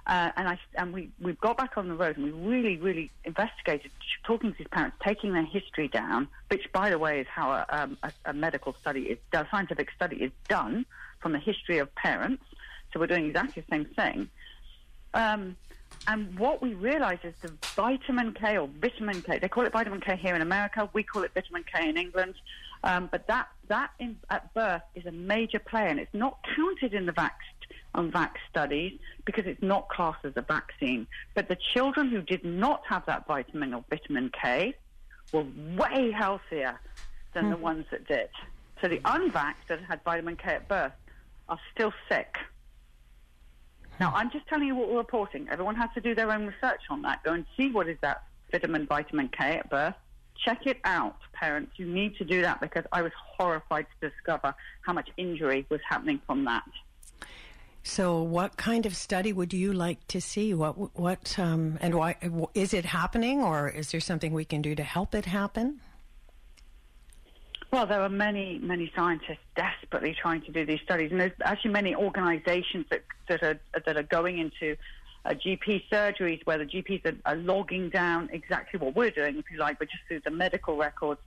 Uh, 0.05 0.29
and 0.35 0.47
I 0.47 0.59
and 0.75 0.93
we 0.93 1.09
we 1.19 1.33
got 1.33 1.57
back 1.57 1.75
on 1.75 1.87
the 1.87 1.95
road 1.95 2.17
and 2.17 2.25
we 2.25 2.31
really 2.31 2.77
really 2.77 3.09
investigated, 3.23 3.89
talking 4.23 4.51
to 4.51 4.57
these 4.59 4.67
parents, 4.67 4.97
taking 5.03 5.33
their 5.33 5.45
history 5.45 5.87
down, 5.87 6.27
which 6.49 6.71
by 6.71 6.91
the 6.91 6.99
way 6.99 7.19
is 7.19 7.27
how 7.27 7.51
a, 7.51 7.65
um, 7.69 7.97
a, 8.03 8.11
a 8.25 8.33
medical 8.33 8.75
study 8.79 9.03
is, 9.03 9.17
a 9.31 9.47
scientific 9.49 9.89
study 9.95 10.17
is 10.17 10.31
done 10.47 10.85
from 11.19 11.31
the 11.31 11.39
history 11.39 11.79
of 11.79 11.93
parents. 11.95 12.43
So 12.91 12.99
we're 12.99 13.07
doing 13.07 13.25
exactly 13.25 13.63
the 13.67 13.75
same 13.75 13.85
thing. 13.85 14.29
Um, 15.13 15.55
and 16.07 16.37
what 16.37 16.61
we 16.61 16.73
realize 16.73 17.19
is 17.23 17.33
the 17.41 17.53
vitamin 17.75 18.33
K 18.33 18.57
or 18.57 18.67
vitamin 18.81 19.21
K, 19.21 19.39
they 19.39 19.47
call 19.47 19.65
it 19.65 19.71
vitamin 19.71 20.01
K 20.01 20.17
here 20.17 20.35
in 20.35 20.41
America, 20.41 20.89
we 20.93 21.03
call 21.03 21.23
it 21.23 21.31
vitamin 21.33 21.63
K 21.71 21.87
in 21.87 21.97
England. 21.97 22.35
Um, 22.83 23.07
but 23.09 23.27
that, 23.27 23.47
that 23.69 23.91
in, 23.99 24.17
at 24.29 24.53
birth 24.53 24.81
is 24.95 25.05
a 25.05 25.11
major 25.11 25.59
player 25.59 25.87
and 25.87 25.99
it's 25.99 26.13
not 26.13 26.39
counted 26.55 26.93
in 26.93 27.05
the 27.05 27.13
vaxxed 27.13 27.31
on 27.95 28.11
vax 28.11 28.31
studies 28.49 28.99
because 29.25 29.45
it's 29.45 29.61
not 29.61 29.87
classed 29.87 30.25
as 30.25 30.33
a 30.35 30.41
vaccine. 30.41 31.07
But 31.35 31.47
the 31.47 31.55
children 31.55 32.09
who 32.09 32.21
did 32.21 32.43
not 32.43 32.81
have 32.89 33.05
that 33.05 33.25
vitamin 33.25 33.73
or 33.73 33.85
vitamin 33.89 34.29
K 34.29 34.73
were 35.31 35.45
way 35.77 36.11
healthier 36.11 36.79
than 37.33 37.49
the 37.49 37.57
ones 37.57 37.85
that 37.91 38.07
did. 38.07 38.29
So 38.81 38.87
the 38.89 38.99
unvaxxed 38.99 39.67
that 39.69 39.81
had 39.81 40.03
vitamin 40.03 40.35
K 40.35 40.55
at 40.55 40.67
birth 40.67 40.91
are 41.47 41.59
still 41.73 41.93
sick. 42.09 42.35
Now, 43.99 44.11
I'm 44.15 44.31
just 44.31 44.47
telling 44.47 44.67
you 44.67 44.75
what 44.75 44.89
we're 44.89 44.97
reporting. 44.97 45.47
Everyone 45.51 45.75
has 45.75 45.89
to 45.93 46.01
do 46.01 46.15
their 46.15 46.31
own 46.31 46.45
research 46.45 46.81
on 46.89 47.01
that. 47.03 47.23
Go 47.23 47.33
and 47.33 47.45
see 47.55 47.71
what 47.71 47.87
is 47.87 47.97
that 48.01 48.23
vitamin, 48.51 48.85
vitamin 48.87 49.29
K 49.29 49.57
at 49.57 49.69
birth. 49.69 49.95
Check 50.43 50.65
it 50.65 50.79
out, 50.83 51.17
parents. 51.33 51.73
You 51.77 51.85
need 51.85 52.17
to 52.17 52.25
do 52.25 52.41
that 52.41 52.59
because 52.59 52.85
I 52.91 53.01
was 53.01 53.11
horrified 53.37 53.85
to 53.99 54.09
discover 54.09 54.53
how 54.81 54.93
much 54.93 55.09
injury 55.17 55.65
was 55.69 55.79
happening 55.87 56.19
from 56.25 56.43
that. 56.45 56.63
So, 57.83 58.21
what 58.21 58.55
kind 58.55 58.85
of 58.85 58.95
study 58.95 59.33
would 59.33 59.53
you 59.53 59.73
like 59.73 60.07
to 60.07 60.21
see? 60.21 60.53
What, 60.53 60.97
what, 60.97 61.37
um, 61.37 61.77
and 61.81 61.95
why 61.95 62.15
is 62.53 62.73
it 62.73 62.85
happening, 62.85 63.41
or 63.41 63.69
is 63.69 63.91
there 63.91 63.99
something 63.99 64.33
we 64.33 64.45
can 64.45 64.61
do 64.61 64.73
to 64.73 64.83
help 64.83 65.13
it 65.13 65.25
happen? 65.25 65.81
Well, 67.71 67.85
there 67.85 68.01
are 68.01 68.09
many, 68.09 68.59
many 68.59 68.91
scientists 68.95 69.43
desperately 69.55 70.15
trying 70.19 70.41
to 70.43 70.51
do 70.51 70.65
these 70.65 70.79
studies, 70.81 71.11
and 71.11 71.19
there's 71.19 71.31
actually 71.43 71.71
many 71.71 71.93
organisations 71.93 72.85
that 72.89 73.03
that 73.27 73.43
are 73.43 73.59
that 73.85 73.97
are 73.97 74.03
going 74.03 74.39
into 74.39 74.75
uh, 75.25 75.29
GP 75.31 75.83
surgeries 75.91 76.45
where 76.45 76.57
the 76.57 76.65
GPs 76.65 77.05
are, 77.05 77.15
are 77.25 77.35
logging 77.35 77.89
down 77.89 78.29
exactly 78.31 78.79
what 78.79 78.95
we're 78.95 79.11
doing, 79.11 79.37
if 79.37 79.45
you 79.51 79.57
like, 79.57 79.79
but 79.79 79.89
just 79.89 80.03
through 80.07 80.21
the 80.21 80.31
medical 80.31 80.77
records. 80.77 81.21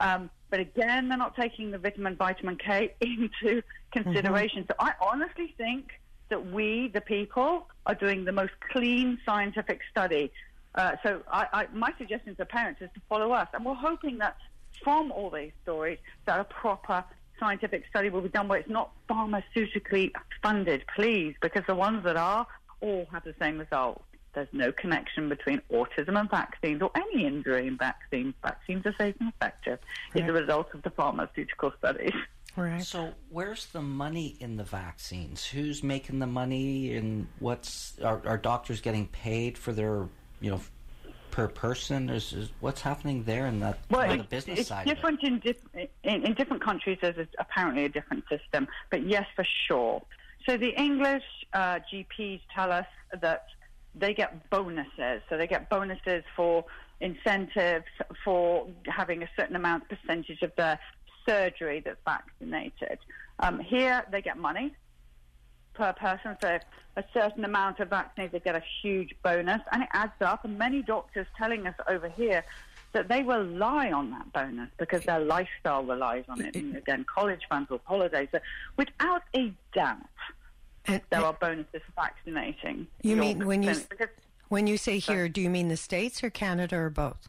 Um, 0.00 0.30
but 0.50 0.60
again, 0.60 1.08
they're 1.08 1.18
not 1.18 1.36
taking 1.36 1.70
the 1.70 1.78
vitamin, 1.78 2.16
vitamin 2.16 2.56
K 2.56 2.94
into 3.00 3.62
consideration. 3.92 4.64
So 4.68 4.74
I 4.78 4.92
honestly 5.00 5.54
think 5.56 5.90
that 6.28 6.52
we, 6.52 6.88
the 6.88 7.00
people, 7.00 7.66
are 7.86 7.94
doing 7.94 8.24
the 8.24 8.32
most 8.32 8.52
clean 8.70 9.18
scientific 9.24 9.80
study. 9.90 10.30
Uh, 10.74 10.92
so 11.02 11.22
I, 11.32 11.46
I, 11.52 11.66
my 11.72 11.92
suggestion 11.98 12.36
to 12.36 12.44
parents 12.44 12.82
is 12.82 12.90
to 12.94 13.00
follow 13.08 13.32
us, 13.32 13.48
and 13.54 13.64
we're 13.64 13.74
hoping 13.74 14.18
that 14.18 14.36
from 14.84 15.10
all 15.10 15.30
these 15.30 15.52
stories 15.62 15.98
that 16.26 16.38
a 16.38 16.44
proper 16.44 17.04
scientific 17.38 17.84
study 17.88 18.10
will 18.10 18.20
be 18.20 18.28
done 18.28 18.48
where 18.48 18.58
it's 18.58 18.68
not 18.68 18.92
pharmaceutically 19.08 20.12
funded, 20.42 20.84
please, 20.94 21.34
because 21.40 21.62
the 21.66 21.74
ones 21.74 22.04
that 22.04 22.16
are 22.16 22.46
all 22.80 23.06
have 23.12 23.24
the 23.24 23.34
same 23.40 23.58
result. 23.58 24.02
There's 24.34 24.48
no 24.52 24.70
connection 24.72 25.28
between 25.28 25.60
autism 25.72 26.18
and 26.18 26.30
vaccines 26.30 26.82
or 26.82 26.90
any 26.94 27.26
injury 27.26 27.66
in 27.66 27.76
vaccines. 27.76 28.34
Vaccines 28.42 28.86
are 28.86 28.94
safe 28.98 29.16
and 29.20 29.30
effective. 29.30 29.78
It's 30.14 30.28
a 30.28 30.32
result 30.32 30.68
of 30.74 30.82
the 30.82 30.90
pharmaceutical 30.90 31.72
studies. 31.78 32.12
Right. 32.56 32.82
So 32.82 33.14
where's 33.30 33.66
the 33.66 33.82
money 33.82 34.36
in 34.40 34.56
the 34.56 34.64
vaccines? 34.64 35.46
Who's 35.46 35.82
making 35.82 36.18
the 36.18 36.26
money, 36.26 36.96
and 36.96 37.28
what's 37.38 37.98
are, 38.00 38.20
are 38.26 38.36
doctors 38.36 38.80
getting 38.80 39.06
paid 39.06 39.56
for 39.56 39.72
their 39.72 40.08
you 40.40 40.50
know 40.50 40.60
per 41.38 41.46
person? 41.46 42.10
Is, 42.10 42.32
is 42.32 42.48
what's 42.58 42.80
happening 42.80 43.22
there 43.22 43.46
in 43.46 43.60
that 43.60 43.78
Well, 43.90 44.10
on 44.10 44.18
the 44.18 44.24
business 44.24 44.58
it's 44.58 44.68
side? 44.70 44.86
of 44.86 44.90
it? 44.90 44.94
different 44.96 45.22
in, 45.22 45.38
diff- 45.38 45.90
in 46.02 46.26
in 46.26 46.34
different 46.34 46.64
countries. 46.64 46.98
There's 47.00 47.16
a, 47.16 47.28
apparently 47.38 47.84
a 47.84 47.88
different 47.88 48.24
system, 48.28 48.66
but 48.90 49.06
yes, 49.06 49.24
for 49.36 49.44
sure. 49.68 50.02
So 50.48 50.56
the 50.56 50.70
English 50.70 51.22
uh, 51.52 51.78
GPs 51.92 52.40
tell 52.52 52.72
us 52.72 52.86
that 53.22 53.46
they 53.94 54.14
get 54.14 54.50
bonuses. 54.50 55.22
So 55.28 55.36
they 55.36 55.46
get 55.46 55.70
bonuses 55.70 56.24
for 56.34 56.64
incentives 57.00 57.84
for 58.24 58.66
having 58.86 59.22
a 59.22 59.28
certain 59.38 59.54
amount 59.54 59.84
percentage 59.88 60.42
of 60.42 60.50
their 60.56 60.80
surgery 61.28 61.82
that's 61.84 62.00
vaccinated. 62.04 62.98
Um, 63.38 63.60
here 63.60 64.04
they 64.10 64.22
get 64.22 64.38
money 64.38 64.74
per 65.78 65.92
person. 65.94 66.36
So 66.42 66.58
a 66.96 67.04
certain 67.14 67.44
amount 67.44 67.78
of 67.80 67.88
vaccinated, 67.88 68.42
get 68.44 68.56
a 68.56 68.62
huge 68.82 69.14
bonus, 69.22 69.62
and 69.72 69.84
it 69.84 69.88
adds 69.92 70.20
up. 70.20 70.44
And 70.44 70.58
many 70.58 70.82
doctors 70.82 71.26
telling 71.38 71.66
us 71.66 71.74
over 71.88 72.08
here 72.08 72.44
that 72.92 73.08
they 73.08 73.22
rely 73.22 73.92
on 73.92 74.10
that 74.10 74.32
bonus 74.32 74.70
because 74.78 75.04
their 75.04 75.20
lifestyle 75.20 75.84
relies 75.84 76.24
on 76.28 76.40
it. 76.40 76.56
And 76.56 76.76
again, 76.76 77.04
college 77.04 77.42
funds 77.48 77.70
or 77.70 77.80
holidays. 77.84 78.28
So 78.32 78.40
without 78.76 79.22
a 79.36 79.52
doubt, 79.72 79.98
And, 80.86 81.00
there 81.10 81.20
uh, 81.20 81.26
are 81.26 81.32
bonuses 81.34 81.82
for 81.86 81.92
vaccinating. 81.96 82.86
You 83.02 83.16
mean 83.16 83.46
when 83.46 83.62
you- 83.62 83.74
because, 83.88 84.08
when 84.48 84.66
you 84.66 84.76
say 84.78 84.98
here, 84.98 85.28
do 85.28 85.40
you 85.40 85.50
mean 85.50 85.68
the 85.68 85.76
states 85.76 86.24
or 86.24 86.30
Canada 86.30 86.76
or 86.76 86.90
both? 86.90 87.28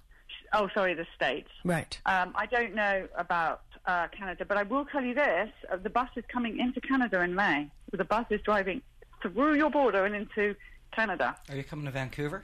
oh, 0.54 0.68
sorry, 0.74 0.96
the 0.96 1.06
states. 1.16 1.52
Right. 1.64 2.00
Um, 2.08 2.32
I 2.36 2.48
don't 2.48 2.74
know 2.74 3.08
about 3.16 3.62
uh, 3.90 4.08
Canada, 4.10 4.46
but 4.46 4.58
I 4.58 4.64
will 4.64 4.86
tell 4.86 5.04
you 5.04 5.16
this: 5.16 5.50
uh, 5.72 5.78
the 5.78 5.90
bus 5.90 6.10
is 6.16 6.24
coming 6.32 6.60
into 6.60 6.80
Canada 6.80 7.22
in 7.22 7.34
May. 7.34 7.70
The 7.92 8.04
bus 8.04 8.26
is 8.30 8.42
driving 8.42 8.82
through 9.22 9.56
your 9.56 9.72
border 9.72 10.06
and 10.06 10.16
into 10.16 10.56
Canada. 10.92 11.36
Are 11.50 11.56
you 11.56 11.64
coming 11.64 11.86
to 11.86 11.92
Vancouver? 11.92 12.44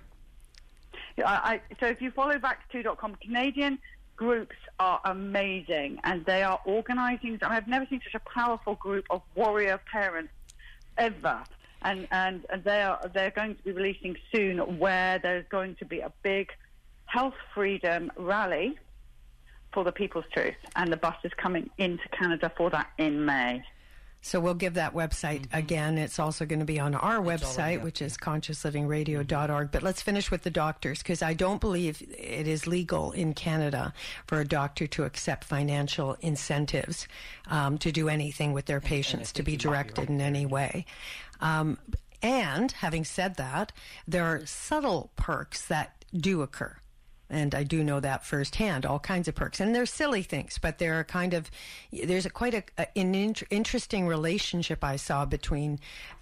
Yeah, 1.18 1.30
I, 1.30 1.54
I, 1.54 1.62
so 1.80 1.86
if 1.86 2.02
you 2.02 2.12
follow 2.12 2.38
Vax2.com, 2.38 3.16
Canadian 3.16 3.78
groups 4.18 4.56
are 4.80 5.00
amazing, 5.06 6.00
and 6.04 6.26
they 6.26 6.41
are 6.41 6.60
organising. 6.66 7.38
I've 7.43 7.68
never 7.68 7.86
seen 7.86 8.02
such 8.04 8.20
a 8.20 8.30
powerful 8.30 8.76
group 8.76 9.06
of 9.12 9.22
warrior 9.36 9.80
parents 9.91 10.34
ever. 10.98 11.43
And, 11.84 12.08
and, 12.10 12.46
and 12.50 12.64
they 12.64 12.82
are 12.82 13.00
they're 13.14 13.30
going 13.30 13.56
to 13.58 13.64
be 13.64 13.72
releasing 13.72 14.16
soon 14.34 14.80
where 14.80 15.20
there's 15.20 15.46
going 15.50 15.76
to 15.76 15.86
be 15.86 16.00
a 16.00 16.12
big 16.24 16.50
health 17.06 17.36
freedom 17.54 18.12
rally 18.18 18.80
for 19.76 19.84
the 19.84 19.92
People's 19.92 20.26
Truth, 20.34 20.56
and 20.76 20.92
the 20.92 20.98
bus 20.98 21.18
is 21.24 21.32
coming 21.38 21.70
into 21.78 22.08
Canada 22.10 22.52
for 22.58 22.72
that 22.72 22.90
in 22.98 23.24
May. 23.24 23.62
So 24.22 24.40
we'll 24.40 24.56
give 24.56 24.74
that 24.74 24.96
website 24.96 25.46
again. 25.54 26.00
It's 26.00 26.18
also 26.18 26.48
going 26.48 26.58
to 26.58 26.66
be 26.66 26.80
on 26.80 26.96
our 26.96 27.20
Mm-hmm. 27.20 27.30
It's 27.30 27.44
website, 27.44 27.60
already 27.60 27.78
up 27.78 27.84
which 27.84 28.02
is 28.02 28.18
consciousliving.radio.org. 28.18 29.72
But 29.72 29.84
let's 29.84 30.02
finish 30.02 30.32
with 30.32 30.42
the 30.42 30.50
doctors 30.50 31.04
because 31.04 31.22
I 31.22 31.36
don't 31.36 31.62
believe 31.62 32.02
it 32.02 32.48
is 32.48 32.66
legal 32.66 33.12
in 33.12 33.36
Canada 33.36 33.94
for 34.26 34.40
a 34.40 34.48
doctor 34.48 34.88
to 34.88 35.04
accept 35.04 35.44
financial 35.44 36.18
incentives 36.22 37.08
um, 37.52 37.78
to 37.78 37.92
do 37.92 38.10
anything 38.10 38.52
with 38.52 38.66
their 38.66 38.82
patients, 38.82 39.32
to 39.34 39.44
be 39.44 39.56
directed 39.58 40.10
in 40.10 40.20
any 40.20 40.48
way. 40.48 40.88
Um, 41.40 41.78
and 42.24 42.72
having 42.72 43.06
said 43.06 43.36
that, 43.36 43.74
there 44.08 44.24
are 44.24 44.44
subtle 44.48 45.12
perks 45.18 45.66
that 45.68 46.04
do 46.16 46.42
occur. 46.42 46.78
And 47.30 47.56
I 47.56 47.64
do 47.64 47.84
know 47.84 48.00
that 48.00 48.24
firsthand, 48.24 48.86
all 48.86 49.00
kinds 49.00 49.28
of 49.28 49.34
perks. 49.36 49.60
And 49.60 49.74
they're 49.74 49.86
silly 49.88 50.22
things, 50.22 50.60
but 50.62 50.78
they're 50.78 51.04
kind 51.04 51.34
of, 51.34 51.50
there's 51.92 52.26
a 52.26 52.30
quite 52.30 52.54
a, 52.54 52.64
a- 52.78 52.98
an 52.98 53.16
int- 53.16 53.44
interesting 53.50 54.06
relationship 54.08 54.84
I 54.84 54.98
saw 54.98 55.26
between 55.26 55.80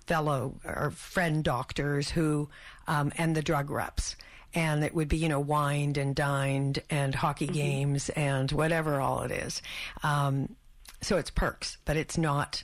fellow 0.08 0.56
or 0.64 0.92
friend 0.92 1.44
doctors 1.44 2.10
who, 2.10 2.50
um, 2.88 3.12
and 3.18 3.36
the 3.36 3.42
drug 3.42 3.70
reps. 3.70 4.16
And 4.56 4.84
it 4.84 4.94
would 4.94 5.08
be, 5.10 5.18
you 5.18 5.30
know, 5.30 5.40
wined 5.40 5.98
and 5.98 6.16
dined 6.16 6.80
and 6.90 7.14
hockey 7.16 7.48
games 7.48 8.10
and 8.10 8.52
whatever 8.52 9.02
all 9.02 9.24
it 9.24 9.32
is. 9.32 9.62
Um, 10.04 10.56
so 11.02 11.18
it's 11.18 11.32
perks, 11.32 11.78
but 11.86 11.98
it's 11.98 12.18
not 12.18 12.64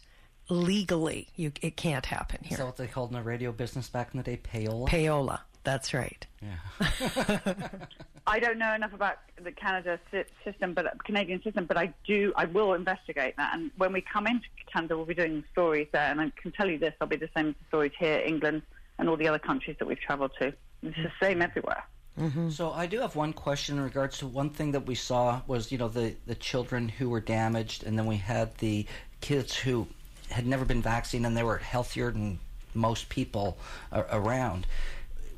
legally, 0.50 1.28
you, 1.36 1.52
it 1.62 1.76
can't 1.78 2.06
happen 2.06 2.40
Is 2.44 2.50
here. 2.50 2.58
that 2.60 2.66
what 2.66 2.78
they 2.78 2.88
called 2.88 3.10
in 3.12 3.16
the 3.18 3.22
radio 3.24 3.52
business 3.52 3.90
back 3.90 4.10
in 4.14 4.18
the 4.18 4.24
day? 4.24 4.38
Payola. 4.42 4.88
Payola, 4.88 5.40
that's 5.64 5.94
right. 5.94 6.26
I 8.30 8.40
don't 8.40 8.60
know 8.60 8.74
enough 8.76 8.94
about 8.94 9.18
the 9.44 9.52
Canada 9.52 10.00
system, 10.44 10.76
but 10.76 11.04
Canadian 11.04 11.42
system, 11.42 11.66
but 11.66 11.78
I 11.78 11.92
do. 12.06 12.32
I 12.36 12.46
will 12.46 12.76
investigate 12.76 13.36
that. 13.38 13.56
And 13.56 13.72
when 13.78 13.92
we 13.92 14.02
come 14.02 14.28
into 14.28 14.46
Canada, 14.72 14.96
we'll 14.96 15.08
be 15.08 15.16
doing 15.16 15.44
stories 15.52 15.88
there. 15.92 16.12
And 16.12 16.22
I 16.22 16.32
can 16.40 16.52
tell 16.52 16.70
you 16.70 16.78
this: 16.78 16.94
I'll 17.02 17.08
be 17.08 17.16
the 17.16 17.30
same 17.36 17.56
stories 17.70 17.92
here, 17.98 18.22
England, 18.24 18.62
and 19.00 19.10
all 19.10 19.18
the 19.18 19.28
other 19.28 19.40
countries 19.40 19.78
that 19.80 19.88
we've 19.88 20.00
travelled 20.00 20.32
to. 20.40 20.54
It's 20.84 20.96
the 20.98 21.12
same 21.20 21.42
everywhere. 21.42 21.84
Mm-hmm. 22.20 22.52
So 22.52 22.72
I 22.72 22.86
do 22.86 23.00
have 23.00 23.16
one 23.16 23.34
question 23.34 23.78
in 23.78 23.84
regards 23.84 24.20
to 24.20 24.28
one 24.28 24.52
thing 24.52 24.74
that 24.74 24.86
we 24.86 24.94
saw 24.94 25.42
was 25.48 25.72
you 25.72 25.80
know 25.80 25.88
the 25.88 26.16
the 26.28 26.36
children 26.36 26.88
who 26.88 27.10
were 27.10 27.22
damaged, 27.22 27.84
and 27.84 27.98
then 27.98 28.06
we 28.06 28.18
had 28.18 28.56
the 28.60 28.86
kids 29.22 29.58
who 29.58 29.88
had 30.30 30.46
never 30.46 30.66
been 30.66 30.84
vaccinated 30.84 31.26
and 31.26 31.36
they 31.36 31.44
were 31.44 31.58
healthier 31.58 32.12
than 32.12 32.38
most 32.76 33.10
people 33.10 33.58
around. 33.92 34.68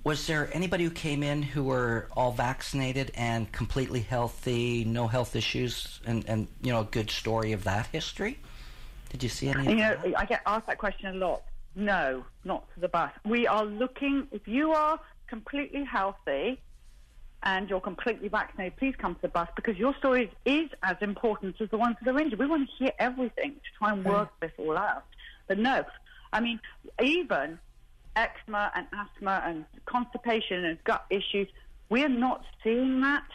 Was 0.04 0.26
there 0.26 0.50
anybody 0.52 0.84
who 0.84 0.90
came 0.90 1.22
in 1.22 1.44
who 1.44 1.64
were 1.64 2.08
all 2.18 2.32
vaccinated 2.32 3.12
and 3.14 3.52
completely 3.52 4.02
healthy, 4.02 4.84
no 4.84 5.08
health 5.08 5.36
issues, 5.36 6.00
and 6.06 6.26
and 6.28 6.48
you 6.64 6.72
know 6.72 6.82
a 6.82 6.86
good 6.86 7.12
story 7.12 7.52
of 7.52 7.66
that 7.66 7.86
history? 7.88 8.40
Did 9.10 9.22
you 9.22 9.30
see 9.30 9.50
any? 9.50 9.70
You 9.70 9.76
know, 9.76 9.96
that? 10.04 10.14
I 10.18 10.26
get 10.26 10.42
asked 10.48 10.66
that 10.68 10.80
question 10.80 11.16
a 11.16 11.18
lot. 11.18 11.44
No, 11.76 12.26
not 12.44 12.68
to 12.74 12.80
the 12.80 12.88
bus. 12.88 13.12
We 13.26 13.46
are 13.46 13.64
looking. 13.64 14.28
If 14.32 14.48
you 14.48 14.72
are 14.72 15.00
completely 15.28 15.84
healthy 15.84 16.60
and 17.44 17.70
you're 17.70 17.80
completely 17.80 18.28
vaccinated, 18.28 18.78
please 18.78 18.96
come 18.98 19.14
to 19.16 19.22
the 19.22 19.28
bus 19.28 19.50
because 19.56 19.78
your 19.78 19.96
story 19.98 20.32
is 20.46 20.70
as 20.82 20.98
important 21.02 21.62
as 21.62 21.70
the 21.70 21.78
ones 21.78 21.98
that 22.04 22.14
are 22.14 22.20
injured. 22.20 22.40
We 22.40 22.48
want 22.48 22.68
to 22.68 22.76
hear 22.76 22.94
everything 22.98 23.52
to 23.54 23.78
try 23.78 23.92
and 23.92 24.02
hmm. 24.02 24.10
work 24.10 24.32
this 24.40 24.52
all 24.58 24.78
out. 24.78 25.06
But 25.48 25.60
no, 25.60 25.86
I 26.34 26.40
mean, 26.40 26.60
even 27.04 27.60
eczema 28.16 28.72
and 28.76 28.88
asthma 28.94 29.42
and 29.46 29.66
constipation 29.86 30.66
and 30.66 30.84
gut 30.84 31.06
issues, 31.10 31.48
we 31.90 32.04
are 32.04 32.10
not 32.10 32.44
seeing 32.64 33.02
that 33.02 33.28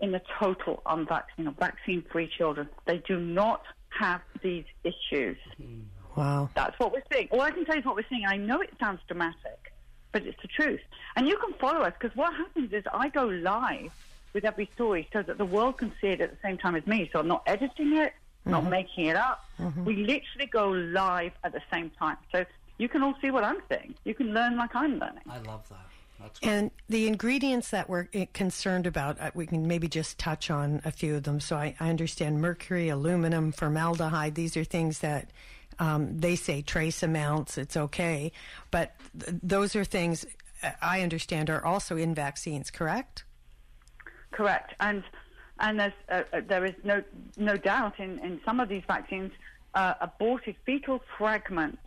in 0.00 0.12
the 0.12 0.22
total 0.38 0.82
unvaccinated, 0.86 1.54
or 1.54 1.56
vaccine-free 1.58 2.30
children. 2.36 2.68
They 2.86 2.98
do 2.98 3.18
not 3.18 3.62
have 3.88 4.20
these 4.42 4.64
issues. 4.84 5.38
Hmm. 5.56 5.80
Wow. 6.16 6.50
That's 6.54 6.78
what 6.78 6.92
we're 6.92 7.02
seeing. 7.12 7.28
All 7.30 7.42
I 7.42 7.50
can 7.50 7.64
tell 7.64 7.74
you 7.74 7.80
is 7.80 7.86
what 7.86 7.96
we're 7.96 8.06
seeing. 8.08 8.24
I 8.26 8.36
know 8.36 8.60
it 8.60 8.72
sounds 8.80 9.00
dramatic, 9.06 9.72
but 10.12 10.26
it's 10.26 10.40
the 10.40 10.48
truth. 10.48 10.80
And 11.14 11.28
you 11.28 11.36
can 11.36 11.52
follow 11.54 11.80
us 11.80 11.92
because 11.98 12.16
what 12.16 12.34
happens 12.34 12.72
is 12.72 12.84
I 12.92 13.08
go 13.08 13.26
live 13.26 13.92
with 14.32 14.44
every 14.44 14.70
story 14.74 15.08
so 15.12 15.22
that 15.22 15.38
the 15.38 15.44
world 15.44 15.78
can 15.78 15.92
see 16.00 16.08
it 16.08 16.20
at 16.20 16.30
the 16.30 16.38
same 16.42 16.56
time 16.56 16.74
as 16.74 16.86
me. 16.86 17.08
So 17.12 17.20
I'm 17.20 17.28
not 17.28 17.42
editing 17.46 17.96
it, 17.96 18.14
not 18.44 18.62
mm-hmm. 18.62 18.70
making 18.70 19.06
it 19.06 19.16
up. 19.16 19.44
Mm-hmm. 19.58 19.84
We 19.84 19.96
literally 19.96 20.46
go 20.50 20.70
live 20.70 21.32
at 21.44 21.52
the 21.52 21.62
same 21.72 21.90
time. 21.98 22.16
So 22.32 22.44
you 22.78 22.88
can 22.88 23.02
all 23.02 23.14
see 23.20 23.30
what 23.30 23.44
I'm 23.44 23.58
seeing. 23.68 23.94
You 24.04 24.14
can 24.14 24.32
learn 24.34 24.56
like 24.56 24.74
I'm 24.74 24.98
learning. 24.98 25.22
I 25.28 25.38
love 25.38 25.68
that. 25.68 25.86
That's 26.20 26.40
great. 26.40 26.50
And 26.50 26.70
the 26.88 27.06
ingredients 27.06 27.70
that 27.70 27.88
we're 27.88 28.08
eh, 28.14 28.26
concerned 28.32 28.86
about, 28.86 29.20
uh, 29.20 29.30
we 29.34 29.46
can 29.46 29.66
maybe 29.66 29.88
just 29.88 30.18
touch 30.18 30.50
on 30.50 30.80
a 30.84 30.90
few 30.90 31.14
of 31.16 31.24
them. 31.24 31.40
So 31.40 31.56
I, 31.56 31.74
I 31.78 31.90
understand 31.90 32.40
mercury, 32.40 32.88
aluminum, 32.88 33.52
formaldehyde. 33.52 34.34
These 34.34 34.56
are 34.56 34.64
things 34.64 35.00
that 35.00 35.30
um, 35.78 36.18
they 36.18 36.36
say 36.36 36.62
trace 36.62 37.02
amounts, 37.02 37.58
it's 37.58 37.76
okay. 37.76 38.32
But 38.70 38.94
th- 39.18 39.36
those 39.42 39.76
are 39.76 39.84
things 39.84 40.24
uh, 40.62 40.70
I 40.80 41.02
understand 41.02 41.50
are 41.50 41.64
also 41.64 41.96
in 41.96 42.14
vaccines, 42.14 42.70
correct? 42.70 43.24
Correct. 44.30 44.74
And 44.80 45.02
And 45.58 45.80
there's, 45.80 45.92
uh, 46.08 46.22
uh, 46.32 46.40
there 46.46 46.64
is 46.64 46.74
no, 46.84 47.02
no 47.36 47.56
doubt 47.56 47.98
in, 47.98 48.18
in 48.20 48.40
some 48.44 48.60
of 48.60 48.68
these 48.68 48.82
vaccines, 48.86 49.32
uh, 49.74 49.94
aborted 50.00 50.56
fetal 50.64 51.00
fragments. 51.18 51.78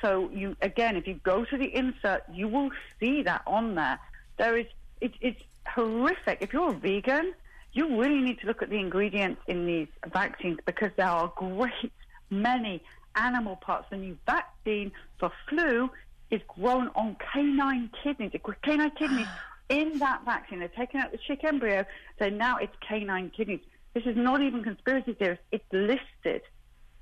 So 0.00 0.30
you, 0.32 0.56
again, 0.62 0.96
if 0.96 1.06
you 1.06 1.14
go 1.22 1.44
to 1.44 1.56
the 1.56 1.66
insert, 1.74 2.22
you 2.32 2.48
will 2.48 2.70
see 2.98 3.22
that 3.22 3.42
on 3.46 3.74
there. 3.74 3.98
There 4.38 4.56
is, 4.56 4.66
it, 5.00 5.12
it's 5.20 5.40
horrific. 5.66 6.38
If 6.40 6.52
you're 6.52 6.70
a 6.70 6.74
vegan, 6.74 7.34
you 7.72 8.00
really 8.00 8.20
need 8.20 8.40
to 8.40 8.46
look 8.46 8.62
at 8.62 8.70
the 8.70 8.78
ingredients 8.78 9.42
in 9.46 9.66
these 9.66 9.88
vaccines 10.12 10.58
because 10.64 10.90
there 10.96 11.06
are 11.06 11.32
great 11.36 11.92
many 12.30 12.82
animal 13.14 13.56
parts. 13.56 13.86
The 13.90 13.96
new 13.96 14.16
vaccine 14.26 14.92
for 15.18 15.30
flu 15.48 15.90
is 16.30 16.40
grown 16.48 16.88
on 16.94 17.16
canine 17.32 17.90
kidneys. 18.02 18.32
Canine 18.62 18.90
kidneys 18.92 19.26
in 19.68 19.98
that 19.98 20.24
vaccine. 20.24 20.60
They're 20.60 20.68
taking 20.68 21.00
out 21.00 21.12
the 21.12 21.18
chick 21.18 21.44
embryo, 21.44 21.84
so 22.18 22.28
now 22.28 22.56
it's 22.56 22.74
canine 22.86 23.30
kidneys. 23.30 23.60
This 23.94 24.04
is 24.06 24.16
not 24.16 24.40
even 24.40 24.62
conspiracy 24.62 25.14
theorists. 25.14 25.44
It's 25.50 25.64
listed 25.72 26.42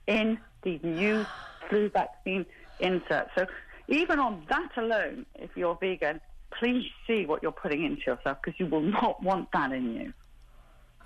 in 0.06 0.38
the 0.62 0.80
new 0.82 1.24
flu 1.68 1.88
vaccine 1.90 2.46
insert. 2.80 3.28
So 3.36 3.46
even 3.88 4.18
on 4.18 4.44
that 4.48 4.70
alone, 4.76 5.26
if 5.34 5.50
you're 5.56 5.76
vegan, 5.80 6.20
please 6.58 6.86
see 7.06 7.26
what 7.26 7.42
you're 7.42 7.52
putting 7.52 7.84
into 7.84 8.02
yourself 8.06 8.38
because 8.42 8.58
you 8.58 8.66
will 8.66 8.80
not 9.00 9.22
want 9.22 9.48
that 9.52 9.72
in 9.72 9.94
you. 9.94 10.12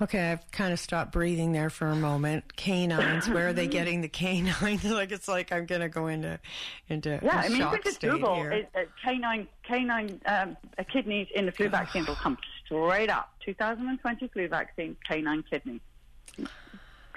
Okay, 0.01 0.33
I've 0.33 0.51
kind 0.51 0.73
of 0.73 0.81
stopped 0.81 1.12
breathing 1.12 1.53
there 1.53 1.70
for 1.70 1.87
a 1.87 1.95
moment. 1.95 2.57
Canines, 2.57 3.29
where 3.29 3.49
are 3.49 3.53
they 3.53 3.66
getting 3.68 4.01
the 4.01 4.09
canines? 4.09 4.85
like 4.91 5.12
it's 5.12 5.29
like 5.29 5.53
I'm 5.53 5.64
going 5.66 5.83
to 5.83 5.89
go 5.89 6.09
into 6.09 6.41
into 6.89 7.20
Yeah, 7.23 7.37
I 7.37 7.49
mean, 7.49 7.59
you 7.59 7.79
just 7.85 8.01
Google 8.01 8.47
it, 8.47 8.68
uh, 8.75 8.81
canine 9.05 9.47
canine 9.62 10.20
um, 10.27 10.57
uh, 10.77 10.83
kidneys 10.93 11.29
in 11.37 11.47
the 11.47 11.53
flu 11.53 11.68
vaccine, 11.68 12.05
will 12.07 12.16
come 12.16 12.37
straight 12.64 13.11
up. 13.11 13.33
2020 13.45 14.29
flu 14.29 14.49
vaccine, 14.49 14.97
canine 15.07 15.45
kidney. 15.49 15.81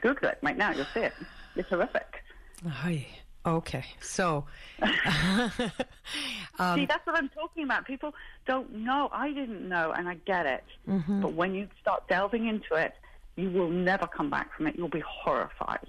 Google 0.02 0.30
it 0.30 0.38
right 0.44 0.58
now, 0.58 0.72
you'll 0.72 0.86
see 0.94 1.00
it. 1.00 1.14
It's 1.56 1.70
horrific. 1.70 2.24
Ay, 2.68 3.08
okay, 3.46 3.86
so 4.02 4.46
Um, 6.60 6.80
See, 6.80 6.86
that's 6.86 7.06
what 7.06 7.18
I'm 7.18 7.30
talking 7.30 7.64
about. 7.64 7.86
People 7.86 8.14
don't 8.48 8.74
know. 8.74 9.10
I 9.12 9.32
didn't 9.32 9.68
know, 9.68 9.92
and 9.92 10.08
I 10.08 10.16
get 10.26 10.46
it. 10.46 10.64
Mm-hmm. 10.88 11.22
But 11.22 11.34
when 11.34 11.54
you 11.54 11.68
start 11.82 12.08
delving 12.08 12.48
into 12.48 12.76
it, 12.76 12.94
you 13.36 13.50
will 13.50 13.70
never 13.70 14.08
come 14.08 14.30
back 14.30 14.56
from 14.56 14.68
it. 14.68 14.76
You'll 14.78 14.88
be 14.88 15.04
horrified. 15.06 15.86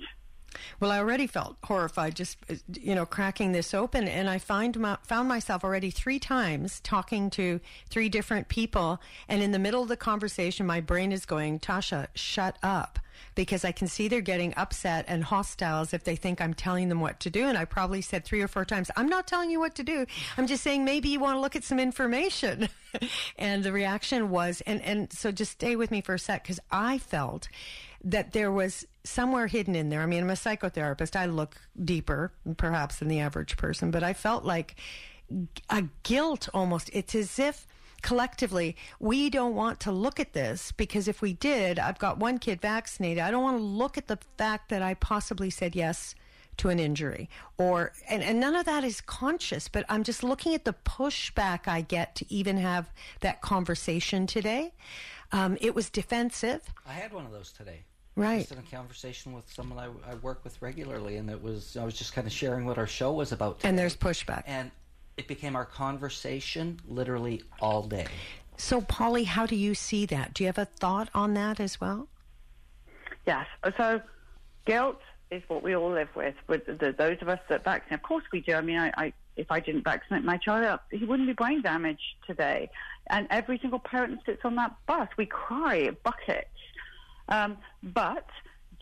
Well, 0.81 0.91
I 0.91 0.99
already 0.99 1.27
felt 1.27 1.57
horrified 1.65 2.15
just 2.15 2.39
uh, 2.51 2.55
you 2.81 2.95
know 2.95 3.07
cracking 3.07 3.53
this 3.53 3.75
open, 3.75 4.09
and 4.09 4.29
I 4.29 4.39
find 4.39 4.79
my, 4.79 4.99
found 5.03 5.29
myself 5.29 5.65
already 5.65 5.91
three 5.91 6.19
times 6.19 6.81
talking 6.81 7.31
to 7.31 7.61
three 7.89 8.09
different 8.09 8.49
people, 8.49 9.01
and 9.29 9.43
in 9.43 9.53
the 9.53 9.59
middle 9.59 9.83
of 9.83 9.89
the 9.89 9.97
conversation, 9.97 10.67
my 10.67 10.81
brain 10.81 11.13
is 11.13 11.27
going, 11.27 11.61
"Tasha, 11.61 12.09
shut 12.15 12.57
up," 12.63 12.99
because 13.35 13.65
I 13.65 13.73
can 13.73 13.89
see 13.89 14.09
they're 14.09 14.21
getting 14.21 14.55
upset 14.57 15.05
and 15.09 15.25
hostile 15.25 15.81
as 15.81 15.95
if 15.95 16.05
they 16.05 16.17
think 16.17 16.41
I'm 16.41 16.55
telling 16.55 16.89
them 16.89 17.01
what 17.01 17.21
to 17.21 17.31
do, 17.31 17.47
and 17.47 17.57
I 17.57 17.65
probably 17.65 18.03
said 18.03 18.25
three 18.25 18.43
or 18.43 18.49
four 18.49 18.65
times, 18.65 18.91
"I'm 18.97 19.09
not 19.09 19.27
telling 19.27 19.51
you 19.51 19.61
what 19.61 19.75
to 19.77 19.83
do. 19.83 20.07
I'm 20.37 20.47
just 20.47 20.63
saying 20.63 20.85
maybe 20.85 21.09
you 21.09 21.21
want 21.21 21.37
to 21.37 21.41
look 21.41 21.57
at 21.57 21.65
some 21.65 21.79
information," 21.79 22.69
and 23.39 23.65
the 23.65 23.73
reaction 23.73 24.31
was, 24.31 24.61
and 24.67 24.83
and 24.83 25.13
so 25.13 25.33
just 25.33 25.53
stay 25.53 25.77
with 25.77 25.91
me 25.91 26.01
for 26.01 26.15
a 26.15 26.19
sec 26.19 26.43
because 26.43 26.61
I 26.71 26.99
felt 26.99 27.49
that 28.05 28.33
there 28.33 28.53
was 28.53 28.87
somewhere 29.07 29.47
hidden 29.47 29.75
in 29.75 29.89
there. 29.89 30.03
I 30.03 30.07
mean, 30.07 30.23
I'm 30.23 30.31
a 30.31 30.35
psychotherapist. 30.35 31.17
I 31.17 31.27
look 31.27 31.57
deeper, 31.83 32.33
perhaps, 32.57 32.99
than 32.99 33.09
the 33.09 33.21
average 33.21 33.57
person, 33.57 33.91
but 33.91 34.03
I 34.03 34.13
felt 34.13 34.45
like 34.45 34.77
a 35.71 35.85
guilt 36.03 36.49
almost. 36.53 36.91
It's 36.93 37.15
as 37.15 37.39
if 37.39 37.67
collectively 38.03 38.77
we 39.01 39.31
don't 39.31 39.55
want 39.55 39.81
to 39.81 39.93
look 39.93 40.21
at 40.21 40.33
this 40.33 40.73
because 40.73 41.09
if 41.09 41.23
we 41.23 41.33
did, 41.33 41.79
I've 41.79 41.99
got 41.99 42.19
one 42.19 42.39
kid 42.39 42.61
vaccinated. 42.61 43.23
I 43.23 43.31
don't 43.31 43.43
want 43.43 43.59
to 43.59 43.65
look 43.65 43.99
at 43.99 44.07
the 44.07 44.19
fact 44.39 44.69
that 44.69 44.83
I 44.83 44.95
possibly 44.95 45.51
said 45.51 45.75
yes 45.75 46.15
to 46.59 46.71
an 46.71 46.79
injury 46.79 47.29
or 47.59 47.93
and, 48.09 48.23
and 48.23 48.41
none 48.41 48.55
of 48.55 48.65
that 48.65 48.83
is 48.83 49.03
conscious 49.03 49.69
but 49.69 49.85
i'm 49.91 50.03
just 50.03 50.23
looking 50.23 50.55
at 50.55 50.65
the 50.65 50.73
pushback 50.87 51.69
i 51.69 51.83
get 51.83 52.15
to 52.15 52.25
even 52.33 52.57
have 52.57 52.91
that 53.21 53.43
conversation 53.43 54.27
today 54.27 54.73
um, 55.33 55.59
it 55.61 55.75
was 55.75 55.91
defensive 55.91 56.63
I 56.87 56.93
had 56.93 57.13
one 57.13 57.27
of 57.27 57.33
those 57.33 57.53
today. 57.53 57.85
Right. 58.17 58.41
Just 58.41 58.53
in 58.53 58.59
a 58.59 58.63
conversation 58.63 59.35
with 59.35 59.51
someone 59.53 59.79
I, 59.79 60.11
I 60.11 60.15
work 60.17 60.43
with 60.43 60.61
regularly, 60.63 61.19
and 61.19 61.29
it 61.29 61.43
was 61.43 61.77
I 61.77 61.85
was 61.85 61.95
just 61.95 62.15
kind 62.15 62.27
of 62.27 62.33
sharing 62.33 62.65
what 62.65 62.79
our 62.79 62.87
show 62.87 63.13
was 63.13 63.31
about. 63.31 63.59
Today. 63.59 63.69
and 63.69 63.79
there's 63.79 63.95
pushback 63.95 64.43
and 64.47 64.71
it 65.17 65.29
became 65.29 65.55
our 65.57 65.65
conversation 65.65 66.81
literally 66.89 67.43
all 67.61 67.83
day. 67.83 68.07
So, 68.57 68.81
Polly, 68.81 69.25
how 69.25 69.47
do 69.47 69.55
you 69.55 69.75
see 69.75 70.07
that? 70.07 70.35
Do 70.35 70.45
you 70.45 70.49
have 70.49 70.59
a 70.59 70.65
thought 70.65 71.11
on 71.15 71.35
that 71.35 71.61
as 71.61 71.81
well? 71.81 72.09
Yes. 73.27 73.47
So 73.77 74.01
guilt 74.65 75.01
is 75.31 75.43
what 75.49 75.63
we 75.63 75.75
all 75.75 75.91
live 75.91 76.09
with. 76.15 76.35
With 76.49 76.67
the, 76.67 76.95
those 76.97 77.19
of 77.21 77.29
us 77.29 77.41
that 77.49 77.65
vaccinate, 77.65 78.01
of 78.01 78.03
course 78.03 78.25
we 78.33 78.41
do. 78.41 78.55
I 78.55 78.61
mean, 78.61 78.79
I, 78.79 78.93
I 78.97 79.13
if 79.37 79.51
I 79.51 79.61
didn't 79.61 79.85
vaccinate 79.85 80.25
my 80.25 80.39
child, 80.39 80.81
he 80.91 81.05
wouldn't 81.05 81.29
be 81.29 81.35
brain 81.35 81.61
damaged 81.61 82.17
today. 82.27 82.71
And 83.09 83.27
every 83.31 83.59
single 83.59 83.79
parent 83.79 84.15
that 84.17 84.25
sits 84.25 84.45
on 84.45 84.55
that 84.57 84.75
bus, 84.87 85.09
we 85.19 85.27
cry 85.27 85.91
buckets. 86.03 86.49
Um, 87.29 87.59
but 87.83 88.27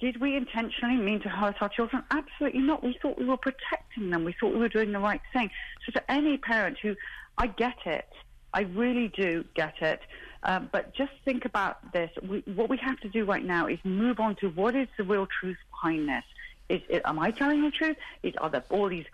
did 0.00 0.20
we 0.20 0.36
intentionally 0.36 0.96
mean 0.96 1.20
to 1.20 1.28
hurt 1.28 1.56
our 1.60 1.68
children? 1.68 2.02
Absolutely 2.10 2.60
not. 2.60 2.82
We 2.82 2.98
thought 3.00 3.18
we 3.18 3.24
were 3.24 3.36
protecting 3.36 4.10
them. 4.10 4.24
We 4.24 4.34
thought 4.38 4.52
we 4.52 4.58
were 4.58 4.68
doing 4.68 4.92
the 4.92 4.98
right 4.98 5.20
thing. 5.32 5.50
So 5.86 5.92
to 5.92 6.10
any 6.10 6.36
parent 6.36 6.78
who, 6.82 6.96
I 7.38 7.46
get 7.46 7.86
it. 7.86 8.08
I 8.52 8.62
really 8.62 9.08
do 9.08 9.44
get 9.54 9.80
it. 9.82 10.00
Um, 10.42 10.68
but 10.72 10.94
just 10.94 11.12
think 11.24 11.44
about 11.44 11.92
this. 11.92 12.10
We, 12.28 12.40
what 12.54 12.68
we 12.68 12.76
have 12.78 13.00
to 13.00 13.08
do 13.08 13.24
right 13.24 13.44
now 13.44 13.66
is 13.66 13.78
move 13.82 14.20
on 14.20 14.36
to 14.36 14.48
what 14.50 14.76
is 14.76 14.88
the 14.96 15.04
real 15.04 15.26
truth 15.26 15.56
behind 15.70 16.08
this. 16.08 16.24
Is, 16.68 16.82
it, 16.88 17.02
am 17.04 17.18
I 17.18 17.30
telling 17.30 17.62
the 17.62 17.70
truth? 17.70 17.96
Is, 18.22 18.34
are 18.36 18.50
there 18.50 18.64
all 18.70 18.88
these 18.88 19.06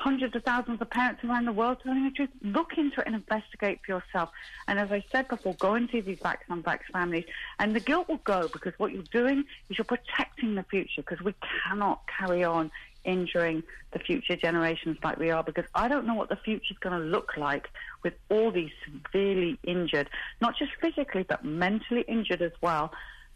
hundreds 0.00 0.34
of 0.34 0.42
thousands 0.44 0.80
of 0.80 0.88
parents 0.88 1.22
around 1.22 1.44
the 1.44 1.52
world 1.52 1.76
telling 1.82 2.04
the 2.04 2.10
truth? 2.10 2.30
Look 2.42 2.78
into 2.78 3.00
it 3.00 3.06
and 3.06 3.14
investigate 3.14 3.80
for 3.84 3.92
yourself. 3.92 4.30
And 4.66 4.78
as 4.78 4.90
I 4.90 5.04
said 5.12 5.28
before, 5.28 5.54
go 5.54 5.74
and 5.74 5.90
see 5.90 6.00
these 6.00 6.18
vax 6.18 6.38
and 6.48 6.64
vax 6.64 6.80
families. 6.90 7.24
And 7.58 7.76
the 7.76 7.80
guilt 7.80 8.08
will 8.08 8.22
go 8.24 8.48
because 8.48 8.72
what 8.78 8.92
you're 8.92 9.02
doing 9.12 9.44
is 9.68 9.76
you're 9.76 9.84
protecting 9.84 10.54
the 10.54 10.62
future 10.62 11.02
because 11.02 11.20
we 11.20 11.34
cannot 11.66 12.00
carry 12.18 12.42
on 12.42 12.70
injuring 13.04 13.62
the 13.92 13.98
future 13.98 14.36
generations 14.36 14.96
like 15.02 15.18
we 15.18 15.30
are 15.30 15.42
because 15.42 15.64
I 15.74 15.88
don't 15.88 16.06
know 16.06 16.14
what 16.14 16.28
the 16.28 16.36
future 16.36 16.72
is 16.72 16.78
going 16.78 16.98
to 16.98 17.06
look 17.06 17.36
like 17.36 17.68
with 18.02 18.14
all 18.30 18.50
these 18.50 18.70
severely 18.84 19.58
injured, 19.64 20.08
not 20.40 20.56
just 20.56 20.72
physically, 20.80 21.24
but 21.28 21.44
mentally 21.44 22.04
injured 22.08 22.40
as 22.40 22.52
well, 22.62 22.92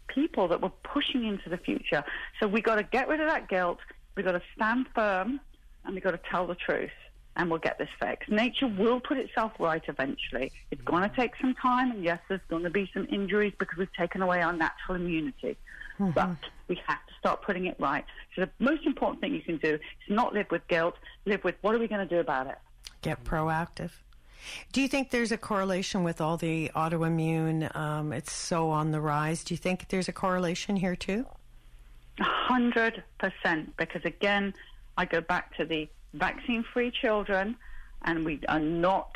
people 0.07 0.47
that 0.47 0.61
we're 0.61 0.69
pushing 0.83 1.25
into 1.25 1.49
the 1.49 1.57
future. 1.57 2.03
So 2.39 2.47
we 2.47 2.61
got 2.61 2.75
to 2.75 2.83
get 2.83 3.07
rid 3.07 3.19
of 3.19 3.27
that 3.27 3.49
guilt. 3.49 3.79
We've 4.15 4.25
got 4.25 4.33
to 4.33 4.41
stand 4.55 4.87
firm 4.95 5.39
and 5.85 5.93
we've 5.93 6.03
got 6.03 6.11
to 6.11 6.19
tell 6.29 6.47
the 6.47 6.55
truth 6.55 6.91
and 7.37 7.49
we'll 7.49 7.59
get 7.59 7.77
this 7.77 7.89
fixed. 7.99 8.29
Nature 8.29 8.67
will 8.67 8.99
put 8.99 9.17
itself 9.17 9.51
right 9.59 9.83
eventually. 9.87 10.51
It's 10.71 10.81
going 10.81 11.07
to 11.09 11.15
take 11.15 11.33
some 11.41 11.53
time, 11.55 11.91
and 11.91 12.03
yes, 12.03 12.19
there's 12.29 12.41
going 12.49 12.63
to 12.63 12.69
be 12.69 12.89
some 12.93 13.07
injuries 13.11 13.53
because 13.57 13.77
we've 13.77 13.93
taken 13.93 14.21
away 14.21 14.41
our 14.41 14.53
natural 14.53 14.95
immunity. 14.95 15.57
But 15.97 16.37
we 16.67 16.79
have 16.87 17.05
to 17.07 17.13
start 17.19 17.41
putting 17.41 17.67
it 17.67 17.77
right. 17.79 18.03
So 18.35 18.41
the 18.41 18.51
most 18.59 18.85
important 18.85 19.21
thing 19.21 19.33
you 19.33 19.41
can 19.41 19.57
do 19.57 19.75
is 19.75 19.79
not 20.09 20.33
live 20.33 20.47
with 20.51 20.67
guilt, 20.67 20.95
live 21.25 21.43
with 21.43 21.55
what 21.61 21.73
are 21.73 21.79
we 21.79 21.87
going 21.87 22.05
to 22.05 22.13
do 22.13 22.19
about 22.19 22.47
it? 22.47 22.57
Get 23.01 23.23
proactive. 23.23 23.91
Do 24.73 24.81
you 24.81 24.87
think 24.87 25.09
there's 25.09 25.31
a 25.31 25.37
correlation 25.37 26.03
with 26.03 26.19
all 26.19 26.37
the 26.37 26.69
autoimmune? 26.75 27.73
Um, 27.75 28.11
it's 28.11 28.31
so 28.31 28.69
on 28.69 28.91
the 28.91 28.99
rise. 28.99 29.43
Do 29.43 29.53
you 29.53 29.57
think 29.57 29.87
there's 29.87 30.07
a 30.09 30.13
correlation 30.13 30.75
here 30.75 30.95
too? 30.95 31.25
A 32.19 32.23
hundred 32.23 33.03
percent. 33.17 33.75
Because 33.77 34.03
again, 34.05 34.53
I 34.97 35.05
go 35.05 35.21
back 35.21 35.55
to 35.57 35.65
the 35.65 35.89
vaccine-free 36.13 36.91
children, 37.01 37.55
and 38.03 38.25
we 38.25 38.39
are 38.47 38.59
not 38.59 39.15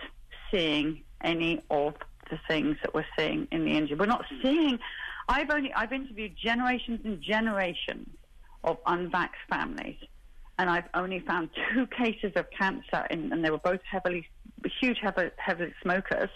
seeing 0.52 1.04
any 1.22 1.62
of 1.70 1.96
the 2.30 2.40
things 2.48 2.78
that 2.84 2.94
we're 2.94 3.06
seeing 3.18 3.48
in 3.52 3.66
the 3.66 3.72
injury. 3.72 3.98
We're 3.98 4.06
not 4.06 4.26
seeing. 4.42 4.80
I've 5.28 5.50
only 5.50 5.74
I've 5.74 5.94
interviewed 5.94 6.36
generations 6.38 7.02
and 7.04 7.22
generations 7.22 8.10
of 8.64 8.84
unvaxxed 8.84 9.46
families, 9.50 9.98
and 10.58 10.70
I've 10.70 10.90
only 10.94 11.20
found 11.20 11.50
two 11.74 11.88
cases 11.98 12.34
of 12.36 12.50
cancer, 12.52 13.06
in, 13.10 13.32
and 13.32 13.44
they 13.44 13.52
were 13.52 13.58
both 13.58 13.82
heavily, 13.90 14.28
huge, 14.82 15.00
heavy, 15.02 15.30
heavy 15.38 15.74
smokers. 15.82 16.30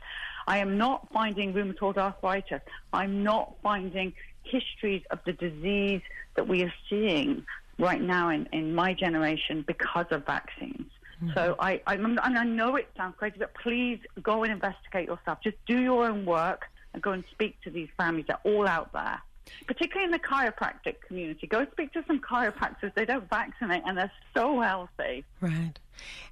I 0.47 0.57
am 0.57 0.77
not 0.77 1.07
finding 1.13 1.53
rheumatoid 1.53 1.97
arthritis. 1.97 2.61
I'm 2.91 3.23
not 3.23 3.55
finding 3.63 4.13
histories 4.43 5.03
of 5.09 5.19
the 5.25 5.33
disease 5.33 6.01
that 6.35 6.47
we 6.47 6.63
are 6.63 6.73
seeing 6.89 7.45
right 7.79 8.01
now 8.01 8.29
in, 8.29 8.47
in 8.51 8.73
my 8.73 8.93
generation 8.93 9.63
because 9.67 10.05
of 10.11 10.25
vaccines. 10.25 10.89
So 11.33 11.55
I, 11.59 11.81
I, 11.87 11.95
and 11.95 12.19
I 12.19 12.43
know 12.43 12.75
it 12.75 12.89
sounds 12.97 13.15
crazy, 13.17 13.37
but 13.39 13.53
please 13.53 13.99
go 14.21 14.43
and 14.43 14.51
investigate 14.51 15.07
yourself. 15.07 15.39
Just 15.41 15.57
do 15.65 15.79
your 15.79 16.05
own 16.05 16.25
work 16.25 16.65
and 16.93 17.01
go 17.01 17.11
and 17.11 17.23
speak 17.31 17.61
to 17.61 17.69
these 17.69 17.87
families. 17.97 18.25
They're 18.27 18.39
all 18.43 18.67
out 18.67 18.91
there, 18.91 19.21
particularly 19.65 20.05
in 20.05 20.11
the 20.11 20.19
chiropractic 20.19 20.95
community. 21.07 21.47
Go 21.47 21.65
speak 21.71 21.93
to 21.93 22.03
some 22.07 22.19
chiropractors. 22.19 22.93
They 22.93 23.05
don't 23.05 23.29
vaccinate 23.29 23.83
and 23.85 23.97
they're 23.97 24.11
so 24.33 24.59
healthy. 24.59 25.23
Right. 25.39 25.79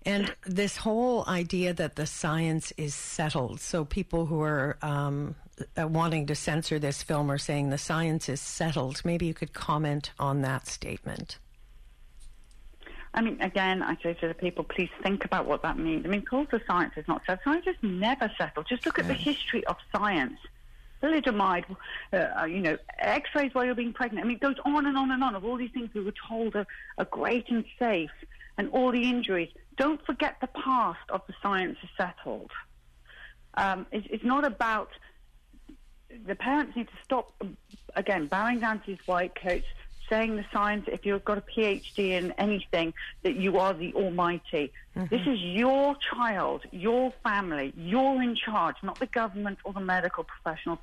And 0.06 0.36
this 0.46 0.78
whole 0.78 1.24
idea 1.28 1.74
that 1.74 1.96
the 1.96 2.06
science 2.06 2.74
is 2.78 2.94
settled, 2.94 3.62
so 3.62 3.86
people 3.86 4.26
who 4.26 4.42
are 4.42 4.78
um, 4.82 5.36
uh, 5.78 5.88
wanting 5.88 6.26
to 6.28 6.36
censor 6.36 6.80
this 6.80 7.04
film 7.04 7.32
or 7.32 7.38
saying 7.38 7.70
the 7.70 7.78
science 7.78 8.30
is 8.30 8.42
settled. 8.42 9.02
Maybe 9.04 9.26
you 9.26 9.34
could 9.34 9.54
comment 9.54 10.12
on 10.20 10.42
that 10.42 10.68
statement. 10.68 11.38
I 13.14 13.22
mean, 13.22 13.42
again, 13.42 13.84
I 13.84 13.98
say 14.02 14.14
to 14.14 14.28
the 14.28 14.34
people, 14.34 14.64
please 14.64 14.90
think 15.04 15.26
about 15.26 15.46
what 15.46 15.62
that 15.64 15.78
means. 15.78 16.06
I 16.06 16.10
mean, 16.10 16.22
call 16.22 16.46
the 16.50 16.62
science 16.66 16.94
is 16.96 17.06
not 17.08 17.22
settled. 17.26 17.44
Science 17.44 17.68
is 17.68 17.76
never 17.82 18.32
settled. 18.38 18.68
Just 18.70 18.86
look 18.86 19.00
at 19.00 19.08
the 19.08 19.14
history 19.14 19.66
of 19.66 19.76
science. 19.94 20.40
Thalidomide, 21.04 21.66
uh, 22.14 22.46
you 22.46 22.62
know, 22.62 22.78
X-rays 23.00 23.54
while 23.54 23.66
you're 23.66 23.76
being 23.76 23.92
pregnant. 23.92 24.24
I 24.24 24.28
mean, 24.28 24.38
it 24.38 24.42
goes 24.42 24.56
on 24.64 24.86
and 24.86 24.98
on 24.98 25.12
and 25.12 25.24
on 25.24 25.36
of 25.36 25.44
all 25.44 25.58
these 25.58 25.72
things 25.72 25.90
we 25.94 26.02
were 26.02 26.14
told 26.30 26.56
are, 26.56 26.68
are 26.98 27.06
great 27.06 27.50
and 27.50 27.66
safe, 27.80 28.12
and 28.58 28.70
all 28.70 28.92
the 28.92 29.10
injuries. 29.10 29.50
Don't 29.78 30.04
forget 30.06 30.38
the 30.40 30.48
past 30.48 31.00
of 31.10 31.22
the 31.28 31.34
science 31.42 31.78
is 31.84 31.90
settled. 31.98 32.52
Um, 33.56 33.88
it's, 33.92 34.08
it's 34.10 34.24
not 34.24 34.46
about 34.46 34.90
the 36.26 36.36
parents 36.36 36.76
need 36.76 36.88
to 36.88 37.04
stop 37.04 37.32
um, 37.42 37.58
again 37.96 38.28
bowing 38.28 38.60
down 38.60 38.80
to 38.82 38.88
these 38.88 39.08
white 39.08 39.36
coats, 39.36 39.66
saying 40.10 40.36
the 40.36 40.46
science. 40.52 40.86
If 40.88 41.06
you've 41.06 41.24
got 41.24 41.38
a 41.38 41.42
PhD 41.42 42.12
in 42.12 42.32
anything, 42.34 42.94
that 43.24 43.36
you 43.36 43.58
are 43.60 43.74
the 43.74 43.94
Almighty. 43.94 44.72
Mm-hmm. 44.96 45.16
This 45.16 45.26
is 45.28 45.40
your 45.40 45.96
child, 45.96 46.64
your 46.72 47.14
family. 47.24 47.74
You're 47.76 48.22
in 48.22 48.36
charge, 48.36 48.76
not 48.84 49.00
the 49.00 49.08
government 49.08 49.60
or 49.64 49.74
the 49.74 49.80
medical 49.80 50.24
professionals. 50.24 50.80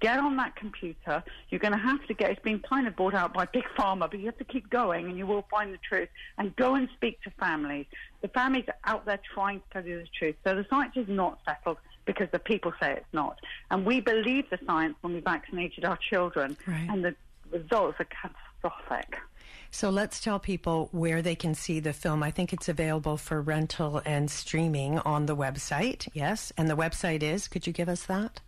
Get 0.00 0.18
on 0.18 0.36
that 0.36 0.56
computer. 0.56 1.22
You're 1.50 1.58
going 1.58 1.72
to 1.72 1.78
have 1.78 2.06
to 2.06 2.14
get. 2.14 2.30
It's 2.30 2.40
been 2.40 2.60
kind 2.60 2.86
of 2.86 2.96
bought 2.96 3.12
out 3.12 3.34
by 3.34 3.44
big 3.44 3.64
pharma, 3.78 4.10
but 4.10 4.18
you 4.18 4.26
have 4.26 4.38
to 4.38 4.44
keep 4.44 4.70
going, 4.70 5.06
and 5.06 5.18
you 5.18 5.26
will 5.26 5.44
find 5.50 5.74
the 5.74 5.78
truth. 5.78 6.08
And 6.38 6.56
go 6.56 6.74
and 6.74 6.88
speak 6.94 7.20
to 7.22 7.30
families. 7.32 7.84
The 8.22 8.28
families 8.28 8.64
are 8.68 8.90
out 8.90 9.04
there 9.04 9.20
trying 9.34 9.60
to 9.60 9.66
tell 9.70 9.84
you 9.84 9.98
the 9.98 10.08
truth. 10.18 10.36
So 10.42 10.54
the 10.54 10.64
science 10.70 10.96
is 10.96 11.06
not 11.06 11.40
settled 11.44 11.76
because 12.06 12.28
the 12.32 12.38
people 12.38 12.72
say 12.80 12.92
it's 12.92 13.12
not. 13.12 13.38
And 13.70 13.84
we 13.86 14.00
believe 14.00 14.48
the 14.50 14.58
science 14.66 14.96
when 15.00 15.14
we 15.14 15.20
vaccinated 15.20 15.84
our 15.84 15.96
children, 15.96 16.56
Right. 16.66 16.88
and 16.90 17.04
the 17.04 17.14
results 17.50 17.98
are 18.00 18.06
catastrophic. 18.06 19.18
So 19.72 19.88
let's 19.90 20.20
tell 20.20 20.38
people 20.40 20.88
where 20.92 21.22
they 21.22 21.36
can 21.36 21.54
see 21.54 21.78
the 21.80 21.92
film. 21.92 22.22
I 22.22 22.30
think 22.32 22.52
it's 22.52 22.68
available 22.68 23.16
for 23.16 23.40
rental 23.40 24.02
and 24.04 24.28
streaming 24.30 24.98
on 25.00 25.26
the 25.26 25.36
website. 25.36 26.08
Yes, 26.12 26.52
and 26.56 26.68
the 26.68 26.76
website 26.76 27.22
is. 27.22 27.46
Could 27.46 27.66
you 27.66 27.72
give 27.72 27.88
us 27.88 28.04
that? 28.06 28.40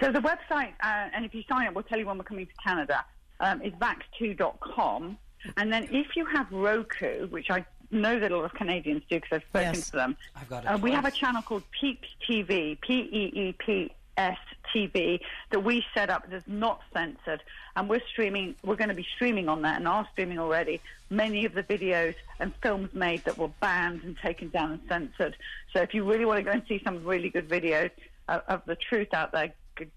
So 0.00 0.10
the 0.10 0.20
website, 0.20 0.72
uh, 0.82 1.08
and 1.14 1.24
if 1.24 1.34
you 1.34 1.42
sign 1.48 1.68
up, 1.68 1.74
we'll 1.74 1.84
tell 1.84 1.98
you 1.98 2.06
when 2.06 2.16
we're 2.18 2.24
coming 2.24 2.46
to 2.46 2.52
Canada, 2.66 3.04
um, 3.40 3.60
is 3.62 3.72
vax2.com. 3.74 5.18
And 5.58 5.72
then 5.72 5.84
if 5.92 6.16
you 6.16 6.24
have 6.26 6.50
Roku, 6.50 7.28
which 7.28 7.50
I 7.50 7.64
know 7.90 8.18
that 8.18 8.32
a 8.32 8.36
lot 8.36 8.44
of 8.44 8.54
Canadians 8.54 9.02
do 9.08 9.16
because 9.16 9.30
I've 9.32 9.42
spoken 9.48 9.74
Yes. 9.74 9.90
to 9.90 9.96
them, 9.96 10.16
I've 10.34 10.48
got 10.48 10.64
it 10.64 10.66
uh, 10.66 10.78
we 10.78 10.90
have 10.92 11.04
a 11.04 11.10
channel 11.10 11.42
called 11.42 11.62
Peeps 11.80 12.08
TV, 12.28 12.80
P-E-E-P-S 12.80 14.38
TV, 14.74 15.20
that 15.50 15.60
we 15.60 15.84
set 15.94 16.10
up 16.10 16.28
that's 16.30 16.46
not 16.46 16.80
censored. 16.92 17.42
And 17.76 17.88
we're 17.88 18.02
streaming, 18.10 18.54
we're 18.64 18.76
going 18.76 18.88
to 18.88 18.94
be 18.94 19.06
streaming 19.14 19.48
on 19.48 19.62
that 19.62 19.76
and 19.76 19.86
are 19.86 20.08
streaming 20.12 20.38
already 20.38 20.80
many 21.10 21.44
of 21.44 21.54
the 21.54 21.62
videos 21.62 22.14
and 22.40 22.52
films 22.62 22.92
made 22.92 23.24
that 23.24 23.38
were 23.38 23.50
banned 23.60 24.02
and 24.02 24.16
taken 24.18 24.48
down 24.48 24.72
and 24.72 24.80
censored. 24.88 25.36
So 25.72 25.80
if 25.82 25.94
you 25.94 26.04
really 26.04 26.24
want 26.24 26.38
to 26.38 26.42
go 26.42 26.50
and 26.50 26.62
see 26.68 26.80
some 26.84 27.04
really 27.04 27.28
good 27.30 27.48
videos 27.48 27.90
uh, 28.28 28.40
of 28.48 28.62
the 28.66 28.76
truth 28.76 29.12
out 29.12 29.32
there, 29.32 29.54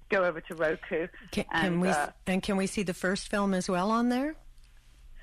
go 0.09 0.23
over 0.23 0.41
to 0.41 0.55
Roku. 0.55 1.07
Can, 1.31 1.45
and, 1.51 1.63
can 1.63 1.79
we 1.79 1.89
uh, 1.89 2.07
and 2.27 2.43
can 2.43 2.57
we 2.57 2.67
see 2.67 2.83
the 2.83 2.93
first 2.93 3.29
film 3.29 3.53
as 3.53 3.69
well 3.69 3.91
on 3.91 4.09
there? 4.09 4.35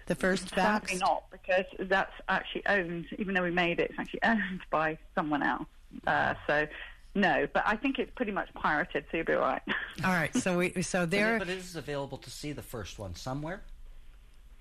The 0.06 0.14
first 0.14 0.50
Sadly 0.50 0.96
Vax. 0.96 1.00
not, 1.00 1.24
because 1.32 1.64
that's 1.88 2.12
actually 2.28 2.64
owned, 2.66 3.06
even 3.18 3.34
though 3.34 3.42
we 3.42 3.50
made 3.50 3.80
it, 3.80 3.90
it's 3.90 3.98
actually 3.98 4.22
owned 4.22 4.60
by 4.70 4.98
someone 5.14 5.42
else. 5.42 5.66
Uh, 6.06 6.34
so, 6.46 6.66
no, 7.14 7.48
but 7.52 7.64
I 7.66 7.76
think 7.76 7.98
it's 7.98 8.10
pretty 8.14 8.32
much 8.32 8.52
pirated, 8.54 9.04
so 9.10 9.16
you'll 9.16 9.26
be 9.26 9.34
all 9.34 9.40
right. 9.40 9.62
All 10.04 10.12
right, 10.12 10.34
so 10.36 10.58
we 10.58 10.82
so 10.82 11.00
But 11.00 11.10
there. 11.10 11.36
it, 11.36 11.38
but 11.40 11.48
it 11.48 11.58
is 11.58 11.74
available 11.76 12.18
to 12.18 12.30
see 12.30 12.52
the 12.52 12.62
first 12.62 12.98
one 12.98 13.14
somewhere. 13.14 13.62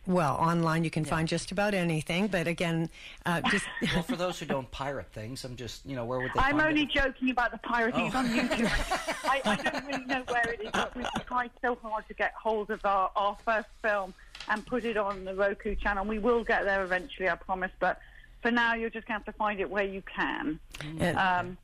Well, 0.07 0.35
online 0.35 0.83
you 0.83 0.91
can 0.91 1.03
find 1.03 1.27
just 1.27 1.51
about 1.51 1.73
anything, 1.73 2.27
but 2.27 2.47
again, 2.47 2.89
uh, 3.25 3.41
just 3.51 3.65
Well, 3.93 4.03
for 4.03 4.15
those 4.15 4.39
who 4.39 4.45
don't 4.45 4.69
pirate 4.71 5.11
things, 5.11 5.43
I'm 5.43 5.55
just 5.55 5.85
you 5.85 5.95
know 5.95 6.05
where 6.05 6.19
would 6.19 6.31
they? 6.33 6.39
I'm 6.39 6.57
find 6.59 6.69
only 6.69 6.83
it? 6.83 6.91
joking 6.91 7.31
about 7.31 7.51
the 7.51 7.57
pirating. 7.57 8.05
It's 8.05 8.15
on 8.15 8.27
YouTube. 8.27 9.29
I, 9.29 9.41
I 9.43 9.55
don't 9.57 9.85
really 9.85 10.05
know 10.05 10.23
where 10.27 10.53
it 10.53 10.61
is, 10.61 10.69
but 10.71 10.95
we've 10.95 11.07
tried 11.27 11.49
so 11.61 11.75
hard 11.81 12.07
to 12.07 12.13
get 12.13 12.33
hold 12.33 12.69
of 12.69 12.85
our, 12.85 13.11
our 13.15 13.35
first 13.43 13.67
film 13.81 14.13
and 14.49 14.65
put 14.65 14.85
it 14.85 14.97
on 14.97 15.25
the 15.25 15.33
Roku 15.35 15.75
channel. 15.75 16.05
We 16.05 16.19
will 16.19 16.43
get 16.43 16.63
there 16.65 16.83
eventually, 16.83 17.29
I 17.29 17.35
promise. 17.35 17.71
But 17.79 17.99
for 18.41 18.51
now, 18.51 18.73
you're 18.75 18.89
just 18.89 19.07
going 19.07 19.19
to 19.19 19.25
have 19.25 19.33
to 19.33 19.37
find 19.37 19.59
it 19.59 19.69
where 19.69 19.83
you 19.85 20.01
can. 20.03 20.59
and- 20.99 21.17
Um, 21.17 21.57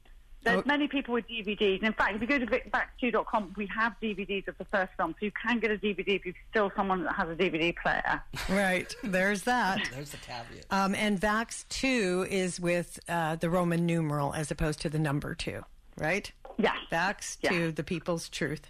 there's 0.43 0.61
Oh. 0.61 0.63
many 0.65 0.87
people 0.87 1.13
with 1.13 1.27
DVDs. 1.27 1.83
In 1.83 1.93
fact, 1.93 2.15
if 2.15 2.21
you 2.21 2.25
go 2.27 2.39
to 2.39 2.47
vax2.com, 2.47 3.53
we 3.57 3.67
have 3.67 3.93
DVDs 4.01 4.47
of 4.47 4.57
the 4.57 4.65
first 4.65 4.91
film, 4.97 5.11
so 5.19 5.25
you 5.25 5.31
can 5.31 5.59
get 5.59 5.69
a 5.69 5.77
DVD 5.77 6.15
if 6.15 6.25
you're 6.25 6.33
still 6.49 6.71
someone 6.75 7.03
that 7.03 7.13
has 7.13 7.29
a 7.29 7.35
DVD 7.35 7.71
player. 7.79 8.19
right 8.49 8.91
there's 9.03 9.43
that. 9.43 9.87
There's 9.93 10.09
the 10.09 10.17
caveat. 10.17 10.65
Um, 10.71 10.95
and 10.95 11.21
Vax 11.21 11.67
two 11.69 12.25
is 12.29 12.59
with 12.59 12.99
uh, 13.07 13.35
the 13.35 13.51
Roman 13.51 13.85
numeral 13.85 14.33
as 14.33 14.49
opposed 14.49 14.81
to 14.81 14.89
the 14.89 14.97
number 14.97 15.35
two, 15.35 15.63
right? 15.97 16.31
Yes. 16.57 16.75
Vax 16.91 17.37
Yeah. 17.41 17.49
two, 17.49 17.71
the 17.71 17.83
people's 17.83 18.29
truth, 18.29 18.69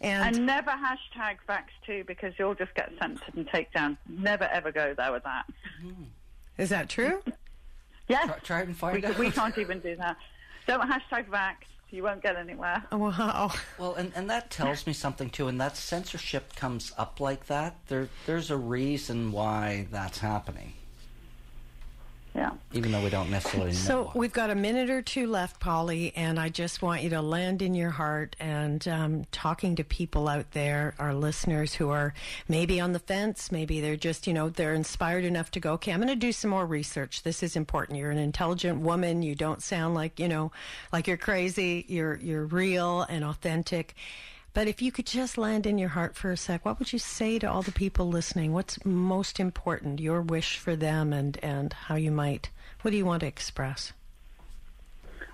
and, 0.00 0.36
And 0.36 0.46
never 0.46 0.70
hashtag 0.70 1.36
Vax2 1.48 2.06
because 2.06 2.34
you'll 2.38 2.54
just 2.54 2.74
get 2.74 2.92
censored 3.00 3.34
and 3.34 3.46
take 3.48 3.72
down. 3.72 3.96
Never 4.08 4.44
ever 4.44 4.72
go 4.72 4.94
there 4.96 5.12
with 5.12 5.24
that. 5.24 5.44
is 6.58 6.68
that 6.70 6.88
true? 6.88 7.22
Yes. 8.08 8.26
Try, 8.26 8.38
try 8.40 8.60
it 8.62 8.66
and 8.66 8.76
find 8.76 9.00
we, 9.00 9.04
out. 9.08 9.16
we 9.18 9.30
can't 9.30 9.56
even 9.56 9.78
do 9.78 9.94
that. 9.96 10.16
Don't 10.66 10.82
hashtag 10.82 11.28
Vax. 11.28 11.54
You 11.90 12.02
won't 12.02 12.20
get 12.22 12.36
anywhere. 12.36 12.82
Oh, 12.90 12.98
wow. 12.98 13.52
Well, 13.78 13.94
and, 13.94 14.12
and 14.14 14.28
that 14.28 14.50
tells 14.50 14.86
me 14.86 14.92
something 14.92 15.30
too, 15.30 15.46
and 15.46 15.60
that 15.60 15.76
censorship 15.76 16.54
comes 16.56 16.92
up 16.98 17.20
like 17.20 17.46
that. 17.46 17.76
There, 17.86 18.08
there's 18.26 18.50
a 18.50 18.56
reason 18.56 19.30
why 19.30 19.86
that's 19.90 20.18
happening, 20.18 20.72
Yeah. 22.34 22.52
even 22.72 22.92
though 22.92 23.02
we 23.02 23.10
don't 23.10 23.30
necessarily 23.30 23.72
know. 23.72 23.76
So 23.76 24.02
why. 24.04 24.12
we've 24.14 24.32
got 24.32 24.48
a 24.48 24.54
minute 24.54 24.88
or 24.88 25.02
two 25.02 25.26
left, 25.26 25.60
Polly, 25.60 26.14
and 26.16 26.40
I 26.40 26.48
just 26.48 26.80
want 26.80 27.02
you 27.02 27.10
to 27.10 27.20
land 27.20 27.60
in 27.60 27.74
your 27.74 27.90
heart 27.90 28.36
and 28.40 28.86
um, 28.88 29.24
talking 29.32 29.76
to 29.76 29.84
people 29.84 30.28
out 30.28 30.50
there, 30.52 30.94
our 30.98 31.12
listeners 31.12 31.74
who 31.74 31.90
are 31.90 32.14
maybe 32.48 32.80
on 32.80 32.92
the 32.94 32.98
fence, 32.98 33.52
maybe 33.52 33.82
they're 33.82 33.96
just, 33.96 34.26
you 34.26 34.32
know, 34.32 34.48
they're 34.48 34.72
inspired 34.72 35.24
enough 35.24 35.50
to 35.50 35.60
go, 35.60 35.74
okay, 35.74 35.92
I'm 35.92 35.98
going 35.98 36.08
to 36.08 36.16
do 36.16 36.32
some 36.32 36.50
more 36.50 36.64
research. 36.64 37.22
This 37.22 37.42
is 37.42 37.54
important. 37.54 37.98
You're 37.98 38.10
an 38.10 38.18
intelligent 38.18 38.80
woman. 38.80 39.22
You 39.22 39.34
don't 39.34 39.62
sound 39.62 39.94
like, 39.94 40.18
you 40.18 40.28
know, 40.28 40.52
like 40.90 41.06
you're 41.06 41.18
crazy. 41.18 41.84
You're 41.86 42.16
you're 42.16 42.46
real 42.46 43.02
and 43.02 43.24
authentic. 43.24 43.94
But 44.54 44.68
if 44.68 44.82
you 44.82 44.92
could 44.92 45.06
just 45.06 45.38
land 45.38 45.66
in 45.66 45.78
your 45.78 45.90
heart 45.90 46.14
for 46.14 46.30
a 46.30 46.36
sec, 46.36 46.64
what 46.64 46.78
would 46.78 46.92
you 46.92 46.98
say 46.98 47.38
to 47.38 47.50
all 47.50 47.62
the 47.62 47.72
people 47.72 48.08
listening? 48.08 48.52
What's 48.52 48.84
most 48.84 49.40
important? 49.40 50.00
Your 50.00 50.20
wish 50.20 50.58
for 50.58 50.76
them 50.76 51.12
and, 51.12 51.38
and 51.42 51.72
how 51.72 51.94
you 51.94 52.10
might, 52.10 52.50
what 52.82 52.90
do 52.90 52.96
you 52.96 53.06
want 53.06 53.20
to 53.20 53.26
express? 53.26 53.92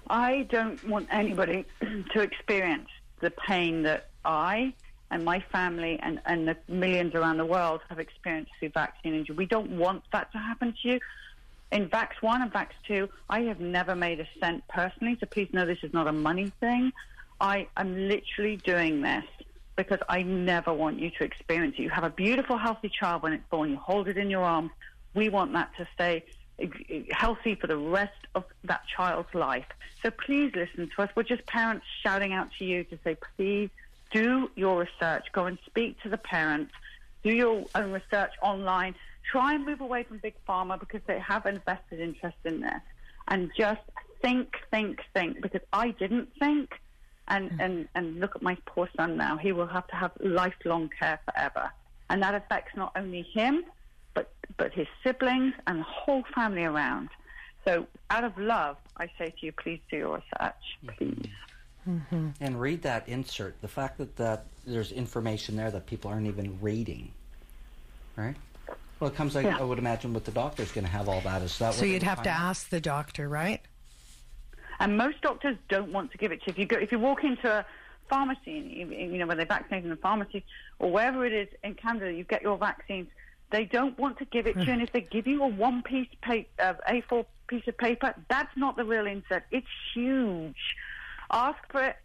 I 0.08 0.46
don't 0.50 0.82
want 0.88 1.08
anybody 1.10 1.64
to 2.12 2.20
experience 2.20 2.88
the 3.20 3.30
pain 3.30 3.82
that 3.82 4.08
I 4.24 4.72
and 5.10 5.24
my 5.24 5.40
family 5.50 5.98
and, 6.00 6.20
and 6.26 6.46
the 6.46 6.56
millions 6.68 7.14
around 7.14 7.38
the 7.38 7.44
world 7.44 7.80
have 7.88 7.98
experienced 7.98 8.52
through 8.60 8.70
vaccine 8.70 9.14
injury. 9.14 9.34
We 9.34 9.46
don't 9.46 9.70
want 9.78 10.04
that 10.12 10.30
to 10.32 10.38
happen 10.38 10.74
to 10.82 10.88
you. 10.88 11.00
In 11.72 11.88
Vax 11.88 12.10
1 12.20 12.42
and 12.42 12.52
Vax 12.52 12.68
2, 12.86 13.08
I 13.28 13.40
have 13.42 13.60
never 13.60 13.94
made 13.94 14.20
a 14.20 14.28
cent 14.40 14.62
personally, 14.68 15.16
so 15.20 15.26
please 15.26 15.48
know 15.52 15.66
this 15.66 15.78
is 15.82 15.92
not 15.92 16.06
a 16.06 16.12
money 16.12 16.52
thing. 16.60 16.92
I 17.40 17.68
am 17.76 18.08
literally 18.08 18.56
doing 18.56 19.02
this 19.02 19.24
because 19.76 20.00
I 20.08 20.22
never 20.22 20.72
want 20.74 20.98
you 20.98 21.10
to 21.18 21.24
experience 21.24 21.76
it. 21.78 21.82
You 21.82 21.90
have 21.90 22.04
a 22.04 22.10
beautiful, 22.10 22.58
healthy 22.58 22.88
child 22.88 23.22
when 23.22 23.32
it's 23.32 23.48
born. 23.48 23.70
You 23.70 23.76
hold 23.76 24.08
it 24.08 24.18
in 24.18 24.28
your 24.28 24.42
arms. 24.42 24.70
We 25.14 25.28
want 25.28 25.52
that 25.52 25.70
to 25.78 25.86
stay 25.94 26.24
healthy 27.12 27.54
for 27.54 27.68
the 27.68 27.76
rest 27.76 28.26
of 28.34 28.44
that 28.64 28.82
child's 28.94 29.32
life. 29.34 29.66
So 30.02 30.10
please 30.10 30.52
listen 30.54 30.90
to 30.96 31.02
us. 31.02 31.10
We're 31.14 31.22
just 31.22 31.46
parents 31.46 31.86
shouting 32.02 32.32
out 32.32 32.50
to 32.58 32.64
you 32.64 32.84
to 32.84 32.98
say, 33.04 33.16
please 33.36 33.70
do 34.10 34.50
your 34.56 34.80
research. 34.80 35.26
Go 35.32 35.46
and 35.46 35.58
speak 35.66 36.00
to 36.02 36.08
the 36.08 36.18
parents. 36.18 36.72
Do 37.22 37.32
your 37.32 37.64
own 37.74 37.92
research 37.92 38.32
online. 38.42 38.96
Try 39.30 39.54
and 39.54 39.64
move 39.64 39.80
away 39.80 40.02
from 40.04 40.18
big 40.18 40.34
pharma 40.48 40.80
because 40.80 41.02
they 41.06 41.20
have 41.20 41.46
a 41.46 41.52
vested 41.52 42.00
interest 42.00 42.38
in 42.44 42.60
this. 42.60 42.80
And 43.28 43.50
just 43.56 43.82
think, 44.22 44.56
think, 44.72 45.00
think. 45.14 45.40
Because 45.40 45.60
I 45.72 45.90
didn't 45.90 46.30
think. 46.38 46.70
And, 47.28 47.60
and, 47.60 47.88
and 47.94 48.20
look 48.20 48.34
at 48.36 48.42
my 48.42 48.56
poor 48.66 48.88
son 48.96 49.16
now. 49.16 49.36
He 49.36 49.52
will 49.52 49.66
have 49.66 49.86
to 49.88 49.94
have 49.96 50.12
lifelong 50.20 50.90
care 50.98 51.20
forever. 51.26 51.70
And 52.08 52.22
that 52.22 52.34
affects 52.34 52.74
not 52.74 52.92
only 52.96 53.22
him, 53.22 53.64
but, 54.14 54.32
but 54.56 54.72
his 54.72 54.86
siblings 55.04 55.52
and 55.66 55.80
the 55.80 55.84
whole 55.84 56.24
family 56.34 56.64
around. 56.64 57.10
So 57.66 57.86
out 58.10 58.24
of 58.24 58.38
love, 58.38 58.76
I 58.96 59.10
say 59.18 59.26
to 59.38 59.46
you, 59.46 59.52
please 59.52 59.80
do 59.90 59.98
your 59.98 60.14
research, 60.16 60.96
please. 60.96 61.28
Mm-hmm. 61.88 62.28
and 62.40 62.60
read 62.60 62.82
that 62.82 63.08
insert. 63.08 63.60
The 63.62 63.68
fact 63.68 63.96
that, 63.98 64.16
that 64.16 64.44
there's 64.66 64.92
information 64.92 65.56
there 65.56 65.70
that 65.70 65.86
people 65.86 66.10
aren't 66.10 66.26
even 66.26 66.58
reading, 66.60 67.12
right? 68.16 68.36
Well, 69.00 69.08
it 69.10 69.16
comes 69.16 69.34
like 69.34 69.46
Yeah. 69.46 69.58
I 69.58 69.62
would 69.62 69.78
imagine 69.78 70.12
what 70.12 70.24
the 70.24 70.30
doctor's 70.32 70.70
going 70.72 70.84
to 70.84 70.90
have 70.90 71.08
all 71.08 71.20
that. 71.22 71.40
Is 71.42 71.56
that 71.58 71.74
So 71.74 71.80
what 71.82 71.88
you'd 71.88 72.02
have 72.02 72.22
to 72.24 72.30
out? 72.30 72.40
ask 72.40 72.68
the 72.68 72.80
doctor, 72.80 73.28
right? 73.28 73.60
And 74.80 74.96
most 74.96 75.20
doctors 75.22 75.56
don't 75.68 75.92
want 75.92 76.12
to 76.12 76.18
give 76.18 76.32
it 76.32 76.42
to 76.42 76.46
you. 76.46 76.52
If 76.52 76.58
you 76.58 76.66
go, 76.66 76.76
if 76.76 76.92
you 76.92 76.98
walk 76.98 77.24
into 77.24 77.50
a 77.50 77.66
pharmacy, 78.08 78.86
you 78.88 79.18
know, 79.18 79.26
when 79.26 79.36
they 79.36 79.44
vaccinate 79.44 79.84
in 79.84 79.90
the 79.90 79.96
pharmacy 79.96 80.44
or 80.78 80.90
wherever 80.90 81.24
it 81.24 81.32
is 81.32 81.48
in 81.64 81.74
Canada, 81.74 82.12
you 82.12 82.24
get 82.24 82.42
your 82.42 82.56
vaccines. 82.56 83.08
They 83.50 83.64
don't 83.64 83.98
want 83.98 84.18
to 84.18 84.26
give 84.26 84.46
it 84.46 84.54
to 84.54 84.64
you, 84.64 84.72
and 84.72 84.82
if 84.82 84.92
they 84.92 85.00
give 85.00 85.26
you 85.26 85.42
a 85.42 85.46
one 85.48 85.82
piece 85.82 86.08
pa- 86.20 86.44
uh, 86.58 86.74
A4 86.86 87.24
piece 87.46 87.66
of 87.66 87.78
paper, 87.78 88.14
that's 88.28 88.54
not 88.56 88.76
the 88.76 88.84
real 88.84 89.06
insert. 89.06 89.44
It's 89.50 89.66
huge. 89.94 90.76
Ask 91.30 91.58
for 91.70 91.82
it, 91.82 91.96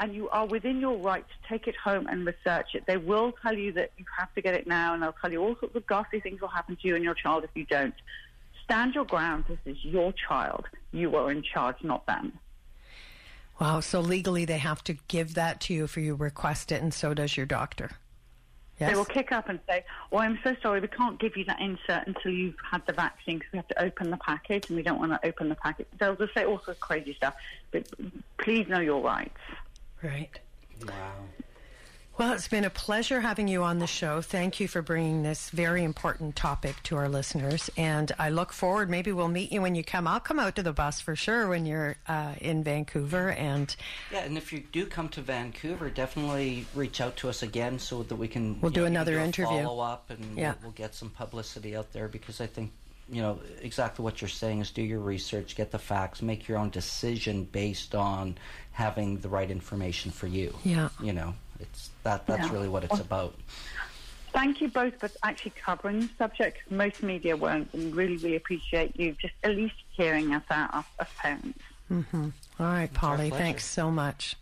and 0.00 0.14
you 0.14 0.28
are 0.30 0.46
within 0.46 0.80
your 0.80 0.96
right 0.98 1.24
to 1.26 1.48
take 1.48 1.66
it 1.66 1.76
home 1.76 2.06
and 2.06 2.24
research 2.24 2.74
it. 2.74 2.84
They 2.86 2.96
will 2.96 3.32
tell 3.42 3.56
you 3.56 3.72
that 3.72 3.90
you 3.98 4.04
have 4.16 4.32
to 4.34 4.40
get 4.40 4.54
it 4.54 4.66
now, 4.66 4.94
and 4.94 5.02
they'll 5.02 5.14
tell 5.20 5.32
you 5.32 5.42
all 5.42 5.56
sorts 5.58 5.74
of 5.74 5.86
ghastly 5.86 6.20
things 6.20 6.40
will 6.40 6.48
happen 6.48 6.76
to 6.76 6.88
you 6.88 6.94
and 6.94 7.04
your 7.04 7.14
child 7.14 7.44
if 7.44 7.50
you 7.54 7.66
don't. 7.66 7.94
Stand 8.64 8.94
your 8.94 9.04
ground. 9.04 9.44
This 9.48 9.58
is 9.64 9.84
your 9.84 10.12
child. 10.12 10.66
You 10.92 11.16
are 11.16 11.30
in 11.30 11.42
charge, 11.42 11.76
not 11.82 12.06
them. 12.06 12.38
Wow. 13.60 13.80
So 13.80 14.00
legally, 14.00 14.44
they 14.44 14.58
have 14.58 14.82
to 14.84 14.94
give 15.08 15.34
that 15.34 15.60
to 15.62 15.74
you 15.74 15.84
if 15.84 15.96
you 15.96 16.14
request 16.14 16.72
it, 16.72 16.82
and 16.82 16.92
so 16.92 17.14
does 17.14 17.36
your 17.36 17.46
doctor. 17.46 17.90
Yes. 18.80 18.90
They 18.90 18.96
will 18.96 19.04
kick 19.04 19.30
up 19.30 19.48
and 19.48 19.60
say, 19.68 19.84
"Oh, 20.10 20.18
I'm 20.18 20.38
so 20.42 20.56
sorry, 20.62 20.80
we 20.80 20.88
can't 20.88 21.20
give 21.20 21.36
you 21.36 21.44
that 21.44 21.60
insert 21.60 22.06
until 22.06 22.32
you've 22.32 22.56
had 22.68 22.84
the 22.86 22.92
vaccine 22.92 23.38
because 23.38 23.52
we 23.52 23.58
have 23.58 23.68
to 23.68 23.82
open 23.82 24.10
the 24.10 24.16
package, 24.16 24.68
and 24.68 24.76
we 24.76 24.82
don't 24.82 24.98
want 24.98 25.12
to 25.12 25.28
open 25.28 25.48
the 25.48 25.54
package." 25.54 25.86
They'll 25.98 26.16
just 26.16 26.34
say 26.34 26.44
all 26.44 26.58
sorts 26.58 26.68
of 26.68 26.80
crazy 26.80 27.14
stuff. 27.14 27.34
But 27.70 27.88
please 28.38 28.66
know 28.68 28.80
your 28.80 29.00
rights. 29.00 29.38
Right. 30.02 30.36
Wow. 30.84 31.14
Well, 32.18 32.34
it's 32.34 32.46
been 32.46 32.64
a 32.64 32.70
pleasure 32.70 33.22
having 33.22 33.48
you 33.48 33.62
on 33.62 33.78
the 33.78 33.86
show. 33.86 34.20
Thank 34.20 34.60
you 34.60 34.68
for 34.68 34.82
bringing 34.82 35.22
this 35.22 35.48
very 35.48 35.82
important 35.82 36.36
topic 36.36 36.76
to 36.84 36.96
our 36.96 37.08
listeners. 37.08 37.70
And 37.76 38.12
I 38.18 38.28
look 38.28 38.52
forward, 38.52 38.90
maybe 38.90 39.12
we'll 39.12 39.28
meet 39.28 39.50
you 39.50 39.62
when 39.62 39.74
you 39.74 39.82
come. 39.82 40.06
I'll 40.06 40.20
come 40.20 40.38
out 40.38 40.54
to 40.56 40.62
the 40.62 40.74
bus 40.74 41.00
for 41.00 41.16
sure 41.16 41.48
when 41.48 41.64
you're 41.64 41.96
uh, 42.06 42.34
in 42.38 42.62
Vancouver. 42.62 43.30
And 43.30 43.74
Yeah, 44.12 44.20
and 44.20 44.36
if 44.36 44.52
you 44.52 44.62
do 44.72 44.84
come 44.84 45.08
to 45.10 45.22
Vancouver, 45.22 45.88
definitely 45.88 46.66
reach 46.74 47.00
out 47.00 47.16
to 47.18 47.30
us 47.30 47.42
again 47.42 47.78
so 47.78 48.02
that 48.02 48.16
we 48.16 48.28
can. 48.28 48.60
We'll 48.60 48.70
do 48.72 48.82
know, 48.82 48.86
another 48.86 49.18
a 49.18 49.24
interview. 49.24 49.62
Follow 49.62 49.82
up, 49.82 50.10
and 50.10 50.36
Yeah. 50.36 50.52
we'll, 50.60 50.64
we'll 50.64 50.72
get 50.72 50.94
some 50.94 51.08
publicity 51.08 51.74
out 51.74 51.92
there 51.94 52.08
because 52.08 52.42
I 52.42 52.46
think 52.46 52.72
you 53.08 53.22
know 53.22 53.40
exactly 53.62 54.02
what 54.02 54.20
you're 54.20 54.28
saying 54.28 54.60
is 54.60 54.70
do 54.70 54.82
your 54.82 55.00
research, 55.00 55.56
get 55.56 55.70
the 55.70 55.78
facts, 55.78 56.20
make 56.20 56.46
your 56.46 56.58
own 56.58 56.68
decision 56.68 57.44
based 57.44 57.94
on 57.94 58.36
having 58.72 59.18
the 59.20 59.30
right 59.30 59.50
information 59.50 60.10
for 60.10 60.26
you. 60.26 60.54
Yeah. 60.62 60.90
You 61.02 61.14
know, 61.14 61.34
it's 61.58 61.88
that. 62.04 62.26
That's 62.26 62.46
Yeah. 62.46 62.52
really 62.52 62.68
what 62.68 62.84
it's 62.84 63.00
about. 63.00 63.34
Thank 64.32 64.60
you 64.62 64.68
both 64.68 64.98
for 64.98 65.10
actually 65.22 65.52
covering 65.52 66.00
the 66.00 66.08
subject. 66.18 66.58
'cause 66.64 66.70
Most 66.72 67.02
media 67.02 67.36
won't, 67.36 67.72
and 67.74 67.94
really, 67.94 68.16
really 68.16 68.36
appreciate 68.36 68.98
you 68.98 69.12
just 69.20 69.34
at 69.44 69.54
least 69.54 69.74
hearing 69.90 70.32
us 70.34 70.42
out 70.50 70.70
as, 70.74 70.84
as 71.00 71.06
parents. 71.18 71.58
all 71.90 72.32
right, 72.58 72.92
Polly, 72.94 73.28
thanks 73.30 73.64
so 73.66 73.90
much. 73.90 74.36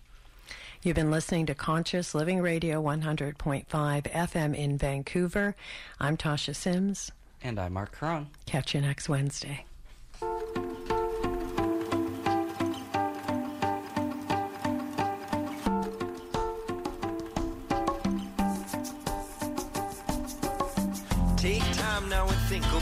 You've 0.83 0.95
been 0.97 1.11
listening 1.11 1.45
to 1.47 1.55
Conscious 1.55 2.15
Living 2.15 2.41
Radio 2.41 2.81
100.5 2.81 4.05
FM 4.07 4.55
in 4.55 4.79
Vancouver. 4.79 5.55
I'm 5.99 6.17
Tasha 6.17 6.55
Sims. 6.55 7.11
And 7.43 7.59
I'm 7.59 7.73
Mark 7.73 7.99
Caron. 7.99 8.29
Catch 8.47 8.75
you 8.75 8.81
next 8.81 9.09
Wednesday. 9.09 9.65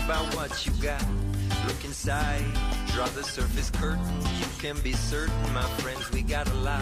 About 0.09 0.35
what 0.35 0.65
you 0.65 0.73
got. 0.81 1.05
Look 1.67 1.85
inside, 1.85 2.43
draw 2.95 3.05
the 3.09 3.23
surface 3.23 3.69
curtain. 3.69 4.03
You 4.41 4.47
can 4.59 4.81
be 4.81 4.95
certain, 4.95 5.39
my 5.53 5.69
friends, 5.81 6.11
we 6.11 6.23
got 6.23 6.49
a 6.49 6.55
lot. 6.55 6.81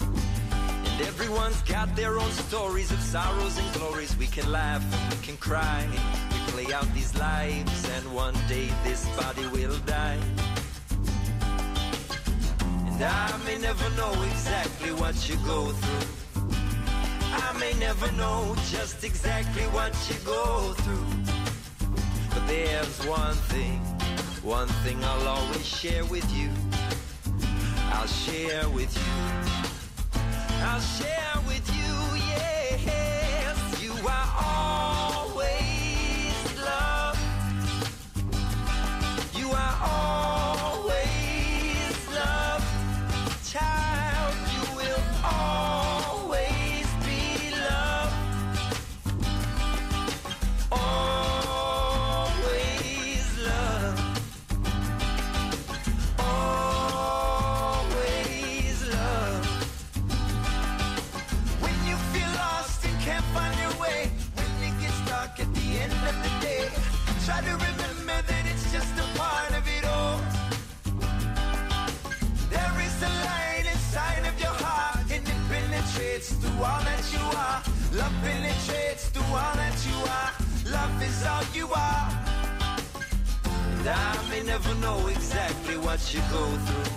And 0.00 1.00
everyone's 1.08 1.62
got 1.62 1.96
their 1.96 2.18
own 2.18 2.30
stories 2.32 2.90
of 2.90 3.00
sorrows 3.00 3.56
and 3.56 3.72
glories. 3.72 4.14
We 4.18 4.26
can 4.26 4.52
laugh 4.52 4.84
and 4.92 5.14
we 5.14 5.26
can 5.26 5.38
cry. 5.38 5.88
We 6.32 6.38
play 6.52 6.74
out 6.74 6.86
these 6.92 7.16
lives, 7.16 7.88
and 7.96 8.04
one 8.12 8.34
day 8.46 8.68
this 8.84 9.08
body 9.16 9.46
will 9.46 9.78
die. 9.86 10.20
And 12.88 13.02
I 13.02 13.40
may 13.46 13.56
never 13.56 13.88
know 13.96 14.12
exactly 14.32 14.92
what 14.92 15.16
you 15.26 15.36
go 15.46 15.72
through. 15.80 16.08
I 17.46 17.56
may 17.58 17.72
never 17.80 18.12
know 18.12 18.54
just 18.70 19.02
exactly 19.02 19.64
what 19.72 19.94
you 20.10 20.16
go 20.26 20.74
through. 20.74 21.29
There's 22.50 23.06
one 23.06 23.36
thing, 23.52 23.78
one 24.42 24.66
thing 24.82 24.98
I'll 25.04 25.28
always 25.28 25.64
share 25.64 26.04
with 26.06 26.28
you. 26.34 26.50
I'll 27.92 28.08
share 28.08 28.68
with 28.70 28.92
you. 28.92 30.20
I'll 30.64 30.80
share 30.80 31.36
with 31.46 31.64
you, 31.78 32.18
yes. 32.34 33.80
You 33.80 33.92
are 33.92 34.28
always 34.34 34.49
And 83.80 83.88
I 83.88 84.28
may 84.28 84.42
never 84.42 84.74
know 84.74 85.06
exactly 85.06 85.78
what 85.78 86.12
you 86.12 86.20
go 86.30 86.44
through. 86.66 86.92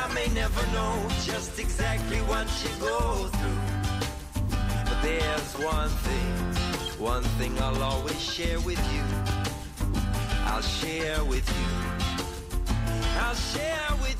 I 0.00 0.08
may 0.14 0.28
never 0.28 0.64
know 0.70 1.08
just 1.24 1.58
exactly 1.58 2.18
what 2.18 2.46
you 2.62 2.70
go 2.78 3.26
through. 3.26 3.60
But 4.84 5.02
there's 5.02 5.54
one 5.58 5.88
thing, 5.88 6.32
one 7.04 7.24
thing 7.40 7.58
I'll 7.58 7.82
always 7.82 8.20
share 8.22 8.60
with 8.60 8.78
you. 8.94 9.02
I'll 10.44 10.62
share 10.62 11.24
with 11.24 11.48
you. 11.58 11.66
I'll 13.18 13.34
share 13.34 13.90
with 14.02 14.19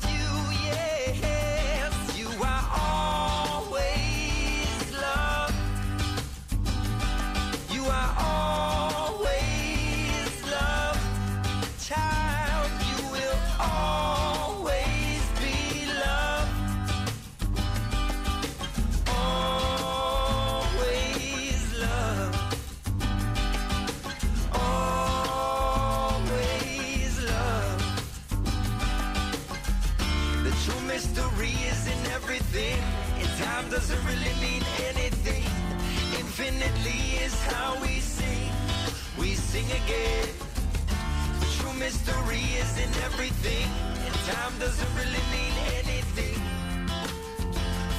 true 41.57 41.73
mystery 41.79 42.43
is 42.61 42.77
in 42.77 42.91
everything. 43.03 43.67
And 44.05 44.13
time 44.29 44.53
doesn't 44.59 44.93
really 44.95 45.23
mean 45.33 45.55
anything. 45.81 46.39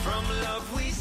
From 0.05 0.25
love 0.47 0.65
we 0.77 0.92